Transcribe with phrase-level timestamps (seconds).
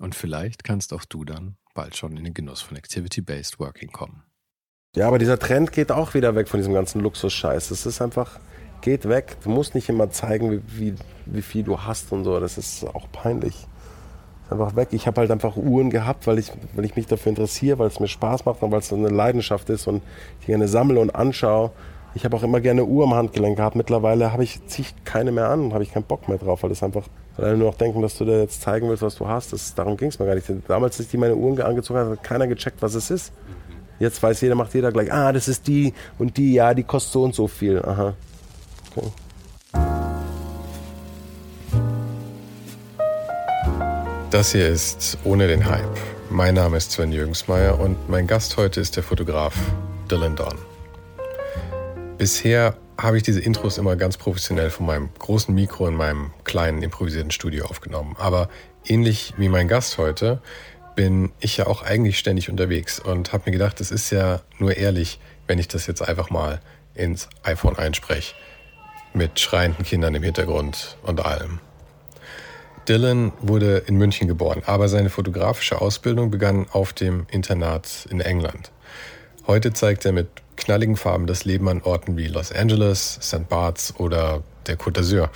[0.00, 4.22] Und vielleicht kannst auch du dann bald schon in den Genuss von Activity-Based Working kommen.
[4.96, 7.70] Ja, aber dieser Trend geht auch wieder weg von diesem ganzen Luxus-Scheiß.
[7.70, 8.40] Es ist einfach,
[8.80, 9.36] geht weg.
[9.42, 10.94] Du musst nicht immer zeigen, wie, wie,
[11.26, 12.40] wie viel du hast und so.
[12.40, 13.54] Das ist auch peinlich.
[13.54, 14.88] Ist einfach weg.
[14.92, 18.00] Ich habe halt einfach Uhren gehabt, weil ich, weil ich mich dafür interessiere, weil es
[18.00, 20.02] mir Spaß macht und weil es eine Leidenschaft ist und
[20.40, 21.70] ich gerne sammle und anschaue.
[22.14, 23.76] Ich habe auch immer gerne Uhr am Handgelenk gehabt.
[23.76, 26.82] Mittlerweile habe ich ziehe keine mehr an, habe ich keinen Bock mehr drauf, weil das
[26.82, 27.06] einfach,
[27.38, 29.52] weil alle nur noch denken, dass du dir jetzt zeigen willst, was du hast.
[29.52, 30.46] Das, darum ging es mir gar nicht.
[30.66, 33.32] Damals, als ich die meine Uhren angezogen habe, hat keiner gecheckt, was es ist.
[34.00, 37.12] Jetzt weiß jeder, macht jeder gleich, ah, das ist die und die, ja, die kostet
[37.12, 37.80] so und so viel.
[37.82, 38.14] Aha.
[38.94, 39.08] Okay.
[44.30, 45.96] Das hier ist Ohne den Hype.
[46.30, 49.54] Mein Name ist Sven Jürgensmeier und mein Gast heute ist der Fotograf
[50.10, 50.54] Dylan Don.
[52.18, 56.82] Bisher habe ich diese Intros immer ganz professionell von meinem großen Mikro in meinem kleinen
[56.82, 58.16] improvisierten Studio aufgenommen.
[58.18, 58.48] Aber
[58.84, 60.42] ähnlich wie mein Gast heute
[60.96, 64.76] bin ich ja auch eigentlich ständig unterwegs und habe mir gedacht, es ist ja nur
[64.76, 66.60] ehrlich, wenn ich das jetzt einfach mal
[66.94, 68.34] ins iPhone einspreche
[69.14, 71.60] mit schreienden Kindern im Hintergrund und allem.
[72.88, 78.72] Dylan wurde in München geboren, aber seine fotografische Ausbildung begann auf dem Internat in England.
[79.46, 83.48] Heute zeigt er mit knalligen Farben das Leben an Orten wie Los Angeles, St.
[83.48, 85.30] Barts oder der Côte d'Azur.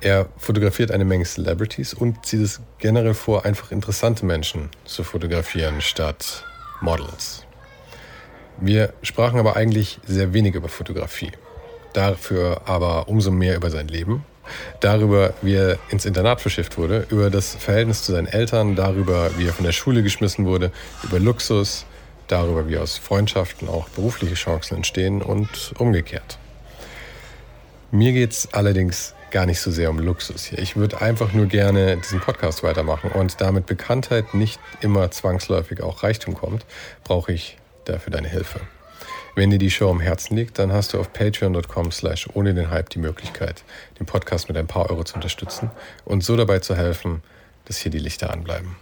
[0.00, 5.80] Er fotografiert eine Menge Celebrities und zieht es generell vor, einfach interessante Menschen zu fotografieren
[5.80, 6.44] statt
[6.80, 7.46] Models.
[8.60, 11.32] Wir sprachen aber eigentlich sehr wenig über Fotografie
[11.94, 14.24] dafür aber umso mehr über sein Leben,
[14.80, 19.46] darüber, wie er ins Internat verschifft wurde, über das Verhältnis zu seinen Eltern, darüber, wie
[19.46, 20.70] er von der Schule geschmissen wurde,
[21.02, 21.86] über Luxus,
[22.28, 26.38] darüber, wie aus Freundschaften auch berufliche Chancen entstehen und umgekehrt.
[27.90, 30.58] Mir geht es allerdings gar nicht so sehr um Luxus hier.
[30.58, 36.02] Ich würde einfach nur gerne diesen Podcast weitermachen und damit Bekanntheit nicht immer zwangsläufig auch
[36.02, 36.64] Reichtum kommt,
[37.02, 38.60] brauche ich dafür deine Hilfe.
[39.34, 42.70] Wenn dir die Show am Herzen liegt, dann hast du auf patreon.com slash ohne den
[42.70, 43.64] Hype die Möglichkeit,
[43.98, 45.72] den Podcast mit ein paar Euro zu unterstützen
[46.04, 47.22] und so dabei zu helfen,
[47.64, 48.76] dass hier die Lichter anbleiben.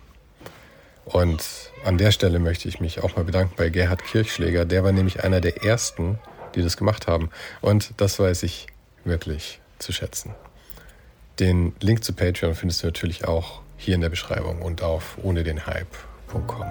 [1.04, 1.44] Und
[1.84, 4.64] an der Stelle möchte ich mich auch mal bedanken bei Gerhard Kirchschläger.
[4.64, 6.18] Der war nämlich einer der ersten,
[6.54, 7.30] die das gemacht haben.
[7.60, 8.66] Und das weiß ich
[9.04, 10.34] wirklich zu schätzen.
[11.40, 15.42] Den Link zu Patreon findest du natürlich auch hier in der Beschreibung und auf ohne
[15.42, 16.66] den Hype.com.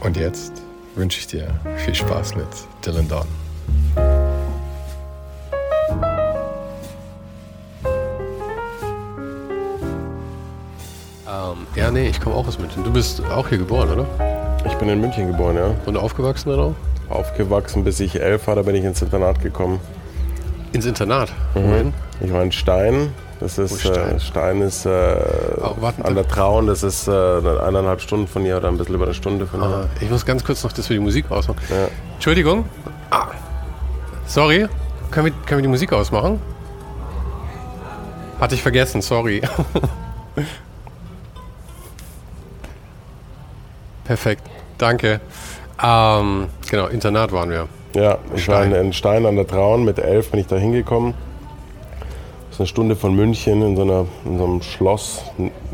[0.00, 0.52] Und jetzt
[0.94, 2.48] wünsche ich dir viel Spaß mit
[2.84, 4.09] Dylan Don.
[11.60, 12.84] Ähm, ja, nee, ich komme auch aus München.
[12.84, 14.06] Du bist auch hier geboren, oder?
[14.66, 15.74] Ich bin in München geboren, ja.
[15.86, 16.74] Und aufgewachsen dann auch?
[17.08, 19.80] Aufgewachsen, bis ich elf war, da bin ich ins Internat gekommen.
[20.72, 21.32] Ins Internat?
[21.54, 21.70] Mhm.
[21.70, 21.94] Wohin?
[22.20, 23.12] Ich war in Stein.
[23.40, 24.16] Das ist Stein?
[24.16, 25.16] Äh, Stein ist äh,
[25.62, 29.06] oh, an der Traun, das ist äh, eineinhalb Stunden von hier oder ein bisschen über
[29.06, 29.88] eine Stunde von hier.
[30.00, 31.60] Ich muss ganz kurz noch das für die Musik ausmachen.
[31.70, 31.88] Ja.
[32.14, 32.66] Entschuldigung.
[33.10, 33.28] Ah.
[34.26, 34.68] Sorry.
[35.10, 36.38] Können wir, können wir die Musik ausmachen?
[38.38, 39.40] Hatte ich vergessen, sorry.
[44.10, 44.42] Perfekt,
[44.78, 45.20] danke.
[45.82, 47.68] Ähm, genau, Internat waren wir.
[47.94, 49.84] Ja, ich war in Stein an der Traun.
[49.84, 51.14] Mit elf bin ich da hingekommen
[52.60, 55.22] eine Stunde von München in so, einer, in so einem Schloss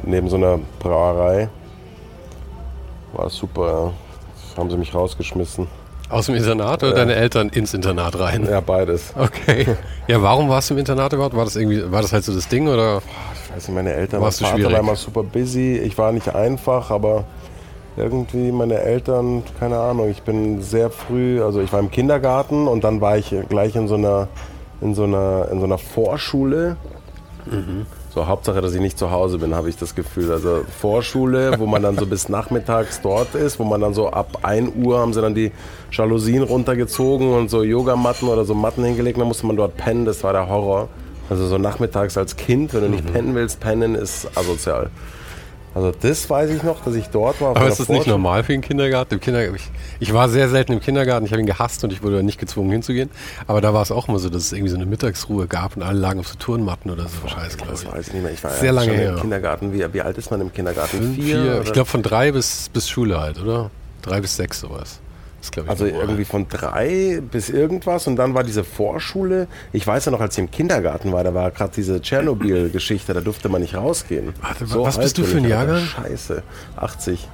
[0.04, 1.48] neben so einer Brauerei.
[3.12, 3.92] War super, ja.
[4.34, 5.66] Das haben sie mich rausgeschmissen.
[6.08, 6.98] Aus dem Internat oder ja.
[6.98, 8.46] deine Eltern ins Internat rein?
[8.48, 9.12] Ja, beides.
[9.16, 9.66] Okay.
[10.08, 11.34] Ja, warum warst du im Internat überhaupt?
[11.34, 13.02] War das irgendwie, war das halt so das Ding oder?
[13.44, 15.78] Ich weiß nicht, meine Eltern, mein Vater war immer super busy.
[15.78, 17.24] Ich war nicht einfach, aber
[17.96, 22.84] irgendwie meine Eltern, keine Ahnung, ich bin sehr früh, also ich war im Kindergarten und
[22.84, 24.28] dann war ich gleich in so einer
[24.80, 26.76] in so einer, in so einer Vorschule.
[27.46, 27.86] Mhm.
[28.10, 30.32] So, Hauptsache, dass ich nicht zu Hause bin, habe ich das Gefühl.
[30.32, 34.38] Also Vorschule, wo man dann so bis nachmittags dort ist, wo man dann so ab
[34.42, 35.52] 1 Uhr haben sie dann die
[35.92, 40.24] Jalousien runtergezogen und so Yogamatten oder so Matten hingelegt, dann musste man dort pennen, das
[40.24, 40.88] war der Horror.
[41.28, 43.12] Also so nachmittags als Kind, wenn du nicht mhm.
[43.12, 44.90] pennen willst, pennen ist asozial.
[45.76, 47.50] Also das weiß ich noch, dass ich dort war.
[47.50, 49.12] Aber ist das nicht normal für den Kindergarten?
[49.12, 49.70] Im Kindergarten ich,
[50.00, 52.72] ich, war sehr selten im Kindergarten, ich habe ihn gehasst und ich wurde nicht gezwungen
[52.72, 53.10] hinzugehen.
[53.46, 55.82] Aber da war es auch immer so, dass es irgendwie so eine Mittagsruhe gab und
[55.82, 57.28] alle lagen auf so Turnmatten oder so.
[57.28, 57.82] Scheiße, glaube ich.
[57.82, 58.32] Das weiß ich nicht mehr.
[58.32, 59.10] Ich war sehr ja lange her.
[59.10, 59.74] im Kindergarten.
[59.74, 60.96] Wie, wie, alt ist man im Kindergarten?
[60.96, 61.42] Fünf, vier?
[61.42, 63.70] vier ich glaube von drei bis, bis Schule halt, oder?
[64.00, 65.00] Drei bis sechs sowas.
[65.42, 69.46] Ich, also irgendwie von drei bis irgendwas und dann war diese Vorschule.
[69.72, 73.20] Ich weiß ja noch, als ich im Kindergarten war, da war gerade diese Tschernobyl-Geschichte, da
[73.20, 74.34] durfte man nicht rausgehen.
[74.40, 75.80] Warte, so was bist du für ein Jahrgang?
[75.80, 76.42] Scheiße,
[76.76, 77.28] 80.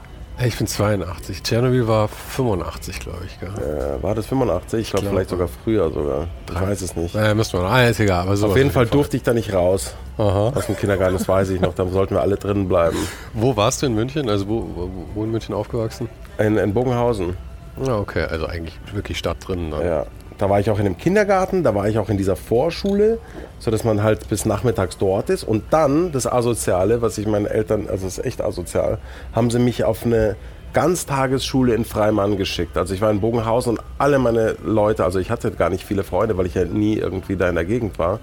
[0.44, 1.42] Ich bin 82.
[1.42, 3.38] Tschernobyl war 85, glaube ich.
[3.42, 4.80] Äh, war das 85?
[4.80, 6.26] Ich glaube glaub, vielleicht sogar früher sogar.
[6.48, 7.14] Ich weiß es nicht.
[7.14, 7.66] Naja, müsste man.
[7.66, 8.26] Ah, ist egal.
[8.26, 9.94] Aber auf jeden Fall durfte ich da nicht raus.
[10.18, 10.52] Aha.
[10.54, 11.74] Aus dem Kindergarten, das weiß ich noch.
[11.74, 12.96] Da sollten wir alle drinnen bleiben.
[13.34, 14.28] Wo warst du in München?
[14.28, 16.08] Also wo, wo in München aufgewachsen?
[16.38, 17.36] In, in Bogenhausen.
[17.80, 19.70] Okay, also eigentlich wirklich Stadt drin.
[19.70, 19.84] Dann.
[19.84, 20.06] Ja,
[20.38, 23.18] da war ich auch in dem Kindergarten, da war ich auch in dieser Vorschule,
[23.58, 25.44] sodass man halt bis nachmittags dort ist.
[25.44, 28.98] Und dann das Asoziale, was ich meinen Eltern, also das ist echt asozial,
[29.32, 30.36] haben sie mich auf eine
[30.72, 32.76] Ganztagesschule in Freimann geschickt.
[32.76, 36.02] Also ich war in Bogenhausen und alle meine Leute, also ich hatte gar nicht viele
[36.02, 38.20] Freunde, weil ich ja nie irgendwie da in der Gegend war.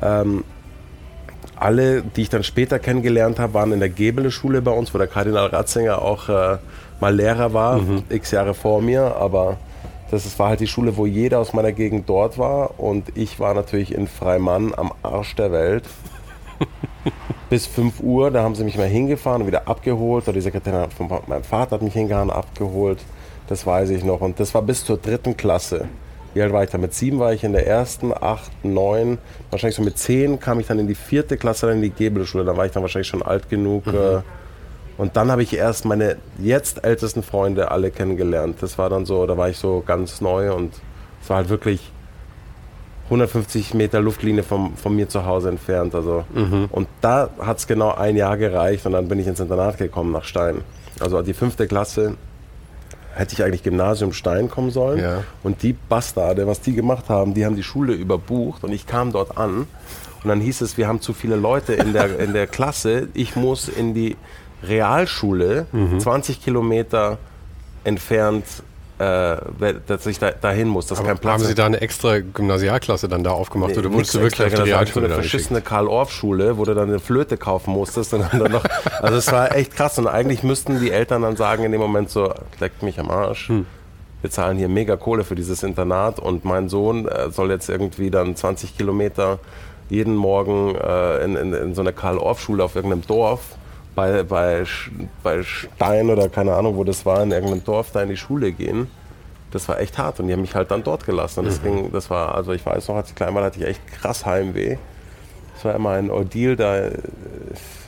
[0.00, 0.44] Ähm,
[1.56, 5.06] alle, die ich dann später kennengelernt habe, waren in der Gebele-Schule bei uns, wo der
[5.06, 6.56] Kardinal Ratzinger auch äh,
[7.00, 8.04] mal Lehrer war, mhm.
[8.08, 9.56] x Jahre vor mir, aber
[10.10, 13.54] das war halt die Schule, wo jeder aus meiner Gegend dort war und ich war
[13.54, 15.84] natürlich in Freimann am Arsch der Welt.
[17.50, 20.24] Bis 5 Uhr, da haben sie mich mal hingefahren und wieder abgeholt.
[20.24, 22.98] Oder die Sekretärin von meinem Vater hat mich hingefahren, abgeholt.
[23.48, 24.20] Das weiß ich noch.
[24.20, 25.88] Und das war bis zur dritten Klasse.
[26.34, 26.78] Wie alt war ich da?
[26.78, 29.18] Mit sieben war ich in der ersten, acht, neun,
[29.50, 32.44] wahrscheinlich so mit zehn kam ich dann in die vierte Klasse, dann in die Gebelschule.
[32.44, 33.94] Da war ich dann wahrscheinlich schon alt genug, mhm.
[33.94, 34.20] äh,
[35.00, 38.58] und dann habe ich erst meine jetzt ältesten Freunde alle kennengelernt.
[38.60, 40.74] Das war dann so, da war ich so ganz neu und
[41.22, 41.90] es war halt wirklich
[43.06, 45.94] 150 Meter Luftlinie vom, von mir zu Hause entfernt.
[45.94, 46.26] Also.
[46.34, 46.68] Mhm.
[46.70, 50.12] Und da hat es genau ein Jahr gereicht und dann bin ich ins Internat gekommen
[50.12, 50.60] nach Stein.
[51.00, 52.16] Also die fünfte Klasse
[53.14, 55.00] hätte ich eigentlich Gymnasium Stein kommen sollen.
[55.00, 55.24] Ja.
[55.42, 59.12] Und die Bastarde, was die gemacht haben, die haben die Schule überbucht und ich kam
[59.12, 59.66] dort an.
[60.22, 63.08] Und dann hieß es, wir haben zu viele Leute in der, in der Klasse.
[63.14, 64.18] Ich muss in die
[64.62, 66.00] Realschule mhm.
[66.00, 67.18] 20 Kilometer
[67.84, 68.44] entfernt
[69.00, 70.86] äh, dass ich da, dahin muss.
[70.86, 71.40] Das ist kein Platz.
[71.40, 74.62] Haben Sie da eine extra Gymnasialklasse dann da aufgemacht nee, oder wurdest du wirklich auf
[74.62, 78.52] die Realschule so eine verschissene Karl-Orff-Schule, wo du dann eine Flöte kaufen musstest und dann
[78.52, 78.62] noch,
[79.00, 82.10] also es war echt krass und eigentlich müssten die Eltern dann sagen in dem Moment
[82.10, 83.48] so, leckt mich am Arsch.
[83.48, 83.64] Hm.
[84.20, 88.10] Wir zahlen hier mega Kohle für dieses Internat und mein Sohn äh, soll jetzt irgendwie
[88.10, 89.38] dann 20 Kilometer
[89.88, 93.56] jeden Morgen äh, in, in, in so eine Karl-Orff-Schule auf irgendeinem Dorf
[94.00, 94.64] bei, bei,
[95.22, 98.52] bei Stein oder keine Ahnung, wo das war, in irgendeinem Dorf da in die Schule
[98.52, 98.88] gehen.
[99.50, 101.40] Das war echt hart und die haben mich halt dann dort gelassen.
[101.40, 101.64] Und das, mhm.
[101.64, 104.24] ging, das war, also ich weiß noch, als ich klein war, hatte ich echt krass
[104.24, 104.78] Heimweh.
[105.54, 106.92] Das war immer ein Ordeal da äh,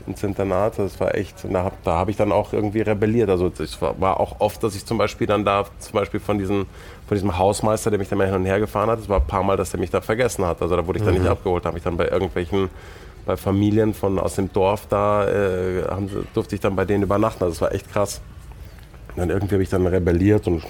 [0.07, 0.79] ins Internat.
[0.79, 3.31] Das war echt, da habe hab ich dann auch irgendwie rebelliert.
[3.31, 6.39] Also es war, war, auch oft, dass ich zum Beispiel dann da, zum Beispiel von,
[6.39, 6.67] diesen,
[7.07, 9.27] von diesem Hausmeister, der mich da mal hin und her gefahren hat, es war ein
[9.27, 10.61] paar Mal, dass der mich da vergessen hat.
[10.61, 11.23] Also da wurde ich dann mhm.
[11.23, 12.69] nicht abgeholt, da habe ich dann bei irgendwelchen
[13.27, 17.45] bei Familien von aus dem Dorf da äh, haben, durfte ich dann bei denen übernachten.
[17.45, 18.21] Also das war echt krass.
[19.15, 20.63] Und dann irgendwie habe ich dann rebelliert und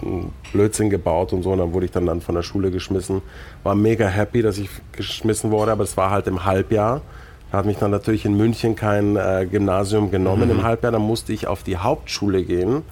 [0.52, 1.52] Blödsinn gebaut und so.
[1.52, 3.22] Und dann wurde ich dann, dann von der Schule geschmissen.
[3.62, 7.02] War mega happy, dass ich geschmissen wurde, aber es war halt im Halbjahr.
[7.50, 10.58] Da hat mich dann natürlich in München kein äh, Gymnasium genommen mhm.
[10.58, 10.90] im Halbjahr.
[10.90, 12.82] Dann musste ich auf die Hauptschule gehen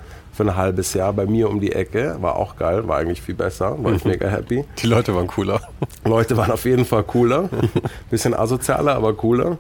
[0.41, 2.17] für ein halbes Jahr bei mir um die Ecke.
[2.21, 4.65] War auch geil, war eigentlich viel besser, war ich mega happy.
[4.79, 5.61] Die Leute waren cooler.
[6.05, 7.51] Leute waren auf jeden Fall cooler.
[8.11, 9.59] Bisschen asozialer, aber cooler.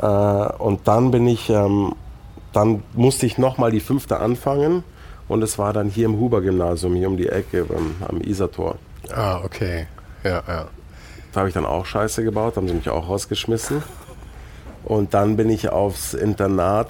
[0.00, 1.94] Äh, und dann bin ich, ähm,
[2.54, 4.84] dann musste ich nochmal die fünfte anfangen.
[5.28, 8.76] Und es war dann hier im Huber-Gymnasium, hier um die Ecke beim, am Isartor.
[9.14, 9.86] Ah, okay.
[10.24, 10.68] Ja, ja.
[11.32, 13.82] Da habe ich dann auch Scheiße gebaut, haben sie mich auch rausgeschmissen.
[14.82, 16.88] Und dann bin ich aufs Internat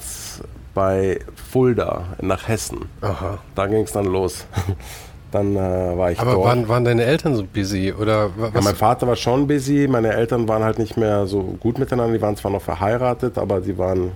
[0.77, 2.85] bei Fulda nach Hessen.
[3.01, 3.39] Aha.
[3.55, 4.47] Da ging es dann los.
[5.33, 6.47] Dann äh, war ich Aber dort.
[6.47, 7.93] Waren, waren deine Eltern so busy?
[7.93, 8.55] Oder was?
[8.55, 9.89] Ja, mein Vater war schon busy.
[9.91, 12.15] Meine Eltern waren halt nicht mehr so gut miteinander.
[12.15, 14.13] Die waren zwar noch verheiratet, aber die waren.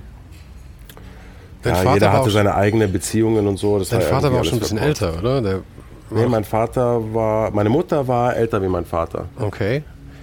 [1.63, 3.79] Dein ja, jeder hatte seine eigenen Beziehungen und so.
[3.79, 5.43] Dein Vater war auch schon ein bisschen älter, oder?
[5.43, 5.61] Der
[6.11, 7.51] nee, mein Vater war.
[7.51, 9.27] Meine Mutter war älter wie mein Vater.
[9.39, 9.83] Okay.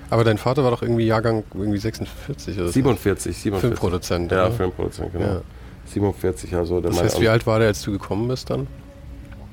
[0.10, 3.60] Aber dein Vater war doch irgendwie Jahrgang irgendwie 46 oder 47, 47.
[3.60, 4.32] Filmproduzent.
[4.32, 4.50] Ja?
[4.51, 5.25] Filmproduzent, genau.
[5.25, 5.41] Ja.
[5.88, 8.67] 47, also der Das heißt, wie alt war der, als du gekommen bist dann?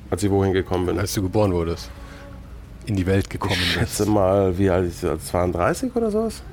[0.09, 0.99] Als ich wohin gekommen bin?
[0.99, 1.89] Als du geboren wurdest.
[2.85, 3.67] In die Welt gekommen bist.
[3.67, 4.13] Ich schätze bist.
[4.13, 5.19] mal, wie alt ist er?
[5.19, 6.43] 32 oder sowas?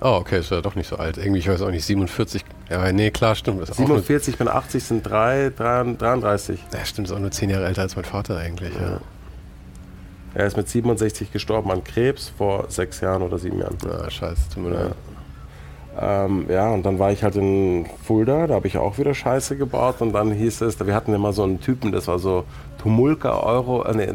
[0.00, 1.16] Oh, okay, ist ja doch nicht so alt.
[1.16, 2.44] Irgendwie, ich weiß auch nicht, 47.
[2.68, 3.62] Ja, nee, klar, stimmt.
[3.62, 6.60] Ist 47, ich bin 80, sind 3, 33.
[6.72, 8.90] Ja, stimmt, ist auch nur 10 Jahre älter als mein Vater eigentlich, ja.
[8.92, 9.00] ja.
[10.34, 13.78] Er ist mit 67 gestorben an Krebs vor sechs Jahren oder sieben Jahren.
[13.88, 14.88] Ah, scheiße, tut mir leid.
[14.88, 15.13] Ja.
[16.00, 19.56] Ähm, ja, und dann war ich halt in Fulda, da habe ich auch wieder Scheiße
[19.56, 22.44] gebaut und dann hieß es, wir hatten immer so einen Typen, das war so
[22.82, 24.08] Tumulka Euro, äh, nee,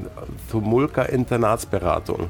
[0.52, 2.28] Tumulka Internatsberatung.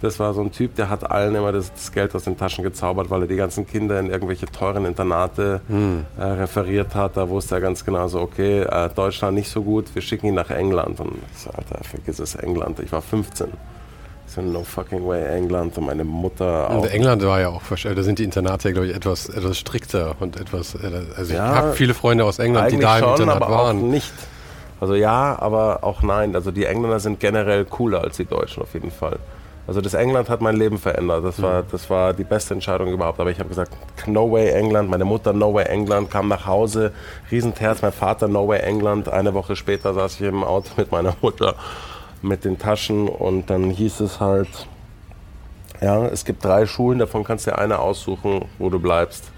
[0.00, 2.64] Das war so ein Typ, der hat allen immer das, das, Geld aus den Taschen
[2.64, 6.06] gezaubert, weil er die ganzen Kinder in irgendwelche teuren Internate hm.
[6.18, 7.18] äh, referiert hat.
[7.18, 10.34] Da wusste er ganz genau so, okay, äh, Deutschland nicht so gut, wir schicken ihn
[10.36, 11.00] nach England.
[11.00, 12.80] Und ich so, Alter, vergiss es, England.
[12.80, 13.48] Ich war 15.
[14.34, 15.76] So, no fucking way, England.
[15.76, 16.82] Und meine Mutter auch.
[16.82, 20.40] Und England war ja auch, da sind die Internate, glaube ich, etwas, etwas strikter und
[20.40, 23.42] etwas, äh, also ja, ich habe viele Freunde aus England, die da im schon, Internat
[23.42, 23.78] aber waren.
[23.78, 24.12] Auch nicht.
[24.80, 26.36] Also ja, aber auch nein.
[26.36, 29.18] Also die Engländer sind generell cooler als die Deutschen auf jeden Fall.
[29.66, 31.24] Also das England hat mein Leben verändert.
[31.24, 31.66] Das war, mhm.
[31.72, 33.18] das war die beste Entscheidung überhaupt.
[33.18, 33.72] Aber ich habe gesagt,
[34.06, 34.88] no way England.
[34.88, 36.92] Meine Mutter, no way England, kam nach Hause,
[37.32, 37.82] Riesenterz.
[37.82, 39.08] Mein Vater, no way England.
[39.08, 41.56] Eine Woche später saß ich im Auto mit meiner Mutter
[42.22, 44.66] mit den Taschen und dann hieß es halt,
[45.80, 49.30] ja, es gibt drei Schulen, davon kannst du dir eine aussuchen, wo du bleibst.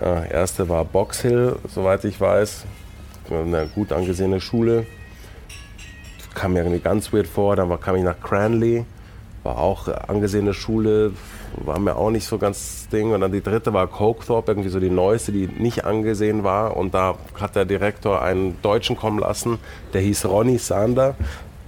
[0.00, 2.64] Ja, erste war Box Hill, soweit ich weiß.
[3.30, 4.86] Eine gut angesehene Schule.
[6.34, 7.56] Kam mir irgendwie ganz weird vor.
[7.56, 8.84] Dann kam ich nach Cranley
[9.42, 11.12] war auch angesehene Schule,
[11.56, 13.12] war mir auch nicht so ganz Ding.
[13.12, 16.76] Und dann die dritte war Cokethorpe, irgendwie so die neueste, die nicht angesehen war.
[16.76, 19.58] Und da hat der Direktor einen Deutschen kommen lassen,
[19.92, 21.14] der hieß Ronny Sander.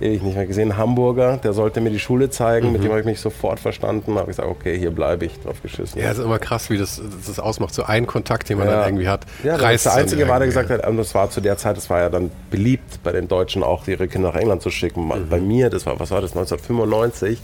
[0.03, 2.73] Ewig nicht mehr gesehen, Hamburger, der sollte mir die Schule zeigen, mhm.
[2.73, 4.15] mit dem habe ich mich sofort verstanden.
[4.15, 6.01] habe ich gesagt, okay, hier bleibe ich, drauf geschissen.
[6.01, 7.75] Ja, es ist immer krass, wie das, das ausmacht.
[7.75, 8.81] So ein Kontakt, den man ja.
[8.81, 9.27] dann irgendwie hat.
[9.45, 11.89] Ja, reißt der Einzige war, der gesagt hat, und das war zu der Zeit, das
[11.91, 15.07] war ja dann beliebt bei den Deutschen auch, ihre Kinder nach England zu schicken.
[15.07, 15.29] Mhm.
[15.29, 17.41] Bei mir, das war, was war das, 1995,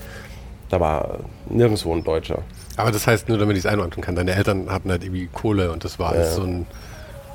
[0.68, 2.42] da war nirgendwo ein Deutscher.
[2.78, 5.72] Aber das heißt, nur damit ich es einordnen kann, deine Eltern hatten halt irgendwie Kohle
[5.72, 6.34] und das war alles ja.
[6.34, 6.66] so ein.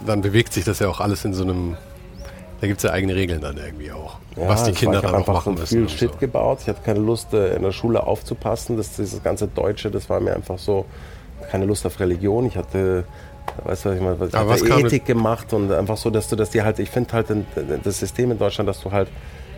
[0.05, 1.75] Dann bewegt sich das ja auch alles in so einem.
[2.63, 4.19] Da gibt es ja eigene Regeln dann irgendwie auch.
[4.37, 5.83] Ja, was die Kinder dann auch machen müssen.
[5.83, 6.17] Ich viel Shit so.
[6.17, 6.59] gebaut.
[6.61, 8.77] Ich hatte keine Lust, äh, in der Schule aufzupassen.
[8.77, 10.85] Das, dieses ganze Deutsche, das war mir einfach so.
[11.51, 12.45] Keine Lust auf Religion.
[12.45, 13.03] Ich hatte
[13.65, 14.17] weißt du, was ich meine?
[14.25, 17.27] Ich habe Ethik gemacht und einfach so, dass du das dir halt, ich finde halt
[17.83, 19.09] das System in Deutschland, dass du halt,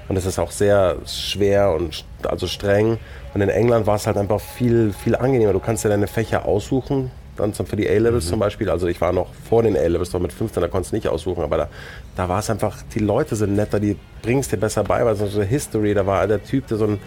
[0.10, 2.98] und es ist auch sehr schwer und also streng,
[3.36, 5.54] und in England war es halt einfach viel, viel angenehmer.
[5.54, 8.30] Du kannst dir deine Fächer aussuchen, dann für die A-Levels mhm.
[8.30, 8.70] zum Beispiel.
[8.70, 11.44] Also ich war noch vor den A-Levels, doch mit 15, da konntest du nicht aussuchen,
[11.44, 11.70] aber da,
[12.16, 15.26] da war es einfach, die Leute sind netter, die bringst dir besser bei, weil so
[15.26, 17.00] eine History, da war der Typ, der so ein,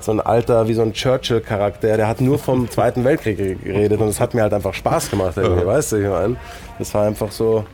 [0.00, 4.08] so ein alter, wie so ein Churchill-Charakter, der hat nur vom Zweiten Weltkrieg geredet und
[4.08, 6.36] es hat mir halt einfach Spaß gemacht, irgendwie, weißt du, ich meine.
[6.78, 7.64] Das war einfach so.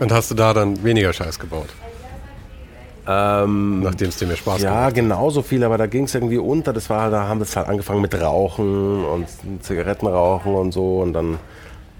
[0.00, 1.68] Und hast du da dann weniger Scheiß gebaut?
[3.10, 6.14] Ähm, Nachdem es dir mehr Spaß ja, gemacht Ja, genauso viel, aber da ging es
[6.14, 6.72] irgendwie unter.
[6.72, 9.26] Das war, da haben wir halt angefangen mit Rauchen und
[9.62, 11.00] Zigaretten rauchen und so.
[11.00, 11.38] Und dann,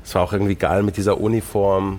[0.04, 1.98] es war auch irgendwie geil mit dieser Uniform.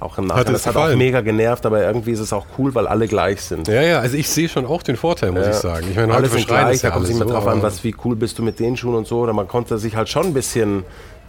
[0.00, 0.52] Auch im Nachhinein.
[0.52, 3.68] Das hat auch mega genervt, aber irgendwie ist es auch cool, weil alle gleich sind.
[3.68, 5.50] Ja, ja, also ich sehe schon auch den Vorteil, muss ja.
[5.50, 5.86] ich sagen.
[5.88, 8.16] Ich meine, alle sind gleich, da kommt es nicht mehr drauf an, was, wie cool
[8.16, 9.20] bist du mit den Schuhen und so.
[9.20, 10.84] Oder man konnte sich halt schon ein bisschen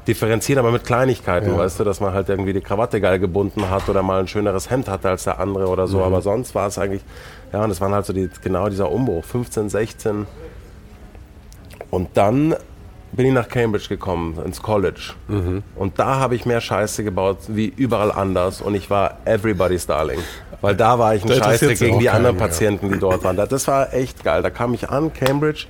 [0.09, 1.57] differenzieren, aber mit Kleinigkeiten, ja.
[1.57, 4.69] weißt du, dass man halt irgendwie die Krawatte geil gebunden hat oder mal ein schöneres
[4.69, 5.97] Hemd hatte als der andere oder so.
[5.99, 6.03] Mhm.
[6.03, 7.03] Aber sonst war es eigentlich,
[7.53, 10.25] ja, und es waren halt so die, genau dieser Umbruch, 15, 16.
[11.91, 12.55] Und dann
[13.11, 15.13] bin ich nach Cambridge gekommen, ins College.
[15.27, 15.63] Mhm.
[15.75, 18.61] Und da habe ich mehr Scheiße gebaut wie überall anders.
[18.61, 20.19] Und ich war everybody's darling.
[20.61, 23.37] Weil da war ich ein Scheiße gegen die anderen Patienten, die dort waren.
[23.37, 24.41] Das war echt geil.
[24.41, 25.67] Da kam ich an, Cambridge,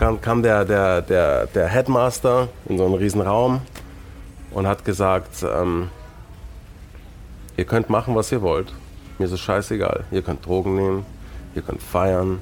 [0.00, 3.60] kam, kam der, der, der, der Headmaster in so einen riesen Raum
[4.50, 5.90] und hat gesagt, ähm,
[7.58, 8.72] ihr könnt machen, was ihr wollt.
[9.18, 10.04] Mir ist es scheißegal.
[10.10, 11.06] Ihr könnt Drogen nehmen,
[11.54, 12.40] ihr könnt feiern,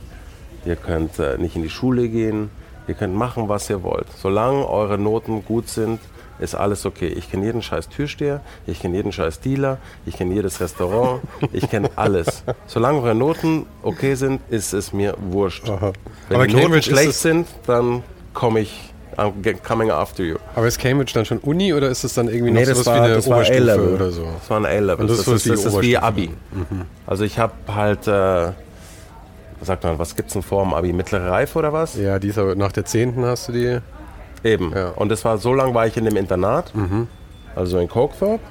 [0.65, 2.50] ihr könnt äh, nicht in die Schule gehen,
[2.87, 4.07] ihr könnt machen, was ihr wollt.
[4.17, 6.00] Solange eure Noten gut sind,
[6.38, 7.09] ist alles okay.
[7.09, 11.21] Ich kenne jeden scheiß Türsteher, ich kenne jeden scheiß Dealer, ich kenne jedes Restaurant,
[11.52, 12.45] ich kenne alles.
[12.66, 15.68] Solange eure Noten okay sind, ist es mir wurscht.
[15.68, 15.92] Aha.
[16.28, 18.02] Wenn Aber die Cambridge Noten schlecht sind, dann
[18.35, 19.33] komme ich I'm
[19.64, 20.37] coming after you.
[20.54, 22.95] Aber ist Cambridge dann schon Uni oder ist es dann irgendwie noch nee, sowas war,
[22.95, 24.25] wie eine das Oberstufe war oder so?
[24.38, 25.07] Das war ein A-Level.
[25.09, 26.30] Das, das, ist, das ist wie Abi.
[26.52, 26.83] Mhm.
[27.04, 28.54] Also ich habe halt, äh, was
[29.62, 30.92] sagt man, was gibt's denn vor dem Abi?
[30.92, 31.97] Mittlere Reife oder was?
[31.97, 33.25] Ja, die ist aber nach der 10.
[33.25, 33.78] hast du die.
[34.45, 34.73] Eben.
[34.75, 34.90] Ja.
[34.90, 37.09] Und das war so lange war ich in dem Internat, mhm.
[37.54, 38.45] also in Cokethorpe.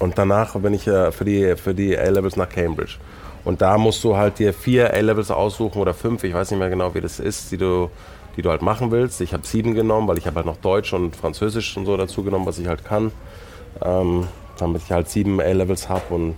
[0.00, 2.96] Und danach bin ich äh, für die, für die A-Levels nach Cambridge.
[3.44, 6.68] Und da musst du halt dir vier A-Levels aussuchen oder fünf, ich weiß nicht mehr
[6.68, 7.90] genau, wie das ist, die du,
[8.36, 9.20] die du halt machen willst.
[9.20, 12.22] Ich habe sieben genommen, weil ich habe halt noch Deutsch und Französisch und so dazu
[12.22, 13.10] genommen, was ich halt kann.
[13.82, 16.34] Ähm, damit ich halt sieben A-Levels habe und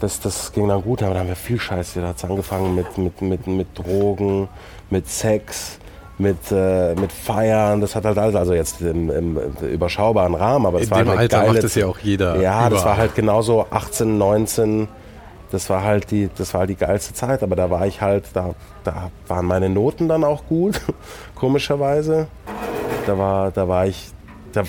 [0.00, 2.00] das, das ging dann gut, aber da haben wir viel Scheiße.
[2.00, 4.48] Da hat es angefangen mit, mit, mit, mit Drogen,
[4.90, 5.78] mit Sex,
[6.22, 10.78] mit, äh, mit Feiern, das hat halt alles, also jetzt im, im überschaubaren Rahmen, aber
[10.78, 12.36] das In war dem halt Alter geile, macht das ja auch jeder.
[12.36, 12.70] Ja, überall.
[12.70, 14.88] das war halt genauso 18, 19,
[15.50, 18.24] das war halt die, das war halt die geilste Zeit, aber da war ich halt,
[18.32, 20.80] da, da waren meine Noten dann auch gut,
[21.34, 22.28] komischerweise.
[23.06, 24.12] Da war, da war ich,
[24.52, 24.62] da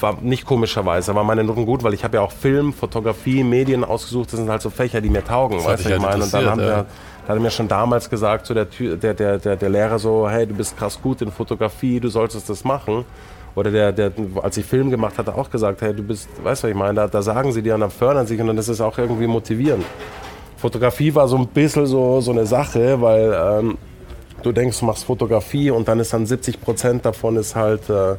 [0.00, 3.42] war nicht komischerweise, da waren meine Noten gut, weil ich habe ja auch Film, Fotografie,
[3.42, 6.22] Medien ausgesucht, das sind halt so Fächer, die mir taugen, weißt du, ich meine.
[6.22, 6.66] Und dann haben ja.
[6.66, 6.86] wir
[7.28, 10.26] da hat er mir schon damals gesagt, so der, der, der, der, der Lehrer so,
[10.30, 13.04] hey, du bist krass gut in Fotografie, du solltest das machen.
[13.54, 16.68] Oder der, der, als ich Film gemacht hatte, auch gesagt, hey, du bist, weißt du,
[16.68, 18.68] was ich meine, da, da sagen sie dir und dann fördern sich und dann ist
[18.68, 19.84] es auch irgendwie motivierend.
[20.56, 23.76] Fotografie war so ein bisschen so, so eine Sache, weil ähm,
[24.42, 28.14] du denkst, du machst Fotografie und dann ist dann 70 Prozent davon ist halt, äh,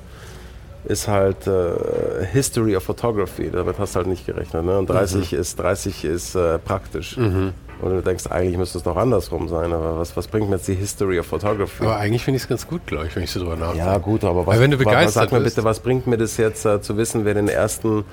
[0.89, 3.49] ist halt äh, History of Photography.
[3.51, 4.65] Damit hast du halt nicht gerechnet.
[4.65, 4.77] Ne?
[4.77, 5.39] Und 30 mhm.
[5.39, 7.15] ist, 30 ist äh, praktisch.
[7.17, 7.53] Mhm.
[7.81, 10.67] Und du denkst, eigentlich müsste es doch andersrum sein, aber was, was bringt mir jetzt
[10.67, 11.85] die History of Photography?
[11.85, 13.85] Aber eigentlich finde ich es ganz gut, glaube ich, wenn ich so drüber nachdenke.
[13.85, 16.65] Ja, gut, aber was, wenn du begeistert sag mir bitte, was bringt mir das jetzt
[16.65, 18.03] äh, zu wissen, wer den ersten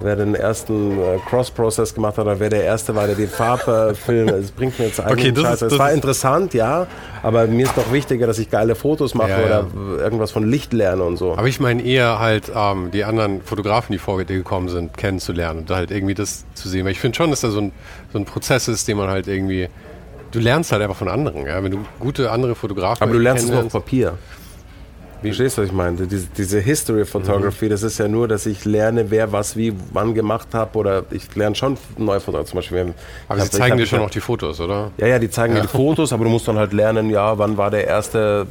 [0.00, 4.28] wer den ersten äh, Cross-Process gemacht hat oder wer der Erste war, der den Farbfilm,
[4.28, 5.66] äh, das bringt mir jetzt eigentlich okay, Scheiße.
[5.66, 6.86] Es war interessant, ja,
[7.22, 10.02] aber mir ist doch wichtiger, dass ich geile Fotos mache ja, oder ja.
[10.02, 11.32] irgendwas von Licht lerne und so.
[11.32, 15.60] Aber ich meine eher halt ähm, die anderen Fotografen, die vor dir gekommen sind, kennenzulernen
[15.60, 16.84] und halt irgendwie das zu sehen.
[16.84, 17.72] Weil ich finde schon, dass da so ein,
[18.12, 19.68] so ein Prozess ist, den man halt irgendwie
[20.30, 21.62] du lernst halt einfach von anderen, ja?
[21.62, 24.16] wenn du gute andere Fotografen Aber du lernst es nur auf Papier.
[25.22, 26.06] Wie Verstehst du, was ich meine?
[26.06, 27.70] Diese, diese History Photography, mhm.
[27.70, 31.34] das ist ja nur, dass ich lerne, wer was wie wann gemacht hat oder ich
[31.34, 32.48] lerne schon neue Fotos.
[32.48, 32.94] Zum Beispiel,
[33.28, 34.90] aber sie zeigen dir schon noch die Fotos, oder?
[34.96, 35.60] Ja, ja, die zeigen ja.
[35.60, 38.46] dir die Fotos, aber du musst dann halt lernen, ja, wann war der erste,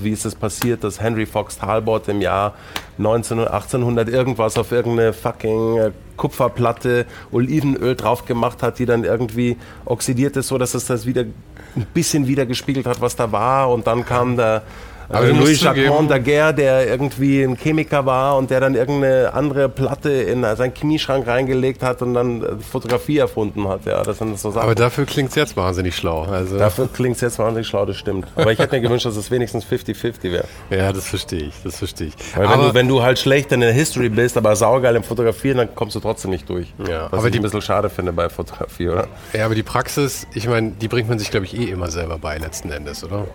[0.00, 2.54] wie ist es passiert, dass Henry Fox Talbot im Jahr
[2.98, 9.56] 1900, 1800 irgendwas auf irgendeine fucking äh, Kupferplatte Olivenöl drauf gemacht hat, die dann irgendwie
[9.86, 13.70] oxidiert ist, so dass es das wieder ein bisschen wieder gespiegelt hat, was da war
[13.70, 14.62] und dann kam der
[15.10, 19.68] aber also Louis Jacques Daguerre, der irgendwie ein Chemiker war und der dann irgendeine andere
[19.68, 23.86] Platte in seinen Knieschrank reingelegt hat und dann Fotografie erfunden hat.
[23.86, 24.64] Ja, das sind so Sachen.
[24.64, 26.22] Aber dafür klingt es jetzt wahnsinnig schlau.
[26.22, 28.28] Also dafür klingt es jetzt wahnsinnig schlau, das stimmt.
[28.36, 30.44] Aber ich hätte mir gewünscht, dass es wenigstens 50-50 wäre.
[30.70, 32.14] Ja, das verstehe ich, das verstehe ich.
[32.36, 35.58] Weil wenn du, wenn du halt schlecht in der History bist, aber saugeil im Fotografieren,
[35.58, 36.72] dann kommst du trotzdem nicht durch.
[36.78, 39.08] Ja, was aber ich die, ein bisschen schade finde bei Fotografie, oder?
[39.32, 42.18] Ja, aber die Praxis, ich meine, die bringt man sich, glaube ich, eh immer selber
[42.18, 43.26] bei letzten Endes, oder?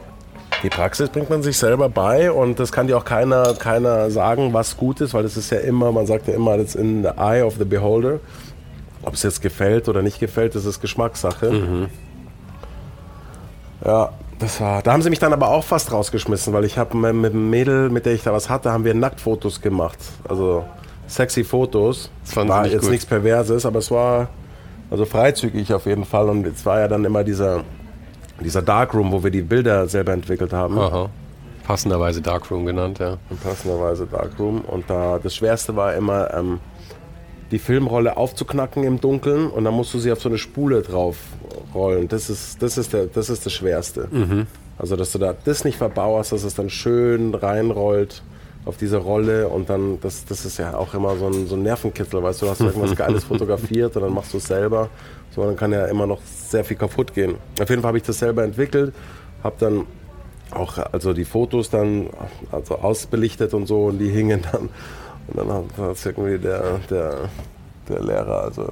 [0.66, 4.52] Die Praxis bringt man sich selber bei und das kann dir auch keiner, keiner sagen,
[4.52, 7.10] was gut ist, weil das ist ja immer, man sagt ja immer, das in the
[7.20, 8.20] eye of the beholder.
[9.04, 11.52] Ob es jetzt gefällt oder nicht gefällt, das ist Geschmackssache.
[11.52, 11.88] Mhm.
[13.86, 16.98] Ja, das war, da haben sie mich dann aber auch fast rausgeschmissen, weil ich habe
[17.14, 20.00] mit dem Mädel, mit der ich da was hatte, haben wir Nacktfotos gemacht.
[20.28, 20.66] Also
[21.06, 22.10] sexy Fotos.
[22.26, 22.90] Das war jetzt gut.
[22.90, 24.30] nichts Perverses, aber es war
[24.90, 26.28] also freizügig auf jeden Fall.
[26.28, 27.64] Und es war ja dann immer dieser
[28.44, 30.78] dieser Darkroom, wo wir die Bilder selber entwickelt haben.
[30.78, 31.10] Aha.
[31.66, 33.18] Passenderweise Darkroom genannt, ja.
[33.44, 34.62] Passenderweise Darkroom.
[34.62, 36.60] Und da das Schwerste war immer, ähm,
[37.52, 41.18] die Filmrolle aufzuknacken im Dunkeln und dann musst du sie auf so eine Spule drauf
[41.74, 42.08] rollen.
[42.08, 44.08] Das ist, das ist, der, das, ist das Schwerste.
[44.12, 44.48] Mhm.
[44.78, 48.24] Also, dass du da das nicht verbauerst, dass es dann schön reinrollt
[48.66, 51.64] auf diese Rolle und dann, das, das ist ja auch immer so ein, so ein
[51.64, 54.90] Nervenkitzel, weißt du, du hast irgendwas Geiles fotografiert und dann machst du es selber.
[55.36, 57.36] So, dann kann ja immer noch sehr viel kaputt gehen.
[57.62, 58.94] Auf jeden Fall habe ich das selber entwickelt,
[59.44, 59.86] habe dann
[60.52, 62.10] auch also die Fotos dann
[62.52, 64.70] also ausbelichtet und so und die hingen dann
[65.28, 67.30] und dann hat es irgendwie der, der,
[67.90, 68.72] der Lehrer, also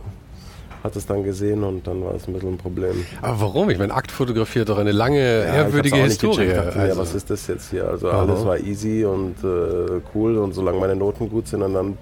[0.84, 3.06] hat es dann gesehen und dann war es ein bisschen ein Problem.
[3.22, 3.70] Aber warum?
[3.70, 6.50] Ich meine, Akt fotografiert doch eine lange, ja, ehrwürdige Historie.
[6.50, 6.94] Dachte, also.
[6.94, 7.88] ja, was ist das jetzt hier?
[7.88, 8.22] Also Aha.
[8.22, 11.98] alles war easy und äh, cool und solange meine Noten gut sind und dann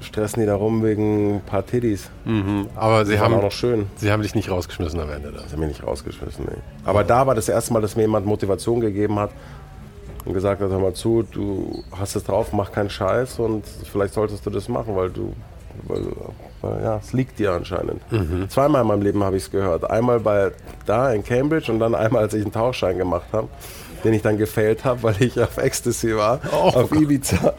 [0.00, 2.10] stressen die da rum wegen ein paar Tiddies.
[2.24, 2.68] Mhm.
[2.76, 3.86] Aber sie haben auch noch schön.
[3.96, 5.32] Sie haben dich nicht rausgeschmissen am Ende.
[5.32, 6.58] Sie haben mich nicht rausgeschmissen, nee.
[6.84, 9.30] Aber da war das erste Mal, dass mir jemand Motivation gegeben hat
[10.24, 14.14] und gesagt hat, hör mal zu, du hast es drauf, mach keinen Scheiß und vielleicht
[14.14, 15.34] solltest du das machen, weil du
[15.86, 16.02] weil,
[16.60, 18.00] weil ja, es liegt dir anscheinend.
[18.10, 18.48] Mhm.
[18.48, 19.88] Zweimal in meinem Leben habe ich es gehört.
[19.88, 20.52] Einmal bei
[20.86, 23.48] da in Cambridge und dann einmal, als ich einen Tauchschein gemacht habe,
[24.04, 27.54] den ich dann gefailt habe, weil ich auf Ecstasy war, oh, auf Ibiza.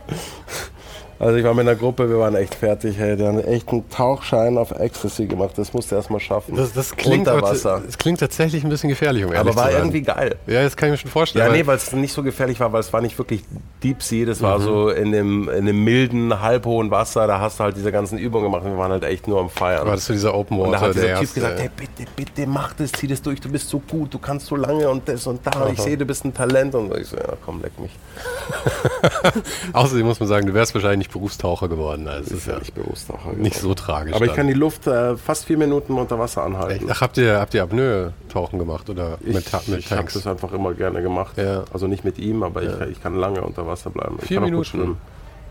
[1.19, 2.97] Also ich war mit einer Gruppe, wir waren echt fertig.
[2.97, 5.51] Hey, die haben echt einen Tauchschein auf Ecstasy gemacht.
[5.57, 6.55] Das musste erst mal schaffen.
[6.55, 7.81] Das, das klingt Unter Wasser.
[7.85, 10.37] Das klingt tatsächlich ein bisschen gefährlich, um Aber war irgendwie geil.
[10.47, 11.45] Ja, das kann ich mir schon vorstellen.
[11.45, 13.43] Ja, nee, weil es nicht so gefährlich war, weil es war nicht wirklich
[13.83, 14.25] Deep Sea.
[14.25, 14.63] Das war mhm.
[14.63, 17.27] so in dem, in dem milden, halbhohen Wasser.
[17.27, 18.63] Da hast du halt diese ganzen Übungen gemacht.
[18.63, 19.85] Wir waren halt echt nur am Feiern.
[19.85, 20.67] War das so dieser Open Water?
[20.67, 23.41] Und da hat dieser Typ gesagt, hey, bitte, bitte, mach das, zieh das durch.
[23.41, 25.51] Du bist so gut, du kannst so lange und das und da.
[25.51, 25.69] Aha.
[25.73, 26.75] Ich sehe, du bist ein Talent.
[26.75, 27.91] Und ich so, ja, komm, leck mich.
[29.73, 32.07] Außerdem muss man sagen, du wärst wahrscheinlich nicht Berufstaucher geworden.
[32.07, 33.41] Also ist ja nicht Berufstaucher geworden.
[33.41, 34.13] Nicht so tragisch.
[34.13, 34.29] Aber dann.
[34.29, 36.87] ich kann die Luft äh, fast vier Minuten unter Wasser anhalten.
[36.89, 40.51] Ach, habt ihr, habt ihr Apnoe-Tauchen gemacht oder ich, mit, mit Ich habe das einfach
[40.53, 41.37] immer gerne gemacht.
[41.37, 41.63] Ja.
[41.73, 42.81] Also nicht mit ihm, aber ja.
[42.81, 44.19] ich, ich, kann lange unter Wasser bleiben.
[44.19, 44.97] Vier Minuten.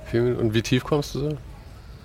[0.06, 0.40] vier Minuten.
[0.40, 1.36] Und wie tief kommst du so?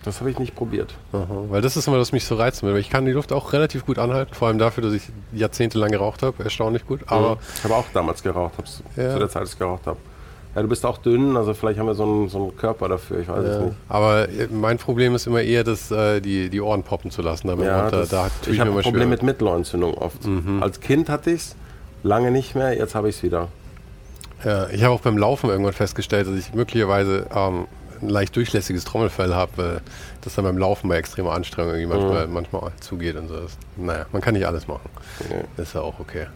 [0.04, 0.96] Das habe ich nicht probiert.
[1.14, 2.62] Aha, weil das ist immer, was mich so reizt.
[2.62, 5.92] Weil ich kann die Luft auch relativ gut anhalten, vor allem dafür, dass ich jahrzehntelang
[5.92, 6.44] geraucht habe.
[6.44, 7.02] Erstaunlich gut.
[7.08, 8.54] Aber ja, ich habe auch damals geraucht,
[8.98, 9.14] ja.
[9.14, 9.98] zu der Zeit, als ich geraucht habe.
[10.56, 13.20] Ja, du bist auch dünn, also vielleicht haben wir so einen, so einen Körper dafür,
[13.20, 13.76] ich weiß ja, es nicht.
[13.90, 17.50] Aber äh, mein Problem ist immer eher, das, äh, die, die Ohren poppen zu lassen.
[17.50, 20.26] Aber ja, da, da ich habe ein Problem mit Mittelohrentzündung oft.
[20.26, 20.62] Mhm.
[20.62, 21.56] Als Kind hatte ich es,
[22.04, 23.48] lange nicht mehr, jetzt habe ich es wieder.
[24.44, 27.66] Ja, ich habe auch beim Laufen irgendwann festgestellt, dass ich möglicherweise ähm,
[28.02, 29.82] ein leicht durchlässiges Trommelfell habe, weil
[30.22, 32.34] das dann beim Laufen bei extremer Anstrengung irgendwie manchmal, mhm.
[32.34, 33.36] manchmal zugeht und so.
[33.78, 34.90] naja, man kann nicht alles machen.
[35.20, 35.46] Okay.
[35.58, 36.28] ist ja auch okay.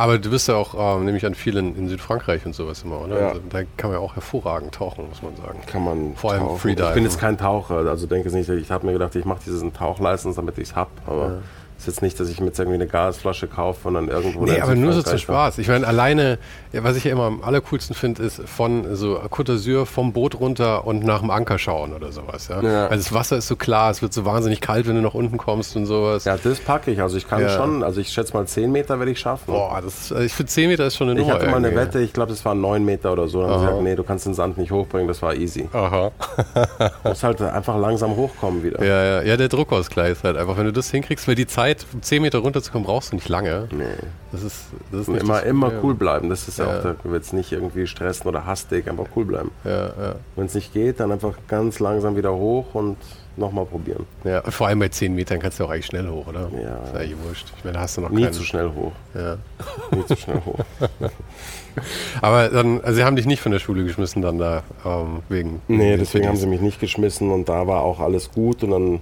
[0.00, 3.20] Aber du bist ja auch, ähm, nämlich an vielen in Südfrankreich und sowas immer, oder?
[3.20, 3.28] Ja.
[3.28, 5.60] Also, da kann man ja auch hervorragend tauchen, muss man sagen.
[5.66, 6.88] Kann man Vor allem Freedive.
[6.88, 9.40] Ich bin jetzt kein Taucher, also denke es nicht, ich habe mir gedacht, ich mache
[9.44, 11.26] diesen Tauchleistens, damit ich es habe, aber...
[11.26, 11.38] Ja
[11.80, 14.44] ist jetzt nicht, dass ich mir jetzt irgendwie eine Gasflasche kaufe und dann irgendwo.
[14.44, 15.58] Nee, aber nur so zu Spaß.
[15.58, 16.38] Ich meine, alleine,
[16.72, 20.86] was ich ja immer am allercoolsten finde, ist von so Côte d'Azur vom Boot runter
[20.86, 22.48] und nach dem Anker schauen oder sowas.
[22.48, 22.62] Ja?
[22.62, 22.86] ja?
[22.88, 25.38] Also das Wasser ist so klar, es wird so wahnsinnig kalt, wenn du nach unten
[25.38, 26.24] kommst und sowas.
[26.24, 27.00] Ja, das packe ich.
[27.00, 27.48] Also ich kann ja.
[27.48, 29.46] schon, also ich schätze mal 10 Meter werde ich schaffen.
[29.46, 31.34] Boah, das, also ich finde 10 Meter ist schon eine Nummer.
[31.34, 33.40] Ich hatte mal eine Wette, ich glaube, das waren 9 Meter oder so.
[33.40, 35.68] Dann haben gesagt, nee, du kannst den Sand nicht hochbringen, das war easy.
[35.72, 36.10] Aha.
[37.02, 38.84] du musst halt einfach langsam hochkommen wieder.
[38.84, 41.69] Ja, ja, ja, der Druckausgleich ist halt einfach, wenn du das hinkriegst, weil die Zeit
[41.76, 43.68] 10 Meter runter runterzukommen, brauchst du nicht lange.
[43.70, 43.84] Nee.
[44.32, 46.28] Das ist, das ist nicht immer, immer cool bleiben.
[46.28, 49.24] Das ist ja, ja auch, da wird es nicht irgendwie stressen oder hastig, einfach cool
[49.24, 49.50] bleiben.
[49.64, 50.14] Ja, ja.
[50.36, 52.96] Wenn es nicht geht, dann einfach ganz langsam wieder hoch und
[53.36, 54.06] nochmal probieren.
[54.24, 56.50] Ja, vor allem bei 10 Metern kannst du auch eigentlich schnell hoch, oder?
[56.62, 56.76] Ja.
[56.80, 57.52] Das ist eigentlich wurscht.
[57.56, 58.32] Ich meine, da hast du noch Nie keinen...
[58.32, 58.92] zu schnell hoch.
[59.14, 59.36] Ja.
[59.96, 60.58] Nie zu schnell hoch.
[62.20, 65.62] Aber dann, also sie haben dich nicht von der Schule geschmissen dann da, ähm, wegen...
[65.68, 69.00] Nee, deswegen haben sie mich nicht geschmissen und da war auch alles gut und dann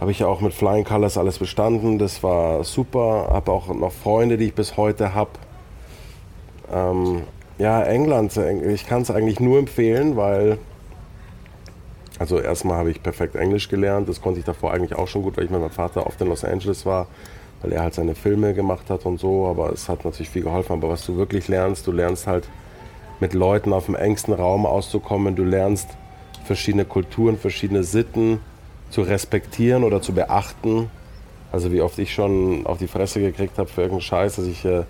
[0.00, 1.98] habe ich ja auch mit Flying Colors alles bestanden.
[1.98, 3.28] Das war super.
[3.30, 5.30] Habe auch noch Freunde, die ich bis heute habe.
[6.72, 7.22] Ähm,
[7.58, 10.58] ja, England, ich kann es eigentlich nur empfehlen, weil.
[12.18, 14.08] Also erstmal habe ich perfekt Englisch gelernt.
[14.08, 16.28] Das konnte ich davor eigentlich auch schon gut, weil ich mit meinem Vater oft in
[16.28, 17.06] Los Angeles war,
[17.62, 19.46] weil er halt seine Filme gemacht hat und so.
[19.46, 20.72] Aber es hat natürlich viel geholfen.
[20.72, 22.48] Aber was du wirklich lernst, du lernst halt
[23.20, 25.36] mit Leuten auf dem engsten Raum auszukommen.
[25.36, 25.88] Du lernst
[26.44, 28.40] verschiedene Kulturen, verschiedene Sitten
[28.90, 30.90] zu respektieren oder zu beachten.
[31.52, 34.64] Also wie oft ich schon auf die Fresse gekriegt habe für irgendeinen Scheiß, dass ich
[34.64, 34.84] äh,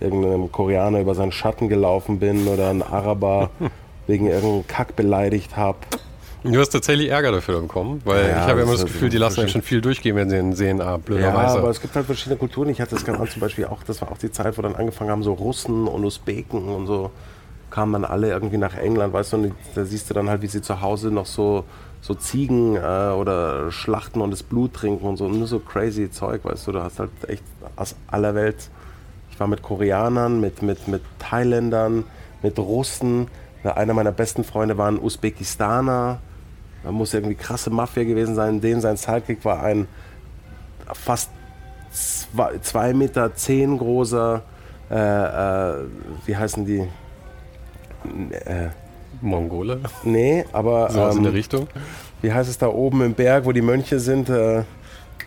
[0.00, 3.50] irgendeinem Koreaner über seinen Schatten gelaufen bin oder einen Araber
[4.06, 5.78] wegen irgendeinem Kack beleidigt habe.
[6.42, 9.40] Du hast tatsächlich Ärger dafür bekommen, weil ja, ich habe immer das Gefühl, die lassen
[9.40, 11.54] ja schon viel durchgehen, wenn sie sehen, ah, blöderweise.
[11.54, 12.68] Ja, aber es gibt halt verschiedene Kulturen.
[12.68, 15.10] Ich hatte das ganz zum Beispiel auch, das war auch die Zeit, wo dann angefangen
[15.10, 17.10] haben, so Russen und Usbeken und so
[17.70, 20.46] kamen dann alle irgendwie nach England, weißt du, und da siehst du dann halt, wie
[20.46, 21.64] sie zu Hause noch so
[22.00, 25.28] so Ziegen äh, oder schlachten und das Blut trinken und so.
[25.28, 26.72] Nur so crazy Zeug, weißt du.
[26.72, 27.42] Du hast halt echt
[27.76, 28.70] aus aller Welt.
[29.30, 32.04] Ich war mit Koreanern, mit, mit, mit Thailändern,
[32.42, 33.28] mit Russen.
[33.64, 36.18] Einer meiner besten Freunde war ein Usbekistaner.
[36.84, 38.60] Da muss irgendwie krasse Mafia gewesen sein.
[38.60, 39.88] Den sein Sidekick war ein
[40.92, 41.30] fast
[41.90, 44.42] zwei, zwei Meter zehn großer,
[44.90, 45.84] äh, äh,
[46.26, 46.88] wie heißen die?
[48.30, 48.68] Äh,
[49.20, 49.80] Mongole?
[50.04, 50.90] Nee, aber.
[50.90, 51.68] So ähm, in der ähm, Richtung?
[52.22, 54.28] Wie heißt es da oben im Berg, wo die Mönche sind?
[54.28, 54.62] Äh,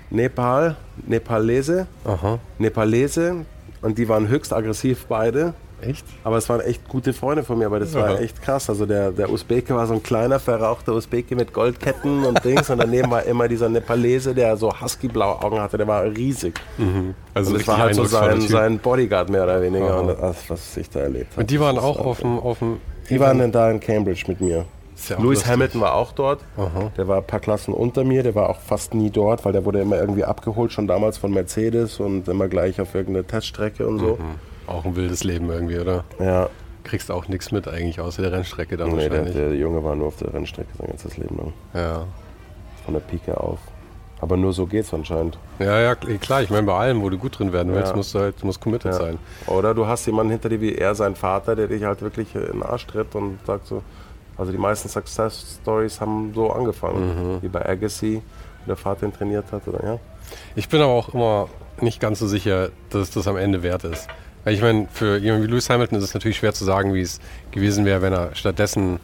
[0.10, 0.76] Nepal,
[1.06, 1.88] Nepalese.
[2.04, 2.40] Aha.
[2.58, 3.46] Nepalese.
[3.82, 5.54] Und die waren höchst aggressiv beide.
[5.82, 6.06] Echt?
[6.24, 8.02] Aber es waren echt gute Freunde von mir, aber das Aha.
[8.02, 8.70] war echt krass.
[8.70, 12.70] Also der, der Usbeke war so ein kleiner, verrauchter Usbeke mit Goldketten und Dings.
[12.70, 16.60] und daneben war immer dieser Nepalese, der so husky-blaue Augen hatte, der war riesig.
[16.78, 17.14] Mhm.
[17.34, 20.02] Also und das war halt so sein, sein Bodyguard mehr oder weniger.
[20.02, 21.42] Und das, was ich da erlebt habe.
[21.42, 24.42] Und die waren auch auf dem, auf dem die waren dann da in Cambridge mit
[24.42, 24.66] mir.
[25.08, 25.48] Ja Lewis lustig.
[25.48, 26.42] Hamilton war auch dort.
[26.58, 26.92] Aha.
[26.98, 28.24] Der war ein paar Klassen unter mir.
[28.24, 31.32] Der war auch fast nie dort, weil der wurde immer irgendwie abgeholt, schon damals von
[31.32, 34.18] Mercedes und immer gleich auf irgendeine Teststrecke und so.
[34.18, 34.36] Mhm.
[34.68, 36.04] Auch ein wildes Leben irgendwie, oder?
[36.20, 36.50] Ja.
[36.84, 39.36] Kriegst auch nichts mit eigentlich, außer der Rennstrecke dann nee, wahrscheinlich.
[39.36, 41.54] Der, der Junge war nur auf der Rennstrecke sein ganzes Leben lang.
[41.74, 42.06] Ja.
[42.86, 43.60] Von der Pike auf.
[44.22, 45.38] Aber nur so geht's anscheinend.
[45.60, 46.42] Ja, ja, klar.
[46.42, 47.96] Ich meine, bei allem, wo du gut drin werden willst, ja.
[47.96, 48.98] musst du halt musst committed ja.
[48.98, 49.18] sein.
[49.48, 52.42] Oder du hast jemanden hinter dir wie er, sein Vater, der dich halt wirklich in
[52.42, 53.82] den Arsch tritt und sagt so,
[54.38, 57.42] also die meisten Success Stories haben so angefangen, mhm.
[57.42, 58.22] wie bei Agassi,
[58.64, 60.00] wie der Vater ihn trainiert hat, oder ja.
[60.56, 61.50] Ich bin aber auch immer
[61.82, 64.08] nicht ganz so sicher, dass das am Ende wert ist.
[64.44, 67.02] Weil ich meine, für jemanden wie Lewis Hamilton ist es natürlich schwer zu sagen, wie
[67.02, 67.20] es
[67.52, 69.00] gewesen wäre, wenn er stattdessen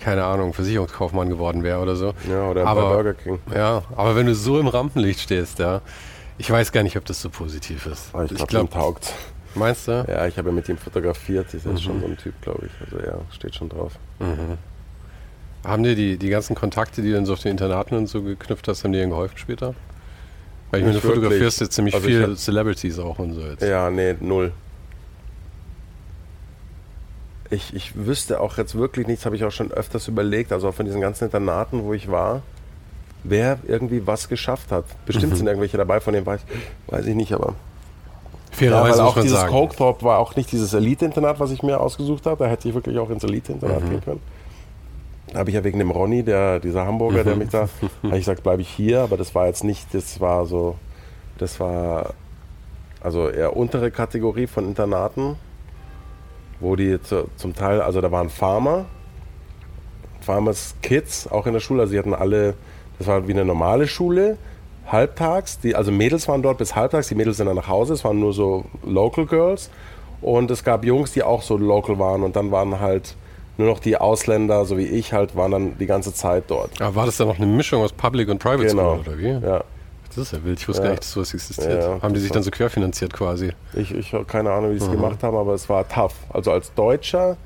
[0.00, 2.14] keine Ahnung, Versicherungskaufmann geworden wäre oder so.
[2.28, 3.38] Ja, oder aber, Burger King.
[3.54, 5.80] Ja, aber wenn du so im Rampenlicht stehst, ja,
[6.38, 8.10] ich weiß gar nicht, ob das so positiv ist.
[8.12, 9.12] Aber ich glaube, glaub, taugt.
[9.54, 10.04] Meinst du?
[10.08, 11.46] Ja, ich habe mit ihm fotografiert.
[11.46, 11.78] Das ist mhm.
[11.78, 12.72] schon so ein Typ, glaube ich.
[12.84, 13.98] Also ja, steht schon drauf.
[14.20, 14.58] Mhm.
[15.64, 18.22] Haben dir die, die ganzen Kontakte, die du dann so auf den Internaten und so
[18.22, 19.74] geknüpft hast, haben dir geholfen später?
[20.70, 23.62] Weil ich meine, du fotografierst jetzt ziemlich also viel Celebrities auch und so jetzt.
[23.62, 24.52] Ja, nee, null.
[27.50, 30.74] Ich, ich wüsste auch jetzt wirklich nichts, habe ich auch schon öfters überlegt, also auch
[30.74, 32.42] von diesen ganzen Internaten, wo ich war,
[33.24, 34.84] wer irgendwie was geschafft hat.
[35.06, 35.36] Bestimmt mhm.
[35.36, 36.40] sind irgendwelche dabei, von denen weiß,
[36.88, 37.54] weiß ich nicht, aber.
[38.50, 39.52] Fairerweise ja, auch dieses sagen.
[39.52, 42.44] Cokethorpe war auch nicht dieses Elite-Internat, was ich mir ausgesucht habe.
[42.44, 43.90] Da hätte ich wirklich auch ins Elite-Internat mhm.
[43.90, 44.20] gehen können.
[45.32, 47.40] Da habe ich ja wegen dem Ronny, der, dieser Hamburger, der mhm.
[47.40, 47.68] mich da,
[48.02, 50.76] habe ich gesagt, bleibe ich hier, aber das war jetzt nicht, das war so,
[51.38, 52.14] das war
[53.00, 55.36] also eher untere Kategorie von Internaten
[56.60, 58.86] wo die zu, zum Teil, also da waren Farmer,
[60.20, 62.54] Farmers Kids auch in der Schule, also sie hatten alle,
[62.98, 64.36] das war wie eine normale Schule,
[64.86, 68.04] halbtags, die, also Mädels waren dort bis halbtags, die Mädels sind dann nach Hause, es
[68.04, 69.70] waren nur so Local Girls
[70.20, 73.14] und es gab Jungs, die auch so local waren und dann waren halt
[73.56, 76.80] nur noch die Ausländer, so wie ich halt, waren dann die ganze Zeit dort.
[76.80, 78.98] Aber war das dann noch eine Mischung aus Public und Private genau.
[78.98, 79.46] School oder wie?
[79.46, 79.64] Ja.
[80.08, 80.58] Das ist ja wild.
[80.58, 80.88] Ich wusste ja.
[80.88, 81.82] gar nicht, dass sowas existiert.
[81.82, 83.52] Ja, haben die sich dann so querfinanziert quasi?
[83.74, 84.96] Ich, ich habe keine Ahnung, wie sie es mhm.
[84.96, 86.14] gemacht haben, aber es war tough.
[86.30, 87.36] Also als Deutscher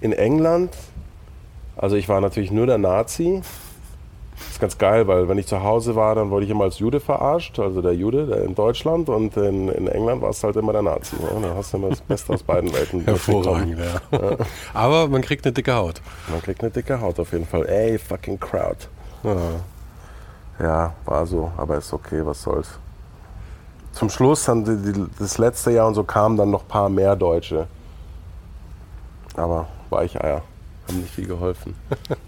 [0.00, 0.74] in England,
[1.76, 3.42] also ich war natürlich nur der Nazi.
[4.36, 6.80] Das ist ganz geil, weil wenn ich zu Hause war, dann wurde ich immer als
[6.80, 10.56] Jude verarscht, also der Jude der in Deutschland und in, in England war es halt
[10.56, 11.14] immer der Nazi.
[11.22, 13.00] Ja, da hast du immer das Beste aus beiden Welten.
[13.04, 14.18] Hervorragend, ja.
[14.18, 14.36] ja.
[14.74, 16.02] Aber man kriegt eine dicke Haut.
[16.28, 17.66] Man kriegt eine dicke Haut auf jeden Fall.
[17.66, 18.88] Ey, fucking Crowd.
[19.22, 19.36] Ja.
[20.62, 22.68] Ja, war so, aber ist okay, was soll's.
[23.92, 26.88] Zum Schluss, dann die, die, das letzte Jahr und so kamen dann noch ein paar
[26.88, 27.66] mehr Deutsche.
[29.36, 30.42] Aber Weicheier.
[30.88, 31.74] Haben nicht viel geholfen.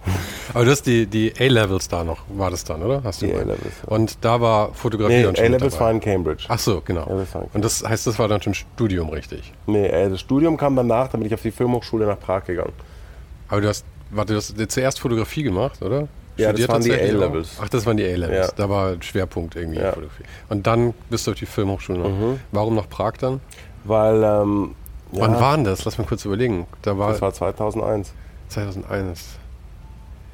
[0.54, 3.02] aber du hast die, die A-Levels da noch, war das dann, oder?
[3.04, 3.74] Hast du die A-Levels.
[3.82, 3.88] Ja.
[3.88, 6.44] Und da war Fotografie nee, und A-Levels war in Cambridge.
[6.48, 7.04] Ach so, genau.
[7.52, 9.52] Und das heißt, das war dann schon Studium, richtig?
[9.66, 12.72] Nee, das Studium kam danach, dann bin ich auf die Filmhochschule nach Prag gegangen.
[13.48, 16.08] Aber du hast, warte, du hast zuerst Fotografie gemacht, oder?
[16.36, 17.58] Ja, das waren die A-Levels.
[17.62, 18.48] Ach, das waren die A-Levels.
[18.48, 18.52] Ja.
[18.56, 19.90] Da war Schwerpunkt irgendwie ja.
[19.90, 20.24] Fotografie.
[20.48, 22.08] Und dann bist du auf die Filmhochschule.
[22.08, 22.40] Mhm.
[22.52, 23.40] Warum nach Prag dann?
[23.84, 24.22] Weil.
[24.22, 24.74] Ähm,
[25.12, 25.84] Wann war denn das?
[25.84, 26.66] Lass mal kurz überlegen.
[26.82, 28.12] Da war das war 2001.
[28.48, 29.38] 2001.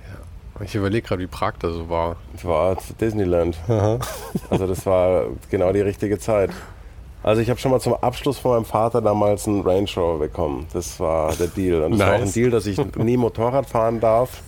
[0.08, 0.64] Ja.
[0.64, 2.16] Ich überlege gerade, wie Prag da so war.
[2.34, 3.58] Ich war Disneyland.
[4.48, 6.50] also das war genau die richtige Zeit.
[7.22, 10.66] Also ich habe schon mal zum Abschluss von meinem Vater damals einen Range Rover bekommen.
[10.72, 11.82] Das war der Deal.
[11.82, 12.08] Und das nice.
[12.08, 14.40] war auch ein Deal, dass ich nie Motorrad fahren darf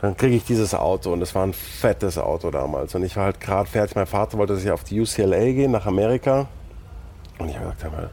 [0.00, 2.94] dann kriege ich dieses Auto und das war ein fettes Auto damals.
[2.94, 3.96] Und ich war halt gerade fertig.
[3.96, 6.48] Mein Vater wollte, dass ich auf die UCLA gehe, nach Amerika.
[7.38, 8.10] Und ich habe gesagt, mal,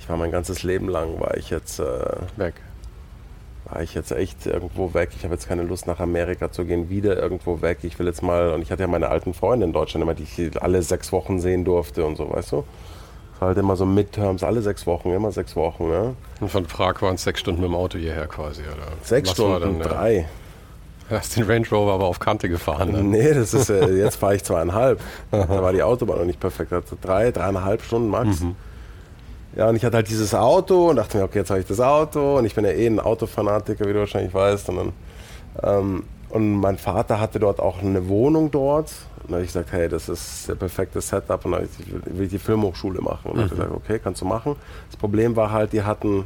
[0.00, 1.84] ich war mein ganzes Leben lang, war ich jetzt äh,
[2.36, 2.54] weg.
[3.66, 5.10] War ich jetzt echt irgendwo weg.
[5.16, 7.78] Ich habe jetzt keine Lust, nach Amerika zu gehen, wieder irgendwo weg.
[7.82, 10.22] Ich will jetzt mal, und ich hatte ja meine alten Freunde in Deutschland immer, die
[10.22, 12.64] ich alle sechs Wochen sehen durfte und so, weißt du?
[13.40, 16.14] Halt immer so Midterms, alle sechs Wochen, immer sechs Wochen, ja.
[16.40, 18.88] Und von Prag waren es sechs Stunden mit dem Auto hierher quasi, oder?
[19.02, 20.26] Sechs Was Stunden, dann, drei.
[21.10, 22.92] Hast den Range Rover aber auf Kante gefahren.
[22.92, 23.10] Dann.
[23.10, 25.00] Nee, das ist, äh, jetzt fahre ich zweieinhalb.
[25.30, 26.72] da war die Autobahn noch nicht perfekt.
[26.72, 28.40] Also drei, dreieinhalb Stunden max.
[28.40, 28.56] Mhm.
[29.56, 31.80] Ja, und ich hatte halt dieses Auto und dachte mir, okay, jetzt habe ich das
[31.80, 34.68] Auto und ich bin ja eh ein Autofanatiker, wie du wahrscheinlich weißt.
[34.68, 34.92] Und, dann,
[35.62, 38.92] ähm, und mein Vater hatte dort auch eine Wohnung dort.
[39.22, 41.68] Und da habe ich gesagt, hey, das ist der perfekte Setup und dann
[42.04, 43.30] will ich die Filmhochschule machen.
[43.30, 43.40] Und mhm.
[43.40, 44.56] habe ich gesagt, okay, kannst du machen.
[44.90, 46.24] Das Problem war halt, die hatten,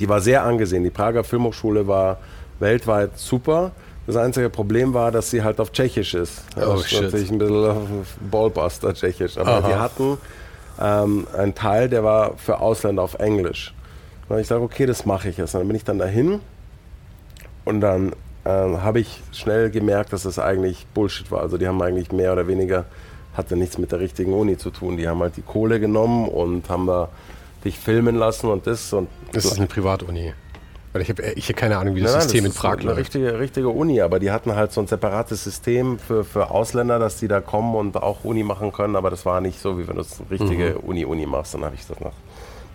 [0.00, 0.82] die war sehr angesehen.
[0.82, 2.18] Die Prager Filmhochschule war
[2.60, 3.72] weltweit super.
[4.06, 6.44] Das einzige Problem war, dass sie halt auf Tschechisch ist.
[6.56, 9.38] Oh, das ist natürlich ein bisschen Ballbuster Tschechisch.
[9.38, 9.68] Aber Aha.
[9.68, 10.18] die hatten
[10.80, 13.74] ähm, einen Teil, der war für Ausländer auf Englisch.
[14.28, 15.54] Und ich sage, okay, das mache ich jetzt.
[15.54, 16.40] Und dann bin ich dann dahin
[17.64, 18.12] und dann
[18.44, 21.40] ähm, habe ich schnell gemerkt, dass das eigentlich Bullshit war.
[21.40, 22.84] Also die haben eigentlich mehr oder weniger,
[23.34, 24.96] hatte nichts mit der richtigen Uni zu tun.
[24.96, 27.08] Die haben halt die Kohle genommen und haben da
[27.64, 28.92] dich filmen lassen und das.
[28.92, 30.34] Und das ist eine Privatuni.
[30.94, 32.86] Weil ich habe ich hab keine Ahnung, wie das nein, System das in Prag läuft.
[32.86, 37.00] Eine richtige, richtige Uni, aber die hatten halt so ein separates System für, für Ausländer,
[37.00, 39.88] dass die da kommen und auch Uni machen können, aber das war nicht so, wie
[39.88, 40.88] wenn du es richtige mhm.
[40.88, 41.52] Uni-Uni machst.
[41.54, 42.12] Dann habe ich das nach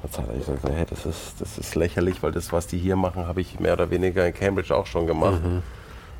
[0.03, 2.97] einer Zeit ich gesagt, hey, das ist, das ist lächerlich, weil das, was die hier
[2.97, 5.41] machen, habe ich mehr oder weniger in Cambridge auch schon gemacht.
[5.41, 5.63] Mhm.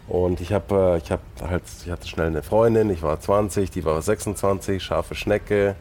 [0.08, 3.72] Und ich habe äh, ich hab halt, ich hatte schnell eine Freundin, ich war 20,
[3.72, 5.76] die war 26, scharfe Schnecke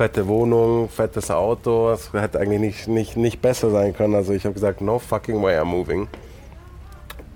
[0.00, 1.90] fette Wohnung, fettes Auto.
[1.90, 4.14] Es hätte eigentlich nicht, nicht, nicht besser sein können.
[4.14, 6.08] Also ich habe gesagt, no fucking way I'm moving.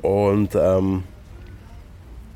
[0.00, 1.02] Und ähm,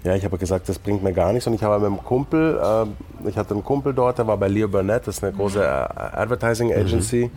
[0.04, 1.46] ja, ich habe gesagt, das bringt mir gar nichts.
[1.46, 4.48] Und ich habe mit einem Kumpel, äh, ich hatte einen Kumpel dort, der war bei
[4.48, 7.30] Leo Burnett, das ist eine große äh, Advertising Agency.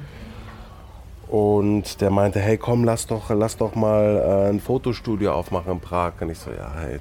[1.29, 1.33] Mhm.
[1.33, 5.79] Und der meinte, hey komm, lass doch, lass doch mal äh, ein Fotostudio aufmachen in
[5.79, 6.11] Prag.
[6.19, 6.99] Und ich so, ja, hey,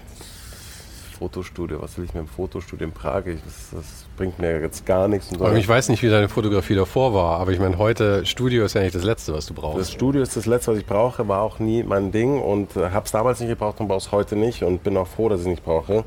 [1.21, 1.83] Fotostudio.
[1.83, 3.27] Was will ich mit dem Fotostudio in Prag?
[3.27, 5.29] Ich, das, das, bringt mir jetzt gar nichts.
[5.29, 5.53] So.
[5.53, 8.81] ich weiß nicht, wie deine Fotografie davor war, aber ich meine, heute Studio ist ja
[8.83, 9.79] nicht das Letzte, was du brauchst.
[9.79, 12.91] Das Studio ist das Letzte, was ich brauche, war auch nie mein Ding und äh,
[12.91, 15.41] habe es damals nicht gebraucht und brauche es heute nicht und bin auch froh, dass
[15.41, 16.05] ich es nicht brauche.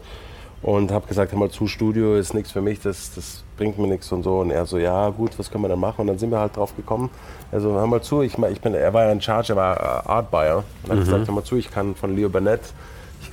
[0.63, 3.87] Und habe gesagt, hör mal zu, Studio ist nichts für mich, das, das bringt mir
[3.87, 4.39] nichts und so.
[4.39, 6.01] Und er so, ja gut, was können wir dann machen?
[6.01, 7.09] Und dann sind wir halt drauf gekommen.
[7.51, 10.09] Also hör mal zu, ich, ich bin, er war ja in Charge, er war äh,
[10.09, 10.63] Art Buyer.
[10.83, 11.03] Und hat mhm.
[11.03, 12.61] gesagt, hör mal zu, ich kann von Leo Burnett,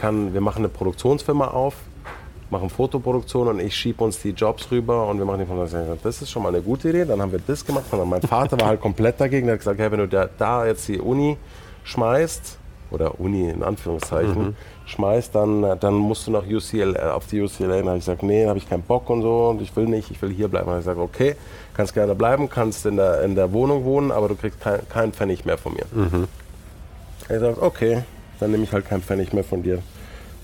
[0.00, 1.74] kann, wir machen eine Produktionsfirma auf,
[2.50, 5.98] machen Fotoproduktion und ich schiebe uns die Jobs rüber und wir machen die Produktion.
[6.02, 7.04] Das ist schon mal eine gute Idee.
[7.04, 7.84] Dann haben wir das gemacht.
[7.90, 9.46] Und dann mein Vater war halt komplett dagegen.
[9.48, 11.36] Er hat gesagt, hey, wenn du da, da jetzt die Uni
[11.84, 12.58] schmeißt,
[12.90, 14.56] oder Uni in Anführungszeichen, mhm.
[14.86, 17.78] schmeißt, dann, dann musst du nach UCLA, auf die UCLA.
[17.78, 20.10] Dann habe ich gesagt, nee, habe ich keinen Bock und so und ich will nicht,
[20.10, 20.66] ich will hier bleiben.
[20.66, 21.36] Dann habe ich gesagt, okay,
[21.74, 25.12] kannst gerne bleiben, kannst in der, in der Wohnung wohnen, aber du kriegst keinen kein
[25.12, 25.84] Pfennig mehr von mir.
[25.92, 26.28] Mhm.
[27.22, 28.02] Ich habe gesagt, okay,
[28.40, 29.83] dann nehme ich halt keinen Pfennig mehr von dir.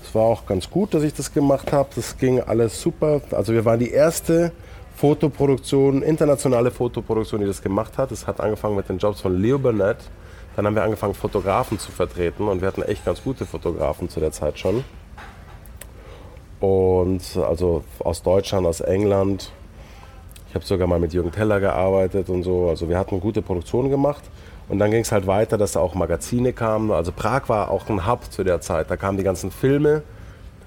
[0.03, 1.89] Es war auch ganz gut, dass ich das gemacht habe.
[1.95, 3.21] Das ging alles super.
[3.31, 4.51] Also wir waren die erste
[4.95, 8.11] Fotoproduktion, internationale Fotoproduktion, die das gemacht hat.
[8.11, 9.97] Es hat angefangen mit den Jobs von Leo Burnett
[10.57, 14.19] dann haben wir angefangen, Fotografen zu vertreten und wir hatten echt ganz gute Fotografen zu
[14.19, 14.83] der Zeit schon.
[16.59, 19.51] Und also aus Deutschland, aus England.
[20.49, 22.69] Ich habe sogar mal mit Jürgen Teller gearbeitet und so.
[22.69, 24.23] Also wir hatten gute Produktionen gemacht.
[24.69, 26.91] Und dann ging es halt weiter, dass da auch Magazine kamen.
[26.91, 28.91] Also Prag war auch ein Hub zu der Zeit.
[28.91, 30.03] Da kamen die ganzen Filme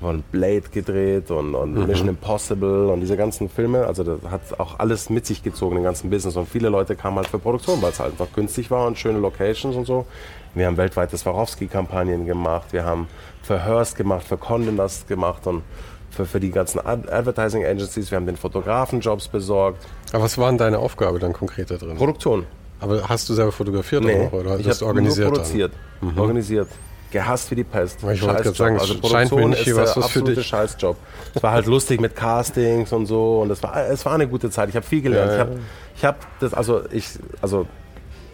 [0.01, 1.87] von Blade gedreht und, und mhm.
[1.87, 3.87] Mission Impossible und diese ganzen Filme.
[3.87, 6.37] Also das hat auch alles mit sich gezogen, den ganzen Business.
[6.37, 9.19] Und viele Leute kamen halt für Produktion, weil es halt einfach günstig war und schöne
[9.19, 10.07] Locations und so.
[10.55, 13.07] Wir haben weltweite Swarovski-Kampagnen gemacht, wir haben
[13.43, 15.63] für Hearst gemacht, für Condé Nast gemacht und
[16.11, 18.11] für, für die ganzen Advertising Agencies.
[18.11, 19.87] Wir haben den Fotografen-Jobs besorgt.
[20.13, 21.97] Aber was war denn deine Aufgabe dann konkret da drin?
[21.97, 22.47] Produktion.
[22.81, 25.29] Aber hast du selber fotografiert nee, auch, oder hast du organisiert?
[25.29, 26.19] Nur produziert, mhm.
[26.19, 26.69] organisiert
[27.11, 27.99] gehasst wie die Pest.
[27.99, 30.47] Ich wollte gerade sagen, also scheint mir nicht ist was, was für dich.
[30.47, 30.97] Scheißjob.
[31.35, 34.51] Es war halt lustig mit Castings und so und es war, es war eine gute
[34.51, 34.69] Zeit.
[34.69, 35.33] Ich habe viel gelernt.
[35.33, 35.49] Ja, ja.
[35.97, 37.07] Ich habe hab das, also ich,
[37.43, 37.67] also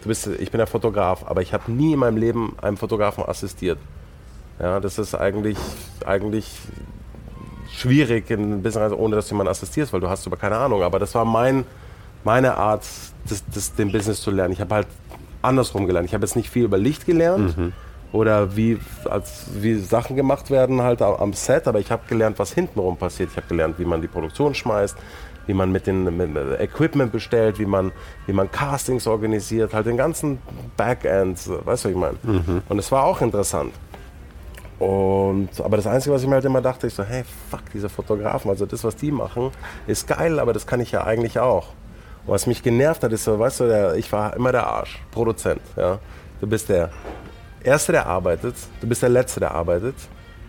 [0.01, 3.23] du bist, ich bin ja Fotograf, aber ich habe nie in meinem Leben einem Fotografen
[3.25, 3.79] assistiert.
[4.59, 5.57] Ja, das ist eigentlich,
[6.05, 6.51] eigentlich
[7.71, 10.81] schwierig in ohne dass du jemanden assistierst, weil du hast über keine Ahnung.
[10.81, 11.63] Aber das war mein,
[12.23, 12.83] meine Art,
[13.29, 14.53] das, das, den Business zu lernen.
[14.53, 14.87] Ich habe halt
[15.41, 16.07] andersrum gelernt.
[16.07, 17.57] Ich habe jetzt nicht viel über Licht gelernt.
[17.57, 17.73] Mhm
[18.11, 22.53] oder wie, als, wie Sachen gemacht werden halt am Set, aber ich habe gelernt, was
[22.53, 23.31] hintenrum passiert.
[23.31, 24.95] Ich habe gelernt, wie man die Produktion schmeißt,
[25.45, 26.07] wie man mit dem
[26.59, 27.91] Equipment bestellt, wie man,
[28.25, 30.39] wie man Castings organisiert, halt den ganzen
[30.75, 32.17] Backend, weißt du, was ich meine?
[32.23, 32.61] Mhm.
[32.69, 33.73] Und es war auch interessant.
[34.79, 37.89] Und, aber das Einzige, was ich mir halt immer dachte, ich so, hey, fuck, diese
[37.89, 39.51] Fotografen, also das, was die machen,
[39.87, 41.73] ist geil, aber das kann ich ja eigentlich auch.
[42.27, 45.61] Was mich genervt hat, ist so, weißt du, der, ich war immer der Arsch, Produzent,
[45.77, 45.99] ja.
[46.41, 46.91] Du bist der
[47.63, 49.95] Erste, der arbeitet, du bist der Letzte, der arbeitet.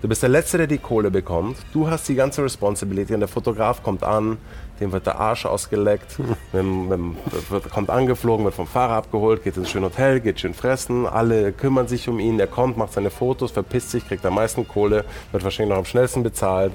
[0.01, 1.57] Du bist der Letzte, der die Kohle bekommt.
[1.73, 4.39] Du hast die ganze Responsibility und der Fotograf kommt an,
[4.81, 6.19] dem wird der Arsch ausgeleckt,
[6.53, 10.55] mit, mit, wird, kommt angeflogen, wird vom Fahrer abgeholt, geht ins schöne Hotel, geht schön
[10.55, 14.35] fressen, alle kümmern sich um ihn, er kommt, macht seine Fotos, verpisst sich, kriegt am
[14.35, 16.73] meisten Kohle, wird wahrscheinlich noch am schnellsten bezahlt.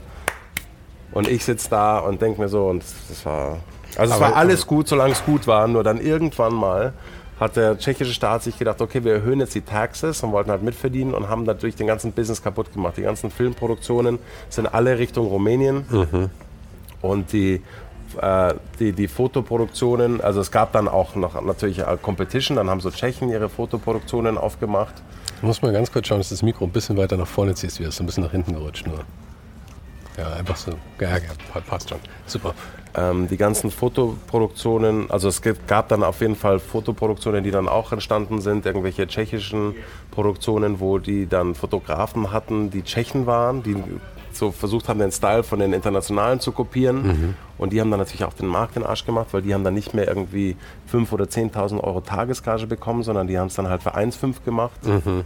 [1.13, 3.59] Und ich sitze da und denke mir so, und das war,
[3.97, 6.93] also es war alles gut, solange es gut war, nur dann irgendwann mal
[7.39, 10.61] hat der tschechische Staat sich gedacht, okay, wir erhöhen jetzt die Taxes und wollten halt
[10.61, 12.97] mitverdienen und haben natürlich den ganzen Business kaputt gemacht.
[12.97, 16.29] Die ganzen Filmproduktionen sind alle Richtung Rumänien mhm.
[17.01, 17.61] und die,
[18.21, 22.91] äh, die, die Fotoproduktionen, also es gab dann auch noch natürlich Competition, dann haben so
[22.91, 24.93] Tschechen ihre Fotoproduktionen aufgemacht.
[25.37, 27.79] Ich muss mal ganz kurz schauen, dass das Mikro ein bisschen weiter nach vorne ziehst,
[27.79, 28.99] wie es ein bisschen nach hinten gerutscht nur.
[30.17, 30.71] Ja, einfach so.
[30.99, 31.99] Ja, ja, passt schon.
[32.25, 32.53] Super.
[32.95, 37.91] Ähm, die ganzen Fotoproduktionen, also es gab dann auf jeden Fall Fotoproduktionen, die dann auch
[37.91, 39.73] entstanden sind, irgendwelche tschechischen
[40.11, 43.75] Produktionen, wo die dann Fotografen hatten, die Tschechen waren, die
[44.31, 47.07] so versucht haben, den Style von den internationalen zu kopieren.
[47.07, 47.33] Mhm.
[47.57, 49.63] Und die haben dann natürlich auch den Markt in den Arsch gemacht, weil die haben
[49.63, 50.55] dann nicht mehr irgendwie
[50.91, 54.85] 5.000 oder 10.000 Euro Tagesgage bekommen, sondern die haben es dann halt für 1,5 gemacht.
[54.85, 55.23] Mhm.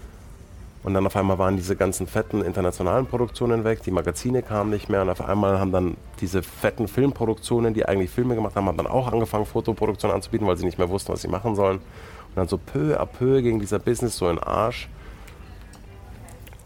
[0.87, 4.87] Und dann auf einmal waren diese ganzen fetten internationalen Produktionen weg, die Magazine kamen nicht
[4.87, 8.77] mehr und auf einmal haben dann diese fetten Filmproduktionen, die eigentlich Filme gemacht haben, haben
[8.77, 11.79] dann auch angefangen, Fotoproduktionen anzubieten, weil sie nicht mehr wussten, was sie machen sollen.
[11.79, 14.87] Und dann so peu à peu ging dieser Business so in den Arsch.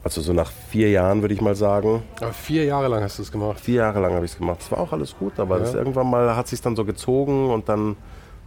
[0.04, 2.04] Also so nach vier Jahren würde ich mal sagen.
[2.22, 3.60] Aber vier Jahre lang hast du es gemacht?
[3.60, 4.60] Vier Jahre lang habe ich es gemacht.
[4.60, 5.64] Das war auch alles gut, aber ja.
[5.64, 7.96] das irgendwann mal hat sich dann so gezogen und dann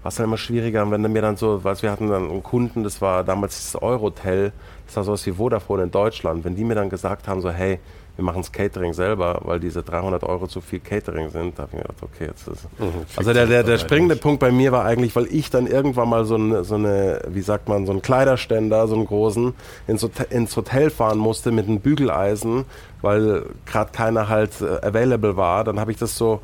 [0.05, 0.85] war es dann immer schwieriger.
[0.85, 3.83] Und wenn mir dann so, was wir hatten dann einen Kunden, das war damals das
[3.83, 4.53] Eurotel,
[4.87, 6.45] das war sowas wie Vodafone in Deutschland.
[6.45, 7.79] Wenn die mir dann gesagt haben, so, hey,
[8.17, 11.59] wir machen das Catering selber, weil diese 300 Euro zu viel Catering sind.
[11.59, 12.69] Da habe ich mir gedacht, okay, jetzt ist.
[12.79, 16.09] Mhm, also der, der, der springende Punkt bei mir war eigentlich, weil ich dann irgendwann
[16.09, 19.53] mal so eine, so eine, wie sagt man, so einen Kleiderständer, so einen großen,
[19.89, 22.67] ins Hotel, ins Hotel fahren musste mit einem Bügeleisen,
[23.03, 25.65] weil gerade keiner halt äh, available war.
[25.65, 26.41] Dann habe ich das so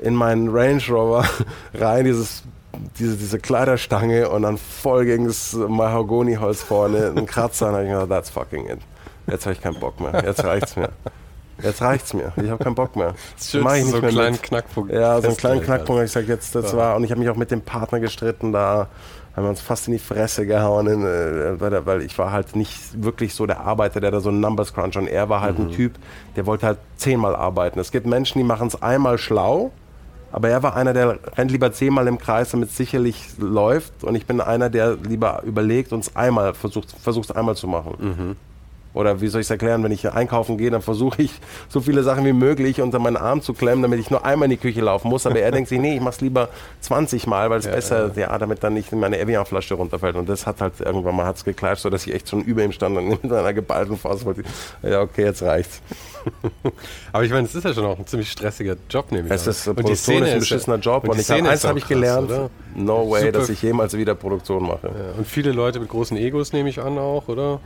[0.00, 1.24] in meinen Range Rover
[1.74, 2.42] rein, dieses
[2.98, 7.90] diese, diese Kleiderstange und dann voll gegen das Mahagoniholz vorne, ein Kratzer, und habe ich
[7.90, 8.78] gedacht, that's fucking it.
[9.26, 10.22] Jetzt habe ich keinen Bock mehr.
[10.24, 10.90] Jetzt reicht's mir.
[11.62, 12.32] Jetzt reicht's mir.
[12.36, 13.14] Ich habe keinen Bock mehr.
[13.36, 14.42] Das ist ich nicht so einen kleinen mit.
[14.42, 14.92] Knackpunkt.
[14.92, 15.90] Ja, so einen kleinen Knackpunkt.
[15.90, 16.78] habe Ich gesagt, jetzt das ja.
[16.78, 18.52] war und ich habe mich auch mit dem Partner gestritten.
[18.52, 18.88] Da
[19.34, 23.02] haben wir uns fast in die Fresse gehauen, in, äh, weil ich war halt nicht
[23.02, 25.66] wirklich so der Arbeiter, der da so Numbers Crunch und er war halt mhm.
[25.66, 25.92] ein Typ,
[26.36, 27.78] der wollte halt zehnmal arbeiten.
[27.78, 29.70] Es gibt Menschen, die machen es einmal schlau.
[30.30, 34.04] Aber er war einer, der rennt lieber zehnmal im Kreis, damit es sicherlich läuft.
[34.04, 37.94] Und ich bin einer, der lieber überlegt und es einmal versucht, versucht einmal zu machen.
[37.98, 38.36] Mhm.
[38.98, 41.30] Oder wie soll ich es erklären, wenn ich einkaufen gehe, dann versuche ich
[41.68, 44.50] so viele Sachen wie möglich unter meinen Arm zu klemmen, damit ich nur einmal in
[44.50, 45.24] die Küche laufen muss.
[45.24, 46.48] Aber er denkt sich, nee, ich mache es lieber
[46.80, 48.22] 20 Mal, weil es ja, besser, ja.
[48.22, 48.38] ja.
[48.38, 50.16] damit dann nicht meine Evian-Flasche runterfällt.
[50.16, 52.96] Und das hat halt irgendwann mal hat's geklatscht, sodass ich echt schon über ihm stand
[52.96, 54.42] und mit einer geballten Faust wollte.
[54.82, 55.80] Ja, okay, jetzt reicht's.
[57.12, 59.46] Aber ich meine, es ist ja schon auch ein ziemlich stressiger Job, nehme ich Es
[59.46, 61.04] ist, und Produktion ist ein beschissener Job.
[61.04, 62.50] Und, und ich hab, eins habe ich gelernt, oder?
[62.74, 63.32] no way, Super.
[63.32, 64.88] dass ich jemals wieder Produktion mache.
[64.88, 67.60] Ja, und viele Leute mit großen Egos nehme ich an auch, oder?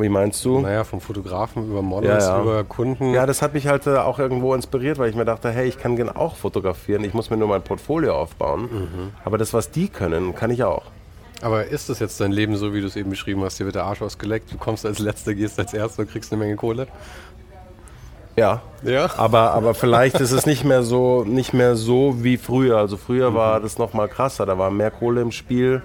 [0.00, 0.60] Wie meinst du?
[0.60, 2.42] Naja, vom Fotografen über Models, ja, ja.
[2.42, 3.12] über Kunden.
[3.12, 5.78] Ja, das hat mich halt äh, auch irgendwo inspiriert, weil ich mir dachte, hey, ich
[5.78, 8.62] kann auch fotografieren, ich muss mir nur mein Portfolio aufbauen.
[8.62, 9.10] Mhm.
[9.24, 10.84] Aber das, was die können, kann ich auch.
[11.42, 13.58] Aber ist das jetzt dein Leben so, wie du es eben beschrieben hast?
[13.58, 16.38] Dir wird der Arsch ausgeleckt, du kommst als Letzter, gehst als Erster und kriegst eine
[16.38, 16.86] Menge Kohle?
[18.36, 18.62] Ja.
[18.82, 19.10] ja.
[19.16, 22.78] Aber, aber vielleicht ist es nicht mehr so, nicht mehr so wie früher.
[22.78, 23.34] Also früher mhm.
[23.34, 25.82] war das noch mal krasser, da war mehr Kohle im Spiel.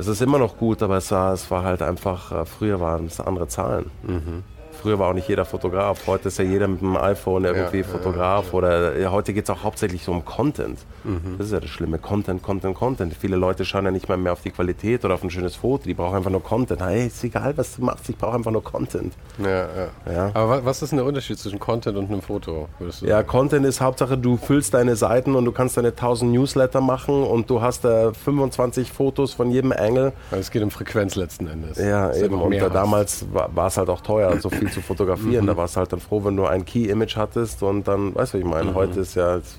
[0.00, 3.04] Es ist immer noch gut, aber es war, es war halt einfach, äh, früher waren
[3.04, 3.90] es andere Zahlen.
[4.02, 4.44] Mhm.
[4.80, 6.06] Früher war auch nicht jeder Fotograf.
[6.06, 8.46] Heute ist ja jeder mit dem iPhone irgendwie ja, Fotograf.
[8.46, 8.54] Ja, ja.
[8.54, 10.78] Oder heute geht es auch hauptsächlich so um Content.
[11.04, 11.36] Mhm.
[11.36, 11.98] Das ist ja das Schlimme.
[11.98, 13.14] Content, Content, Content.
[13.14, 15.84] Viele Leute schauen ja nicht mal mehr auf die Qualität oder auf ein schönes Foto.
[15.84, 16.80] Die brauchen einfach nur Content.
[16.80, 18.08] Hey, ist egal, was du machst.
[18.08, 19.12] Ich brauche einfach nur Content.
[19.38, 20.30] Ja.
[20.32, 22.68] Aber was ist denn der Unterschied zwischen Content und einem Foto?
[23.02, 23.22] ja?
[23.22, 27.50] Content ist Hauptsache, du füllst deine Seiten und du kannst deine 1000 Newsletter machen und
[27.50, 30.12] du hast da 25 Fotos von jedem Engel.
[30.30, 31.76] Es geht um Frequenz letzten Endes.
[31.78, 32.40] Ja, eben.
[32.40, 35.44] Und damals war es halt auch teuer, so viel zu fotografieren.
[35.44, 35.48] Mhm.
[35.48, 38.38] Da warst du halt dann froh, wenn du ein Key-Image hattest und dann, weißt du,
[38.38, 38.70] was ich meine?
[38.70, 38.74] Mhm.
[38.74, 39.56] Heute ist ja, das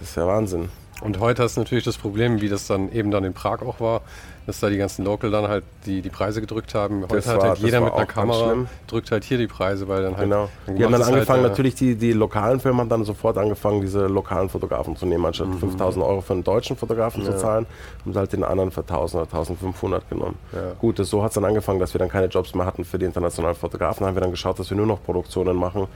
[0.00, 0.68] ist ja Wahnsinn.
[1.00, 3.80] Und heute hast du natürlich das Problem, wie das dann eben dann in Prag auch
[3.80, 4.00] war,
[4.46, 7.02] dass da die ganzen Local dann halt die, die Preise gedrückt haben.
[7.02, 8.54] Heute das hat war, halt jeder mit einer Kamera
[8.86, 10.24] drückt halt hier die Preise, weil dann halt.
[10.24, 10.48] Genau.
[10.66, 13.38] Dann die haben dann halt, angefangen, halt, natürlich die, die lokalen Firmen haben dann sofort
[13.38, 15.26] angefangen, diese lokalen Fotografen zu nehmen.
[15.26, 15.58] Anstatt mhm.
[15.58, 17.32] 5000 Euro für einen deutschen Fotografen ja.
[17.32, 17.66] zu zahlen,
[18.04, 20.36] haben sie halt den anderen für 1000 oder 1500 genommen.
[20.52, 20.72] Ja.
[20.78, 22.98] Gut, das, so hat es dann angefangen, dass wir dann keine Jobs mehr hatten für
[22.98, 24.06] die internationalen Fotografen.
[24.06, 25.88] Haben wir dann geschaut, dass wir nur noch Produktionen machen